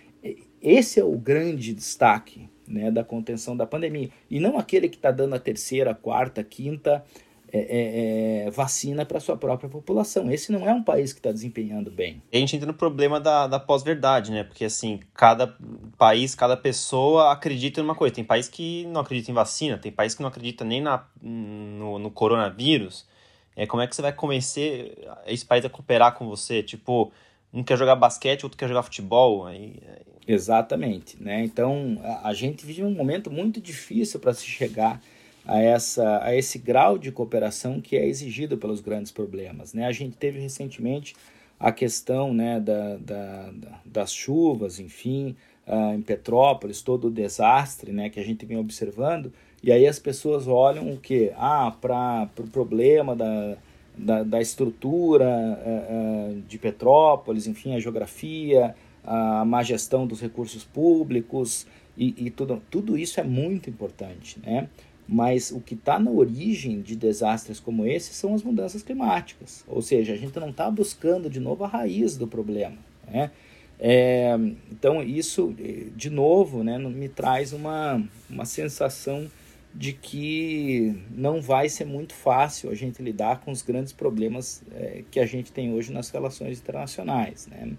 Esse 0.62 1.00
é 1.00 1.04
o 1.04 1.18
grande 1.18 1.74
destaque 1.74 2.50
né, 2.68 2.92
da 2.92 3.04
contenção 3.04 3.56
da 3.56 3.66
pandemia. 3.66 4.10
E 4.30 4.40
não 4.40 4.58
aquele 4.58 4.90
que 4.90 4.96
está 4.96 5.12
dando 5.12 5.36
a 5.36 5.40
terceira, 5.40 5.94
quarta, 5.94 6.44
quinta 6.44 7.04
é, 7.52 7.60
é, 7.60 8.48
é, 8.48 8.52
vacina 8.52 9.06
para 9.06 9.20
sua 9.20 9.36
própria 9.36 9.70
população. 9.70 10.32
Esse 10.32 10.52
não 10.52 10.68
é 10.68 10.74
um 10.74 10.84
país 10.84 11.12
que 11.12 11.20
está 11.20 11.32
desempenhando 11.32 11.90
bem. 11.90 12.22
a 12.32 12.38
gente 12.38 12.56
entra 12.56 12.68
no 12.68 12.74
problema 12.74 13.20
da, 13.20 13.48
da 13.48 13.60
pós-verdade, 13.60 14.32
né? 14.32 14.44
Porque 14.44 14.66
assim, 14.66 15.00
cada 15.14 15.56
país, 15.98 16.36
cada 16.36 16.56
pessoa 16.56 17.32
acredita 17.32 17.82
em 17.82 17.84
uma 17.84 17.96
coisa. 17.96 18.14
Tem 18.14 18.24
país 18.24 18.48
que 18.48 18.86
não 18.88 19.02
acredita 19.02 19.32
em 19.32 19.34
vacina, 19.34 19.78
tem 19.78 19.92
país 19.92 20.14
que 20.14 20.22
não 20.22 20.30
acredita 20.30 20.64
nem 20.64 20.82
na, 20.82 21.06
no, 21.22 21.98
no 21.98 22.12
coronavírus. 22.12 23.08
É, 23.56 23.66
como 23.66 23.82
é 23.82 23.88
que 23.88 23.96
você 23.96 24.02
vai 24.02 24.14
convencer 24.14 24.98
esse 25.26 25.46
país 25.46 25.66
a 25.66 25.70
cooperar 25.70 26.14
com 26.16 26.28
você? 26.28 26.62
Tipo, 26.62 27.12
um 27.52 27.64
quer 27.64 27.78
jogar 27.78 27.96
basquete, 27.96 28.44
outro 28.44 28.58
quer 28.58 28.68
jogar 28.68 28.84
futebol. 28.84 29.48
Aí... 29.48 29.82
Exatamente, 30.28 31.22
né? 31.22 31.44
Então, 31.44 32.00
a, 32.04 32.30
a 32.30 32.34
gente 32.34 32.66
vive 32.66 32.84
um 32.84 32.94
momento 32.94 33.32
muito 33.32 33.60
difícil 33.60 34.20
para 34.20 34.34
se 34.34 34.46
chegar 34.46 35.02
a, 35.46 35.62
essa, 35.62 36.24
a 36.24 36.36
esse 36.36 36.60
grau 36.60 36.98
de 36.98 37.12
cooperação 37.12 37.82
que 37.82 37.96
é 37.96 38.06
exigido 38.06 38.58
pelos 38.58 38.82
grandes 38.82 39.12
problemas. 39.12 39.74
Né? 39.74 39.86
A 39.86 39.92
gente 39.92 40.16
teve 40.18 40.40
recentemente 40.40 41.16
a 41.60 41.72
questão 41.72 42.34
né, 42.34 42.60
da, 42.60 42.98
da, 42.98 43.54
das 43.84 44.14
chuvas, 44.14 44.80
enfim, 44.80 45.36
uh, 45.68 45.94
em 45.94 46.02
Petrópolis, 46.02 46.82
todo 46.82 47.08
o 47.08 47.12
desastre 47.12 47.92
né, 47.92 48.10
que 48.10 48.20
a 48.20 48.24
gente 48.24 48.46
vem 48.46 48.58
observando, 48.58 49.34
e 49.62 49.72
aí 49.72 49.86
as 49.86 50.00
pessoas 50.00 50.48
olham 50.48 50.94
o 50.94 50.98
que? 50.98 51.34
Ah, 51.36 51.76
para 51.82 52.24
o 52.24 52.28
pro 52.28 52.48
problema 52.48 53.14
da, 53.14 53.58
da, 53.98 54.24
da 54.24 54.42
estrutura 54.42 55.26
uh, 55.26 56.38
uh, 56.38 56.42
de 56.48 56.58
Petrópolis, 56.58 57.46
enfim, 57.46 57.76
a 57.76 57.80
geografia, 57.80 58.74
a 59.04 59.44
má 59.44 59.62
gestão 59.62 60.08
dos 60.08 60.22
recursos 60.22 60.64
públicos, 60.64 61.68
e, 61.98 62.16
e 62.18 62.30
tudo, 62.30 62.62
tudo 62.72 62.98
isso 62.98 63.20
é 63.20 63.24
muito 63.24 63.70
importante, 63.70 64.40
né? 64.40 64.70
Mas 65.12 65.50
o 65.50 65.60
que 65.60 65.74
está 65.74 65.98
na 65.98 66.12
origem 66.12 66.82
de 66.82 66.96
desastres 66.96 67.60
como 67.60 67.84
esse 67.84 68.14
são 68.14 68.36
as 68.36 68.44
mudanças 68.44 68.84
climáticas. 68.84 69.64
Ou 69.68 69.82
seja, 69.82 70.14
a 70.14 70.16
gente 70.16 70.40
não 70.40 70.52
está 70.52 70.70
buscando 70.70 71.28
de 71.28 71.40
novo 71.40 71.64
a 71.64 71.68
raiz 71.68 72.16
do 72.16 72.28
problema. 72.28 72.78
Né? 73.08 73.32
É, 73.80 74.38
então, 74.72 75.02
isso, 75.02 75.56
de 75.96 76.12
novo, 76.12 76.64
né, 76.64 76.78
me 76.78 77.10
traz 77.10 77.54
uma, 77.54 78.04
uma 78.30 78.46
sensação 78.46 79.28
de 79.74 79.94
que 79.94 80.96
não 81.12 81.42
vai 81.42 81.70
ser 81.70 81.86
muito 81.86 82.14
fácil 82.14 82.70
a 82.70 82.76
gente 82.76 83.02
lidar 83.02 83.40
com 83.40 83.52
os 83.52 83.64
grandes 83.64 83.94
problemas 83.94 84.62
é, 84.76 85.04
que 85.10 85.20
a 85.20 85.26
gente 85.26 85.52
tem 85.52 85.74
hoje 85.74 85.92
nas 85.92 86.10
relações 86.12 86.60
internacionais. 86.60 87.48
Né? 87.48 87.72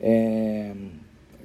É, 0.00 0.72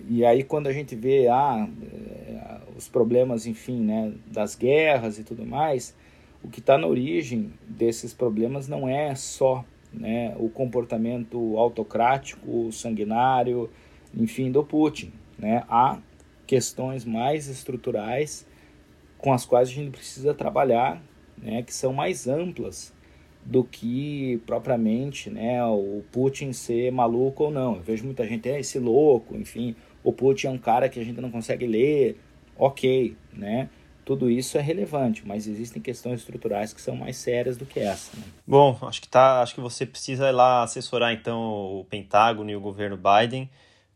e 0.07 0.25
aí 0.25 0.43
quando 0.43 0.67
a 0.67 0.73
gente 0.73 0.95
vê 0.95 1.27
ah, 1.27 1.67
eh, 1.81 2.57
os 2.77 2.87
problemas, 2.87 3.45
enfim, 3.45 3.81
né, 3.81 4.13
das 4.27 4.55
guerras 4.55 5.19
e 5.19 5.23
tudo 5.23 5.45
mais, 5.45 5.95
o 6.43 6.47
que 6.47 6.59
está 6.59 6.77
na 6.77 6.87
origem 6.87 7.51
desses 7.67 8.13
problemas 8.13 8.67
não 8.67 8.87
é 8.87 9.13
só 9.15 9.65
né, 9.91 10.35
o 10.39 10.49
comportamento 10.49 11.57
autocrático, 11.57 12.71
sanguinário, 12.71 13.69
enfim, 14.15 14.51
do 14.51 14.63
Putin. 14.63 15.11
Né? 15.37 15.63
Há 15.67 15.99
questões 16.47 17.05
mais 17.05 17.47
estruturais 17.47 18.45
com 19.17 19.33
as 19.33 19.45
quais 19.45 19.69
a 19.69 19.71
gente 19.71 19.91
precisa 19.91 20.33
trabalhar, 20.33 21.01
né, 21.37 21.61
que 21.61 21.73
são 21.73 21.93
mais 21.93 22.27
amplas 22.27 22.93
do 23.43 23.63
que 23.63 24.41
propriamente 24.45 25.29
né, 25.29 25.63
o 25.65 26.03
Putin 26.11 26.53
ser 26.53 26.91
maluco 26.91 27.45
ou 27.45 27.51
não. 27.51 27.75
Eu 27.75 27.81
vejo 27.81 28.05
muita 28.05 28.25
gente, 28.27 28.49
é 28.49 28.59
esse 28.59 28.79
louco, 28.79 29.35
enfim, 29.35 29.75
o 30.03 30.13
Putin 30.13 30.47
é 30.47 30.49
um 30.49 30.57
cara 30.57 30.89
que 30.89 30.99
a 30.99 31.03
gente 31.03 31.19
não 31.19 31.31
consegue 31.31 31.65
ler, 31.65 32.17
ok, 32.57 33.15
né? 33.33 33.69
Tudo 34.05 34.29
isso 34.29 34.57
é 34.57 34.61
relevante, 34.61 35.21
mas 35.25 35.47
existem 35.47 35.81
questões 35.81 36.21
estruturais 36.21 36.73
que 36.73 36.81
são 36.81 36.95
mais 36.95 37.15
sérias 37.15 37.57
do 37.57 37.65
que 37.65 37.79
essa. 37.79 38.17
Né? 38.17 38.23
Bom, 38.47 38.75
acho 38.81 39.01
que 39.01 39.07
tá, 39.07 39.41
acho 39.41 39.53
que 39.53 39.61
você 39.61 39.85
precisa 39.85 40.29
ir 40.29 40.31
lá 40.31 40.63
assessorar 40.63 41.13
então 41.13 41.39
o 41.79 41.85
Pentágono 41.87 42.49
e 42.49 42.55
o 42.55 42.59
governo 42.59 42.97
Biden 42.97 43.47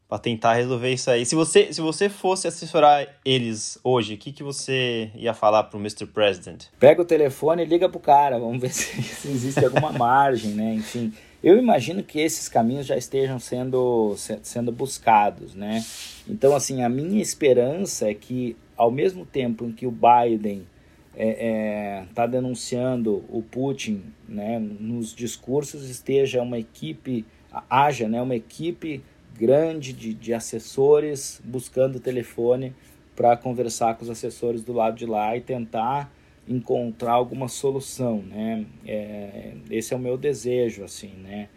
para 0.08 0.20
tentar 0.20 0.54
resolver 0.54 0.94
isso 0.94 1.10
aí. 1.10 1.26
Se 1.26 1.34
você, 1.34 1.74
se 1.74 1.82
você 1.82 2.08
fosse 2.08 2.48
assessorar 2.48 3.08
eles 3.26 3.80
hoje, 3.84 4.14
o 4.14 4.18
que, 4.18 4.32
que 4.32 4.44
você 4.44 5.10
ia 5.16 5.34
falar 5.34 5.64
para 5.64 5.78
o 5.78 5.80
Mr. 5.80 6.06
President? 6.06 6.66
Pega 6.80 7.02
o 7.02 7.06
telefone 7.06 7.64
e 7.64 7.66
liga 7.66 7.90
pro 7.90 8.00
cara, 8.00 8.38
vamos 8.38 8.62
ver 8.62 8.70
se, 8.74 9.02
se 9.02 9.28
existe 9.28 9.66
alguma 9.66 9.92
margem, 9.92 10.52
né? 10.52 10.76
Enfim, 10.76 11.12
eu 11.44 11.58
imagino 11.58 12.02
que 12.02 12.20
esses 12.20 12.48
caminhos 12.48 12.86
já 12.86 12.96
estejam 12.96 13.38
sendo, 13.38 14.16
sendo 14.42 14.72
buscados, 14.72 15.54
né? 15.54 15.84
Então, 16.28 16.56
assim, 16.56 16.84
a 16.84 16.90
minha 16.90 17.22
esperança 17.22 18.10
é 18.10 18.14
que, 18.14 18.56
ao 18.78 18.90
mesmo 18.90 19.26
tempo 19.26 19.66
em 19.66 19.72
que 19.74 19.86
o 19.86 19.92
Biden 19.92 20.66
está 21.12 21.18
é, 21.18 21.28
é, 21.28 22.06
tá 22.16 22.26
denunciando 22.26 23.24
o 23.30 23.44
Putin, 23.44 24.02
né, 24.28 24.58
nos 24.58 25.14
discursos 25.14 25.88
esteja 25.90 26.42
uma 26.42 26.58
equipe, 26.58 27.26
haja 27.70 28.08
né, 28.08 28.22
uma 28.22 28.36
equipe 28.36 29.04
grande 29.38 29.94
de, 29.94 30.14
de 30.14 30.34
assessores 30.34 31.42
buscando 31.44 31.98
o 31.98 32.00
telefone 32.00 32.74
para 33.16 33.38
conversar 33.38 33.96
com 33.96 34.04
os 34.04 34.10
assessores 34.10 34.64
do 34.64 34.74
lado 34.74 34.98
de 34.98 35.06
lá 35.06 35.36
e 35.38 35.42
tentar 35.42 36.12
encontrar 36.48 37.14
alguma 37.14 37.48
solução, 37.48 38.22
né? 38.22 38.66
É, 38.86 39.54
esse 39.70 39.94
é 39.94 39.98
o 39.98 40.00
meu 40.00 40.18
desejo, 40.18 40.84
assim, 40.84 41.14
né? 41.22 41.50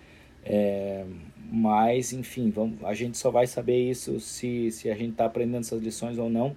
É, 0.44 1.04
mas, 1.50 2.12
enfim, 2.12 2.50
vamos, 2.50 2.82
a 2.84 2.94
gente 2.94 3.18
só 3.18 3.30
vai 3.30 3.46
saber 3.46 3.78
isso 3.78 4.20
se, 4.20 4.70
se 4.70 4.90
a 4.90 4.94
gente 4.94 5.12
está 5.12 5.26
aprendendo 5.26 5.60
essas 5.60 5.82
lições 5.82 6.18
ou 6.18 6.30
não 6.30 6.54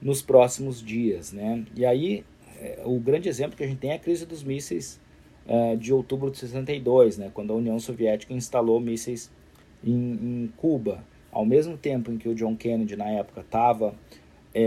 nos 0.00 0.22
próximos 0.22 0.82
dias, 0.82 1.32
né? 1.32 1.64
E 1.74 1.84
aí, 1.84 2.24
é, 2.60 2.82
o 2.84 2.98
grande 2.98 3.28
exemplo 3.28 3.56
que 3.56 3.64
a 3.64 3.66
gente 3.66 3.78
tem 3.78 3.90
é 3.90 3.94
a 3.94 3.98
crise 3.98 4.24
dos 4.24 4.42
mísseis 4.42 5.00
é, 5.46 5.76
de 5.76 5.92
outubro 5.92 6.30
de 6.30 6.38
62, 6.38 7.18
né? 7.18 7.30
Quando 7.32 7.52
a 7.52 7.56
União 7.56 7.78
Soviética 7.78 8.32
instalou 8.32 8.80
mísseis 8.80 9.30
em, 9.84 9.92
em 9.94 10.52
Cuba. 10.56 11.04
Ao 11.30 11.44
mesmo 11.44 11.76
tempo 11.76 12.10
em 12.10 12.18
que 12.18 12.28
o 12.28 12.34
John 12.34 12.56
Kennedy, 12.56 12.96
na 12.96 13.08
época, 13.10 13.40
estava 13.40 13.94
é, 14.54 14.62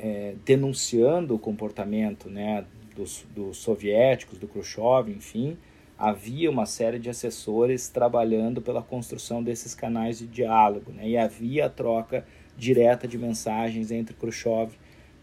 é, 0.00 0.34
denunciando 0.44 1.34
o 1.34 1.38
comportamento 1.38 2.28
né, 2.28 2.64
dos, 2.94 3.24
dos 3.34 3.58
soviéticos, 3.58 4.38
do 4.38 4.48
Khrushchev, 4.48 5.10
enfim, 5.10 5.56
havia 5.98 6.50
uma 6.50 6.66
série 6.66 6.98
de 6.98 7.08
assessores 7.08 7.88
trabalhando 7.88 8.60
pela 8.60 8.82
construção 8.82 9.42
desses 9.42 9.74
canais 9.74 10.18
de 10.18 10.26
diálogo, 10.26 10.92
né, 10.92 11.08
e 11.08 11.16
havia 11.16 11.66
a 11.66 11.68
troca 11.68 12.26
direta 12.56 13.06
de 13.06 13.16
mensagens 13.16 13.90
entre 13.90 14.14
Khrushchev 14.14 14.72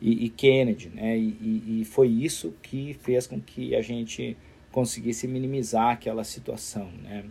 e, 0.02 0.26
e 0.26 0.30
Kennedy, 0.30 0.90
né, 0.90 1.18
e, 1.18 1.82
e, 1.82 1.86
foi 1.86 2.08
isso 2.08 2.54
que 2.62 2.94
fez 3.02 3.28
com 3.28 3.40
que 3.40 3.76
a 3.76 3.82
gente 3.82 4.38
conseguisse 4.72 5.28
minimizar 5.28 5.92
aquela 5.92 6.24
situação, 6.24 6.90
né. 7.04 7.26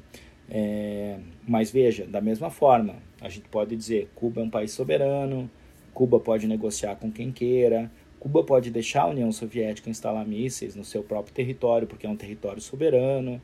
É, 0.51 1.19
mas 1.47 1.71
veja, 1.71 2.07
da 2.07 2.23
mesma 2.23 2.49
forma, 2.49 2.97
a 3.21 3.29
gente 3.29 3.49
pode 3.49 3.77
dizer 3.77 4.11
Cuba 4.15 4.41
é 4.41 4.45
um 4.45 4.49
país 4.49 4.73
soberano, 4.73 5.51
Cuba 5.99 6.21
pode 6.21 6.47
negociar 6.47 6.95
com 6.95 7.11
quem 7.11 7.33
queira, 7.33 7.91
Cuba 8.21 8.45
pode 8.45 8.71
deixar 8.71 9.03
a 9.03 9.09
União 9.09 9.33
Soviética 9.33 9.91
instalar 9.91 10.25
mísseis 10.25 10.77
no 10.77 10.85
seu 10.85 11.03
próprio 11.03 11.35
território, 11.35 11.89
porque 11.89 12.07
é 12.07 12.09
um 12.09 12.15
território 12.15 12.63
soberano. 12.63 13.43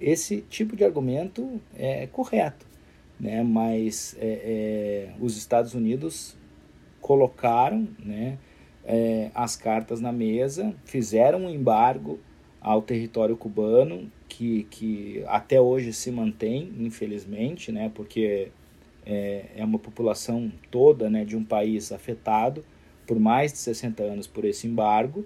Esse 0.00 0.42
tipo 0.42 0.76
de 0.76 0.84
argumento 0.84 1.60
é 1.76 2.06
correto, 2.06 2.64
né? 3.18 3.42
mas 3.42 4.16
é, 4.20 5.08
é, 5.08 5.12
os 5.20 5.36
Estados 5.36 5.74
Unidos 5.74 6.36
colocaram 7.00 7.88
né, 7.98 8.38
é, 8.84 9.32
as 9.34 9.56
cartas 9.56 10.00
na 10.00 10.12
mesa, 10.12 10.72
fizeram 10.84 11.46
um 11.46 11.50
embargo 11.50 12.20
ao 12.60 12.82
território 12.82 13.36
cubano, 13.36 14.12
que, 14.28 14.62
que 14.70 15.24
até 15.26 15.60
hoje 15.60 15.92
se 15.92 16.12
mantém, 16.12 16.72
infelizmente, 16.78 17.72
né, 17.72 17.90
porque 17.92 18.52
é, 19.06 19.46
é 19.56 19.64
uma 19.64 19.78
população 19.78 20.50
toda 20.70 21.10
né, 21.10 21.24
de 21.24 21.36
um 21.36 21.44
país 21.44 21.92
afetado 21.92 22.64
por 23.06 23.18
mais 23.18 23.52
de 23.52 23.58
60 23.58 24.02
anos 24.02 24.26
por 24.26 24.44
esse 24.44 24.66
embargo, 24.66 25.24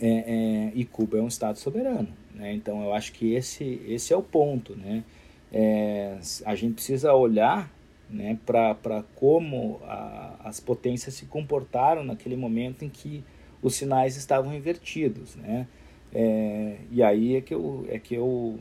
é, 0.00 0.08
é, 0.08 0.72
e 0.74 0.84
Cuba 0.84 1.18
é 1.18 1.20
um 1.20 1.28
Estado 1.28 1.58
soberano. 1.58 2.08
Né? 2.34 2.52
Então, 2.54 2.82
eu 2.82 2.92
acho 2.92 3.12
que 3.12 3.34
esse, 3.34 3.80
esse 3.86 4.12
é 4.12 4.16
o 4.16 4.22
ponto. 4.22 4.74
Né? 4.74 5.04
É, 5.52 6.18
a 6.44 6.54
gente 6.54 6.74
precisa 6.74 7.14
olhar 7.14 7.70
né, 8.08 8.38
para 8.44 9.04
como 9.14 9.80
a, 9.84 10.36
as 10.44 10.60
potências 10.60 11.14
se 11.14 11.26
comportaram 11.26 12.04
naquele 12.04 12.36
momento 12.36 12.84
em 12.84 12.88
que 12.88 13.24
os 13.62 13.74
sinais 13.74 14.16
estavam 14.16 14.54
invertidos. 14.54 15.36
Né? 15.36 15.66
É, 16.14 16.76
e 16.90 17.02
aí 17.02 17.36
é 17.36 17.40
que 17.40 17.54
eu, 17.54 17.86
é 17.88 17.98
que 17.98 18.14
eu 18.14 18.58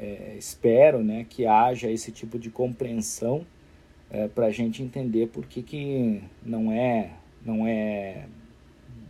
é, 0.00 0.32
é 0.32 0.36
espero 0.38 1.02
né, 1.02 1.26
que 1.28 1.46
haja 1.46 1.90
esse 1.90 2.12
tipo 2.12 2.38
de 2.38 2.50
compreensão 2.50 3.44
é, 4.10 4.28
para 4.28 4.46
a 4.46 4.50
gente 4.50 4.82
entender 4.82 5.28
por 5.28 5.46
que, 5.46 5.62
que 5.62 6.22
não 6.44 6.72
é 6.72 7.10
não 7.44 7.66
é 7.66 8.26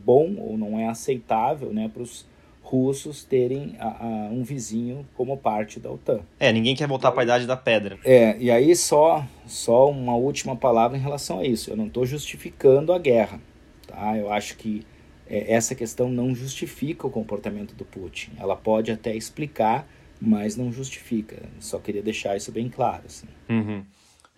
bom 0.05 0.37
ou 0.39 0.57
não 0.57 0.79
é 0.79 0.87
aceitável 0.87 1.73
né, 1.73 1.91
para 1.93 2.03
os 2.03 2.27
russos 2.71 3.25
terem 3.25 3.75
a, 3.81 3.89
a, 3.89 4.07
um 4.31 4.45
vizinho 4.45 5.05
como 5.17 5.37
parte 5.37 5.81
da 5.81 5.91
OTAN. 5.91 6.21
É, 6.39 6.53
ninguém 6.53 6.77
quer 6.77 6.87
voltar 6.87 7.11
para 7.11 7.23
a 7.23 7.25
idade 7.25 7.47
da 7.47 7.57
pedra. 7.57 7.99
É, 8.05 8.37
e 8.39 8.49
aí 8.49 8.77
só, 8.77 9.27
só 9.45 9.91
uma 9.91 10.15
última 10.15 10.55
palavra 10.55 10.97
em 10.97 11.01
relação 11.01 11.41
a 11.41 11.45
isso. 11.45 11.71
Eu 11.71 11.77
não 11.77 11.89
estou 11.89 12.07
justificando 12.07 12.93
a 12.93 12.99
guerra. 12.99 13.41
Tá? 13.89 14.17
Eu 14.17 14.31
acho 14.33 14.57
que 14.57 14.87
é, 15.29 15.53
essa 15.53 15.75
questão 15.75 16.09
não 16.09 16.33
justifica 16.33 17.09
o 17.09 17.11
comportamento 17.11 17.75
do 17.75 17.85
Putin. 17.85 18.31
Ela 18.39 18.55
pode 18.55 18.93
até 18.93 19.17
explicar, 19.17 19.89
mas 20.21 20.57
não 20.57 20.73
justifica. 20.73 21.43
Só 21.59 21.79
queria 21.79 22.03
deixar 22.03 22.37
isso 22.37 22.53
bem 22.53 22.69
claro. 22.69 23.05
Assim. 23.07 23.27
Uhum. 23.49 23.85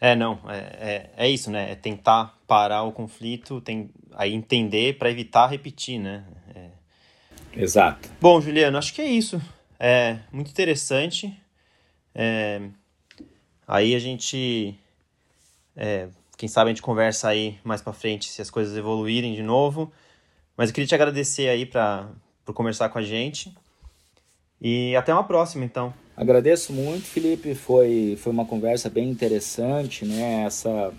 É, 0.01 0.17
não, 0.17 0.41
é, 0.49 0.57
é, 0.57 1.11
é, 1.17 1.31
isso, 1.31 1.51
né? 1.51 1.73
É 1.73 1.75
tentar 1.75 2.39
parar 2.47 2.83
o 2.83 2.93
conflito, 2.93 3.61
tem, 3.61 3.91
aí 4.13 4.33
entender 4.33 4.99
para 4.99 5.11
evitar 5.11 5.47
repetir, 5.47 5.99
né? 5.99 6.25
É... 6.55 7.63
Exato. 7.63 8.11
Bom, 8.21 8.41
Juliano, 8.41 8.79
acho 8.79 8.95
que 8.95 9.01
é 9.01 9.07
isso. 9.07 9.41
É 9.79 10.19
muito 10.33 10.51
interessante. 10.51 11.33
É, 12.15 12.61
aí 13.67 13.95
a 13.95 13.99
gente, 13.99 14.79
é, 15.77 16.09
quem 16.37 16.49
sabe 16.49 16.71
a 16.71 16.73
gente 16.73 16.83
conversa 16.83 17.29
aí 17.29 17.59
mais 17.63 17.81
para 17.81 17.93
frente 17.93 18.29
se 18.29 18.43
as 18.43 18.51
coisas 18.51 18.77
evoluírem 18.77 19.35
de 19.35 19.43
novo. 19.43 19.93
Mas 20.57 20.69
eu 20.71 20.75
queria 20.75 20.89
te 20.89 20.95
agradecer 20.95 21.49
aí 21.49 21.65
pra, 21.65 22.11
por 22.45 22.55
conversar 22.55 22.89
com 22.89 22.99
a 22.99 23.03
gente. 23.03 23.55
E 24.63 24.95
até 24.95 25.13
uma 25.13 25.25
próxima, 25.25 25.65
então. 25.65 25.93
Agradeço 26.17 26.73
muito, 26.73 27.05
Felipe. 27.05 27.53
Foi, 27.53 28.17
foi 28.17 28.33
uma 28.33 28.45
conversa 28.45 28.89
bem 28.89 29.11
interessante, 29.11 30.05
né? 30.05 30.45
Essa, 30.47 30.93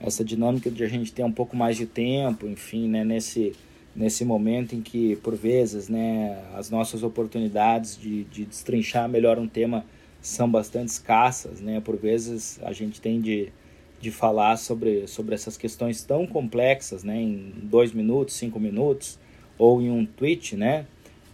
essa 0.00 0.24
dinâmica 0.24 0.68
de 0.68 0.82
a 0.82 0.88
gente 0.88 1.12
ter 1.12 1.22
um 1.22 1.30
pouco 1.30 1.56
mais 1.56 1.76
de 1.76 1.86
tempo, 1.86 2.48
enfim, 2.48 2.88
né? 2.88 3.04
Nesse, 3.04 3.54
nesse 3.94 4.24
momento 4.24 4.74
em 4.74 4.82
que, 4.82 5.14
por 5.16 5.36
vezes, 5.36 5.88
né? 5.88 6.42
As 6.56 6.68
nossas 6.68 7.04
oportunidades 7.04 7.96
de, 7.96 8.24
de 8.24 8.44
destrinchar 8.44 9.08
melhor 9.08 9.38
um 9.38 9.46
tema 9.46 9.84
são 10.20 10.50
bastante 10.50 10.88
escassas, 10.88 11.60
né? 11.60 11.80
Por 11.80 11.96
vezes 11.96 12.58
a 12.64 12.72
gente 12.72 13.00
tem 13.00 13.20
de, 13.20 13.52
de 14.00 14.10
falar 14.10 14.56
sobre, 14.56 15.06
sobre 15.06 15.36
essas 15.36 15.56
questões 15.56 16.02
tão 16.02 16.26
complexas, 16.26 17.04
né? 17.04 17.16
Em 17.20 17.52
dois 17.62 17.92
minutos, 17.92 18.34
cinco 18.34 18.58
minutos, 18.58 19.16
ou 19.56 19.80
em 19.80 19.90
um 19.90 20.04
tweet, 20.04 20.56
né? 20.56 20.86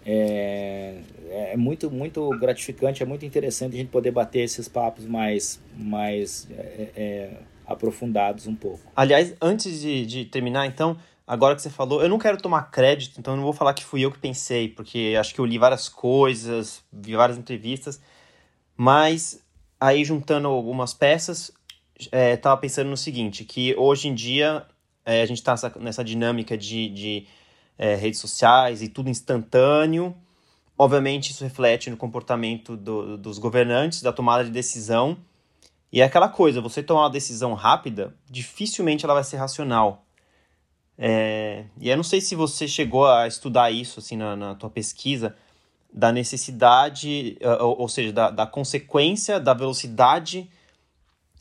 É, 0.04 1.00
é 1.52 1.56
muito, 1.56 1.90
muito 1.90 2.28
gratificante, 2.30 3.02
é 3.02 3.06
muito 3.06 3.24
interessante 3.24 3.74
a 3.74 3.78
gente 3.78 3.90
poder 3.90 4.10
bater 4.10 4.40
esses 4.40 4.68
papos 4.68 5.06
mais, 5.06 5.60
mais 5.76 6.48
é, 6.50 6.88
é, 6.96 7.30
aprofundados 7.66 8.46
um 8.46 8.54
pouco. 8.54 8.80
Aliás, 8.96 9.34
antes 9.40 9.80
de, 9.80 10.04
de 10.04 10.24
terminar, 10.24 10.66
então, 10.66 10.96
agora 11.26 11.54
que 11.54 11.62
você 11.62 11.70
falou, 11.70 12.02
eu 12.02 12.08
não 12.08 12.18
quero 12.18 12.36
tomar 12.36 12.70
crédito, 12.70 13.18
então 13.18 13.34
eu 13.34 13.36
não 13.36 13.44
vou 13.44 13.52
falar 13.52 13.74
que 13.74 13.84
fui 13.84 14.04
eu 14.04 14.10
que 14.10 14.18
pensei, 14.18 14.68
porque 14.68 15.14
acho 15.18 15.34
que 15.34 15.40
eu 15.40 15.44
li 15.44 15.58
várias 15.58 15.88
coisas, 15.88 16.82
vi 16.92 17.14
várias 17.14 17.38
entrevistas, 17.38 18.00
mas 18.76 19.40
aí 19.80 20.04
juntando 20.04 20.48
algumas 20.48 20.92
peças, 20.92 21.52
é, 22.10 22.36
pensando 22.60 22.90
no 22.90 22.96
seguinte, 22.96 23.44
que 23.44 23.74
hoje 23.76 24.08
em 24.08 24.14
dia 24.14 24.66
é, 25.04 25.22
a 25.22 25.26
gente 25.26 25.38
está 25.38 25.52
nessa, 25.52 25.72
nessa 25.78 26.04
dinâmica 26.04 26.56
de, 26.56 26.88
de 26.88 27.26
é, 27.82 27.96
redes 27.96 28.20
sociais 28.20 28.80
e 28.80 28.86
tudo 28.88 29.10
instantâneo. 29.10 30.14
Obviamente, 30.78 31.32
isso 31.32 31.42
reflete 31.42 31.90
no 31.90 31.96
comportamento 31.96 32.76
do, 32.76 33.18
dos 33.18 33.38
governantes, 33.38 34.02
da 34.02 34.12
tomada 34.12 34.44
de 34.44 34.52
decisão. 34.52 35.18
E 35.92 36.00
é 36.00 36.04
aquela 36.04 36.28
coisa, 36.28 36.60
você 36.60 36.80
tomar 36.80 37.02
uma 37.02 37.10
decisão 37.10 37.54
rápida, 37.54 38.14
dificilmente 38.30 39.04
ela 39.04 39.14
vai 39.14 39.24
ser 39.24 39.36
racional. 39.36 40.04
É, 40.96 41.64
e 41.80 41.90
eu 41.90 41.96
não 41.96 42.04
sei 42.04 42.20
se 42.20 42.36
você 42.36 42.68
chegou 42.68 43.04
a 43.04 43.26
estudar 43.26 43.72
isso 43.72 43.98
assim 43.98 44.16
na, 44.16 44.36
na 44.36 44.54
tua 44.54 44.70
pesquisa, 44.70 45.34
da 45.92 46.12
necessidade, 46.12 47.36
ou, 47.60 47.80
ou 47.80 47.88
seja, 47.88 48.12
da, 48.12 48.30
da, 48.30 48.46
consequência 48.46 49.40
da 49.40 49.54
velocidade 49.54 50.48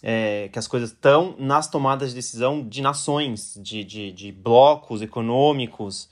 é, 0.02 0.50
que 0.52 0.58
as 0.58 0.68
coisas 0.68 0.90
estão 0.90 1.36
nas 1.38 1.70
tomadas 1.70 2.10
de 2.10 2.16
decisão 2.16 2.68
de 2.68 2.82
nações, 2.82 3.60
de, 3.62 3.84
de, 3.84 4.12
de 4.12 4.32
blocos 4.32 5.04
econômicos, 5.04 6.10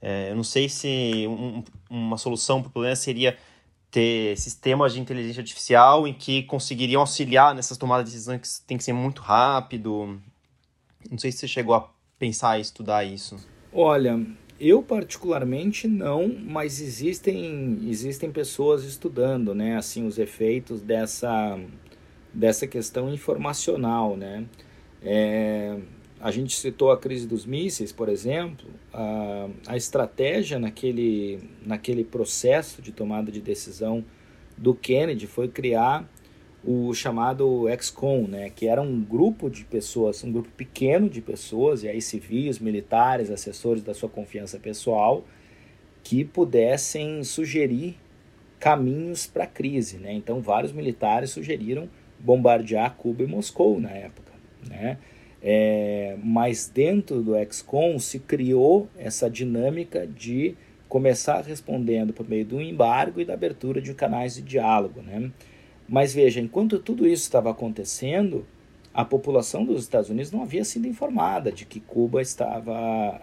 é, 0.00 0.30
eu 0.30 0.36
não 0.36 0.44
sei 0.44 0.68
se 0.68 1.26
um, 1.28 1.62
uma 1.90 2.16
solução 2.16 2.60
para 2.60 2.68
o 2.68 2.72
problema 2.72 2.96
seria 2.96 3.36
ter 3.90 4.36
sistemas 4.38 4.92
de 4.92 5.00
inteligência 5.00 5.40
artificial 5.40 6.06
em 6.06 6.12
que 6.12 6.42
conseguiriam 6.44 7.00
auxiliar 7.00 7.54
nessas 7.54 7.76
tomadas 7.78 8.06
de 8.06 8.12
decisão 8.12 8.38
que 8.38 8.48
tem 8.66 8.76
que 8.76 8.84
ser 8.84 8.92
muito 8.92 9.22
rápido. 9.22 10.20
Não 11.10 11.18
sei 11.18 11.32
se 11.32 11.38
você 11.38 11.48
chegou 11.48 11.74
a 11.74 11.88
pensar 12.18 12.58
e 12.58 12.62
estudar 12.62 13.04
isso. 13.04 13.36
Olha, 13.72 14.20
eu 14.60 14.82
particularmente 14.82 15.88
não, 15.88 16.28
mas 16.28 16.80
existem 16.80 17.78
existem 17.88 18.30
pessoas 18.30 18.84
estudando, 18.84 19.54
né, 19.54 19.76
assim 19.76 20.06
os 20.06 20.18
efeitos 20.18 20.82
dessa 20.82 21.58
dessa 22.32 22.66
questão 22.66 23.12
informacional, 23.12 24.16
né? 24.16 24.44
É, 25.02 25.78
a 26.20 26.30
gente 26.30 26.56
citou 26.56 26.90
a 26.90 26.98
crise 26.98 27.26
dos 27.26 27.46
mísseis, 27.46 27.92
por 27.92 28.08
exemplo, 28.08 28.68
a, 28.92 29.48
a 29.66 29.76
estratégia 29.76 30.58
naquele, 30.58 31.38
naquele 31.64 32.04
processo 32.04 32.82
de 32.82 32.90
tomada 32.90 33.30
de 33.30 33.40
decisão 33.40 34.04
do 34.56 34.74
Kennedy 34.74 35.26
foi 35.26 35.48
criar 35.48 36.08
o 36.64 36.92
chamado 36.92 37.68
ex-con, 37.68 38.26
né, 38.26 38.50
que 38.50 38.66
era 38.66 38.82
um 38.82 39.00
grupo 39.00 39.48
de 39.48 39.64
pessoas, 39.64 40.24
um 40.24 40.32
grupo 40.32 40.48
pequeno 40.56 41.08
de 41.08 41.20
pessoas, 41.20 41.84
e 41.84 41.88
aí 41.88 42.02
civis, 42.02 42.58
militares, 42.58 43.30
assessores 43.30 43.82
da 43.82 43.94
sua 43.94 44.08
confiança 44.08 44.58
pessoal, 44.58 45.24
que 46.02 46.24
pudessem 46.24 47.22
sugerir 47.22 47.96
caminhos 48.58 49.26
para 49.26 49.44
a 49.44 49.46
crise. 49.46 49.98
Né? 49.98 50.12
Então, 50.12 50.40
vários 50.40 50.72
militares 50.72 51.30
sugeriram 51.30 51.88
bombardear 52.18 52.96
Cuba 52.96 53.22
e 53.22 53.26
Moscou 53.26 53.80
na 53.80 53.90
época. 53.90 54.32
Né? 54.68 54.98
É, 55.42 56.16
mas 56.22 56.68
dentro 56.68 57.22
do 57.22 57.34
XCOM 57.50 57.98
se 57.98 58.18
criou 58.18 58.88
essa 58.96 59.30
dinâmica 59.30 60.06
de 60.06 60.56
começar 60.88 61.42
respondendo 61.42 62.12
por 62.12 62.28
meio 62.28 62.44
do 62.44 62.60
embargo 62.60 63.20
e 63.20 63.24
da 63.24 63.34
abertura 63.34 63.80
de 63.80 63.94
canais 63.94 64.34
de 64.34 64.42
diálogo. 64.42 65.00
Né? 65.02 65.30
Mas 65.88 66.12
veja, 66.12 66.40
enquanto 66.40 66.78
tudo 66.78 67.06
isso 67.06 67.22
estava 67.22 67.50
acontecendo, 67.50 68.46
a 68.92 69.04
população 69.04 69.64
dos 69.64 69.82
Estados 69.82 70.10
Unidos 70.10 70.32
não 70.32 70.42
havia 70.42 70.64
sido 70.64 70.88
informada 70.88 71.52
de 71.52 71.64
que 71.64 71.78
Cuba 71.78 72.20
estava, 72.20 73.20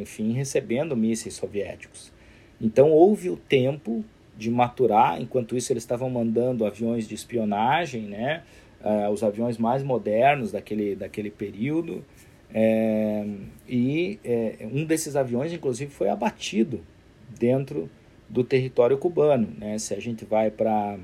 enfim, 0.00 0.32
recebendo 0.32 0.96
mísseis 0.96 1.34
soviéticos. 1.34 2.12
Então 2.60 2.90
houve 2.92 3.30
o 3.30 3.36
tempo 3.36 4.04
de 4.36 4.50
maturar, 4.50 5.20
enquanto 5.20 5.56
isso 5.56 5.72
eles 5.72 5.82
estavam 5.82 6.08
mandando 6.08 6.64
aviões 6.64 7.08
de 7.08 7.14
espionagem, 7.14 8.02
né? 8.02 8.44
Uh, 8.82 9.10
os 9.10 9.22
aviões 9.22 9.58
mais 9.58 9.82
modernos 9.82 10.52
daquele, 10.52 10.94
daquele 10.94 11.30
período. 11.30 12.04
É, 12.52 13.26
e 13.68 14.18
é, 14.24 14.66
um 14.72 14.84
desses 14.84 15.16
aviões, 15.16 15.52
inclusive, 15.52 15.90
foi 15.90 16.08
abatido 16.08 16.80
dentro 17.38 17.90
do 18.28 18.42
território 18.42 18.96
cubano. 18.96 19.48
Né? 19.58 19.78
Se 19.78 19.94
a 19.94 20.00
gente 20.00 20.24
vai 20.24 20.50
para 20.50 20.98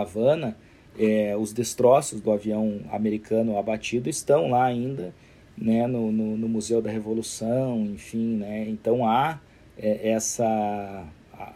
Havana, 0.00 0.56
é, 0.98 1.36
os 1.36 1.52
destroços 1.52 2.20
do 2.20 2.30
avião 2.30 2.80
americano 2.90 3.58
abatido 3.58 4.08
estão 4.08 4.50
lá 4.50 4.64
ainda, 4.64 5.14
né, 5.56 5.86
no, 5.86 6.10
no, 6.10 6.36
no 6.36 6.48
Museu 6.48 6.80
da 6.80 6.90
Revolução, 6.90 7.84
enfim, 7.84 8.36
né, 8.36 8.66
então 8.68 9.06
há 9.06 9.40
é, 9.78 10.10
essa 10.10 11.06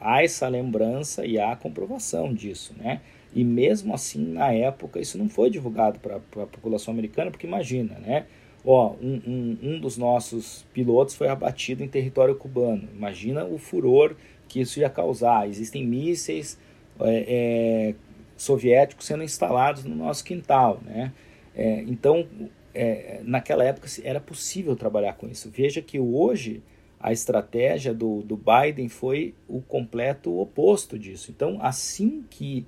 há 0.01 0.22
essa 0.22 0.49
lembrança 0.49 1.26
e 1.26 1.38
há 1.38 1.53
a 1.53 1.57
comprovação 1.57 2.32
disso, 2.32 2.74
né? 2.78 3.01
E 3.35 3.43
mesmo 3.43 3.93
assim, 3.93 4.24
na 4.24 4.53
época, 4.53 5.01
isso 5.01 5.18
não 5.18 5.28
foi 5.28 5.51
divulgado 5.51 5.99
para 5.99 6.16
a 6.16 6.47
população 6.47 6.93
americana, 6.95 7.30
porque 7.30 7.47
imagina, 7.47 7.99
né? 7.99 8.26
Ó, 8.64 8.95
um, 9.03 9.20
um, 9.26 9.59
um 9.62 9.80
dos 9.80 9.99
nossos 9.99 10.64
pilotos 10.72 11.14
foi 11.14 11.28
abatido 11.28 11.82
em 11.82 11.89
território 11.89 12.35
cubano. 12.37 12.89
Imagina 12.95 13.45
o 13.45 13.59
furor 13.59 14.14
que 14.49 14.61
isso 14.61 14.78
ia 14.78 14.89
causar. 14.89 15.49
Existem 15.49 15.85
mísseis 15.85 16.59
é, 17.01 17.24
é, 17.26 17.95
soviéticos 18.37 19.07
sendo 19.07 19.22
instalados 19.22 19.85
no 19.85 19.95
nosso 19.95 20.24
quintal, 20.24 20.80
né? 20.85 21.12
É, 21.55 21.82
então, 21.82 22.26
é, 22.72 23.20
naquela 23.24 23.64
época 23.64 23.89
era 24.03 24.20
possível 24.20 24.74
trabalhar 24.76 25.14
com 25.14 25.28
isso. 25.28 25.51
Veja 25.51 25.82
que 25.82 25.99
hoje 25.99 26.62
a 26.99 27.12
estratégia 27.12 27.93
do, 27.93 28.22
do 28.22 28.37
Biden 28.37 28.89
foi 28.89 29.35
o 29.47 29.61
completo 29.61 30.39
oposto 30.41 30.99
disso. 30.99 31.30
Então, 31.30 31.59
assim 31.61 32.24
que 32.30 32.66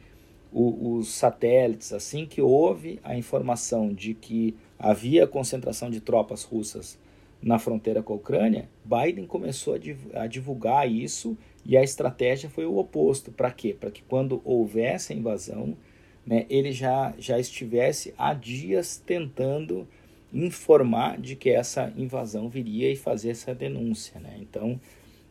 o, 0.52 0.96
os 0.96 1.08
satélites, 1.08 1.92
assim 1.92 2.26
que 2.26 2.40
houve 2.40 3.00
a 3.02 3.16
informação 3.16 3.92
de 3.92 4.14
que 4.14 4.54
havia 4.78 5.26
concentração 5.26 5.90
de 5.90 6.00
tropas 6.00 6.44
russas 6.44 6.98
na 7.42 7.58
fronteira 7.58 8.02
com 8.02 8.14
a 8.14 8.16
Ucrânia, 8.16 8.68
Biden 8.84 9.26
começou 9.26 9.78
a 10.14 10.26
divulgar 10.26 10.90
isso 10.90 11.36
e 11.64 11.76
a 11.76 11.82
estratégia 11.82 12.48
foi 12.48 12.64
o 12.64 12.78
oposto. 12.78 13.30
Para 13.30 13.50
quê? 13.50 13.76
Para 13.78 13.90
que 13.90 14.02
quando 14.02 14.40
houvesse 14.44 15.12
a 15.12 15.16
invasão, 15.16 15.76
né, 16.24 16.46
ele 16.48 16.72
já, 16.72 17.14
já 17.18 17.38
estivesse 17.38 18.14
há 18.16 18.34
dias 18.34 19.02
tentando 19.04 19.86
informar 20.32 21.18
de 21.18 21.36
que 21.36 21.50
essa 21.50 21.92
invasão 21.96 22.48
viria 22.48 22.90
e 22.90 22.96
fazer 22.96 23.30
essa 23.30 23.54
denúncia. 23.54 24.18
Né? 24.20 24.38
Então, 24.40 24.80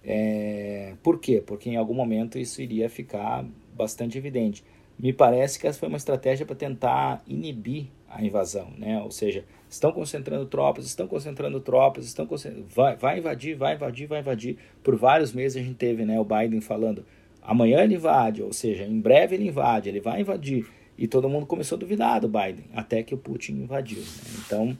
é... 0.03 0.93
por 1.03 1.19
quê? 1.19 1.43
Porque 1.45 1.69
em 1.69 1.75
algum 1.75 1.93
momento 1.93 2.39
isso 2.39 2.61
iria 2.61 2.89
ficar 2.89 3.45
bastante 3.75 4.17
evidente. 4.17 4.63
Me 4.97 5.11
parece 5.11 5.59
que 5.59 5.67
essa 5.67 5.77
foi 5.77 5.89
uma 5.89 5.97
estratégia 5.97 6.45
para 6.45 6.55
tentar 6.55 7.21
inibir 7.27 7.87
a 8.07 8.23
invasão, 8.23 8.71
né? 8.77 9.01
Ou 9.01 9.11
seja, 9.11 9.43
estão 9.69 9.91
concentrando 9.91 10.45
tropas, 10.45 10.85
estão 10.85 11.07
concentrando 11.07 11.59
tropas, 11.59 12.05
estão 12.05 12.25
concentrando... 12.25 12.65
vai, 12.69 12.95
vai 12.95 13.19
invadir, 13.19 13.55
vai 13.55 13.75
invadir, 13.75 14.07
vai 14.07 14.19
invadir. 14.21 14.57
Por 14.81 14.95
vários 14.95 15.33
meses 15.33 15.61
a 15.61 15.65
gente 15.65 15.75
teve, 15.75 16.05
né, 16.05 16.17
o 16.19 16.23
Biden 16.23 16.61
falando, 16.61 17.05
amanhã 17.41 17.83
ele 17.83 17.95
invade, 17.95 18.41
ou 18.41 18.53
seja, 18.53 18.85
em 18.85 18.99
breve 18.99 19.35
ele 19.35 19.47
invade, 19.47 19.89
ele 19.89 19.99
vai 19.99 20.21
invadir. 20.21 20.65
E 20.97 21.07
todo 21.07 21.27
mundo 21.27 21.45
começou 21.45 21.75
a 21.75 21.79
duvidar 21.79 22.21
do 22.21 22.29
Biden, 22.29 22.65
até 22.73 23.03
que 23.03 23.13
o 23.13 23.17
Putin 23.17 23.53
invadiu. 23.53 23.99
Né? 23.99 24.39
Então, 24.45 24.77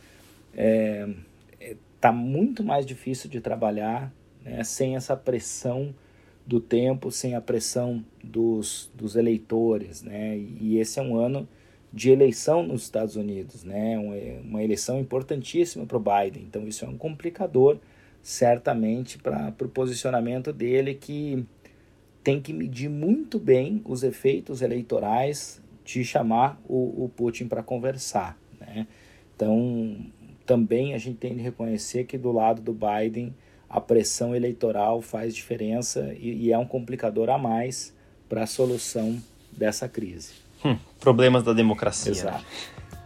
é, 0.56 1.10
é, 1.60 1.76
tá 2.00 2.14
muito 2.14 2.64
mais 2.64 2.86
difícil 2.86 3.30
de 3.30 3.42
trabalhar 3.42 4.14
né, 4.42 4.64
sem 4.64 4.96
essa 4.96 5.18
pressão 5.18 5.94
do 6.46 6.60
tempo, 6.60 7.12
sem 7.12 7.36
a 7.36 7.42
pressão 7.42 8.04
dos, 8.24 8.92
dos 8.94 9.16
eleitores, 9.16 10.04
né? 10.04 10.38
E 10.38 10.78
esse 10.78 11.00
é 11.00 11.02
um 11.02 11.18
ano 11.18 11.48
de 11.92 12.12
eleição 12.12 12.62
nos 12.62 12.84
Estados 12.84 13.16
Unidos, 13.16 13.64
né? 13.64 13.98
Uma, 14.44 14.62
eleição 14.64 15.00
importantíssima 15.00 15.86
para 15.86 15.98
o 15.98 16.00
Biden. 16.00 16.44
Então 16.44 16.68
isso 16.68 16.86
é 16.86 16.88
um 16.88 16.98
complicador, 16.98 17.80
certamente, 18.22 19.18
para 19.18 19.54
o 19.62 19.70
posicionamento 19.70 20.54
dele 20.54 20.94
que 20.94 21.44
tem 22.24 22.42
que 22.42 22.54
medir 22.54 22.90
muito 22.90 23.40
bem 23.40 23.82
os 23.86 24.04
efeitos 24.04 24.62
eleitorais 24.62 25.62
de 25.84 26.04
chamar 26.04 26.60
o, 26.68 27.06
o 27.06 27.10
Putin 27.16 27.48
para 27.48 27.64
conversar, 27.64 28.38
né? 28.60 28.88
Então 29.36 29.98
também 30.46 30.94
a 30.94 30.98
gente 31.00 31.18
tem 31.18 31.36
de 31.36 31.42
reconhecer 31.42 32.04
que 32.04 32.18
do 32.18 32.32
lado 32.32 32.62
do 32.62 32.74
Biden 32.74 33.34
a 33.70 33.82
pressão 33.82 34.36
eleitoral 34.36 35.02
faz 35.02 35.36
diferença 35.36 36.14
e, 36.20 36.46
e 36.46 36.52
é 36.52 36.58
um 36.58 36.66
complicador 36.66 37.30
a 37.30 37.38
mais 37.38 37.94
para 38.30 38.44
a 38.44 38.48
solução 38.48 39.22
dessa 39.52 39.88
crise. 39.88 40.34
Hum, 40.64 40.78
problemas 41.00 41.44
da 41.44 41.54
democracia. 41.54 42.12
Né? 42.12 42.18
Exato. 42.20 42.46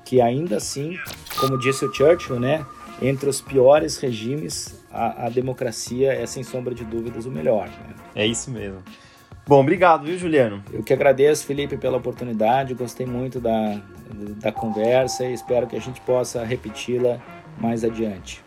Que 0.06 0.22
ainda 0.22 0.58
assim, 0.58 0.98
como 1.40 1.58
disse 1.58 1.86
o 1.86 1.94
Churchill, 1.94 2.40
né, 2.40 2.66
entre 3.02 3.30
os 3.30 3.42
piores 3.42 3.98
regimes, 3.98 4.84
a, 4.92 5.28
a 5.28 5.30
democracia 5.30 6.14
é 6.14 6.26
sem 6.26 6.44
sombra 6.44 6.74
de 6.74 6.84
dúvidas 6.84 7.26
o 7.26 7.32
melhor. 7.32 7.68
Né? 7.68 7.96
É 8.16 8.26
isso 8.26 8.50
mesmo. 8.50 8.84
Bom, 9.48 9.62
obrigado, 9.62 10.06
viu, 10.06 10.18
Juliano? 10.18 10.64
Eu 10.72 10.84
que 10.84 10.94
agradeço, 10.94 11.46
Felipe, 11.46 11.76
pela 11.78 11.98
oportunidade. 11.98 12.74
Gostei 12.74 13.06
muito 13.06 13.40
da, 13.40 13.82
da 14.42 14.52
conversa 14.52 15.26
e 15.26 15.34
espero 15.34 15.66
que 15.66 15.76
a 15.76 15.82
gente 15.82 16.00
possa 16.02 16.44
repeti-la 16.44 17.20
mais 17.58 17.84
adiante. 17.84 18.44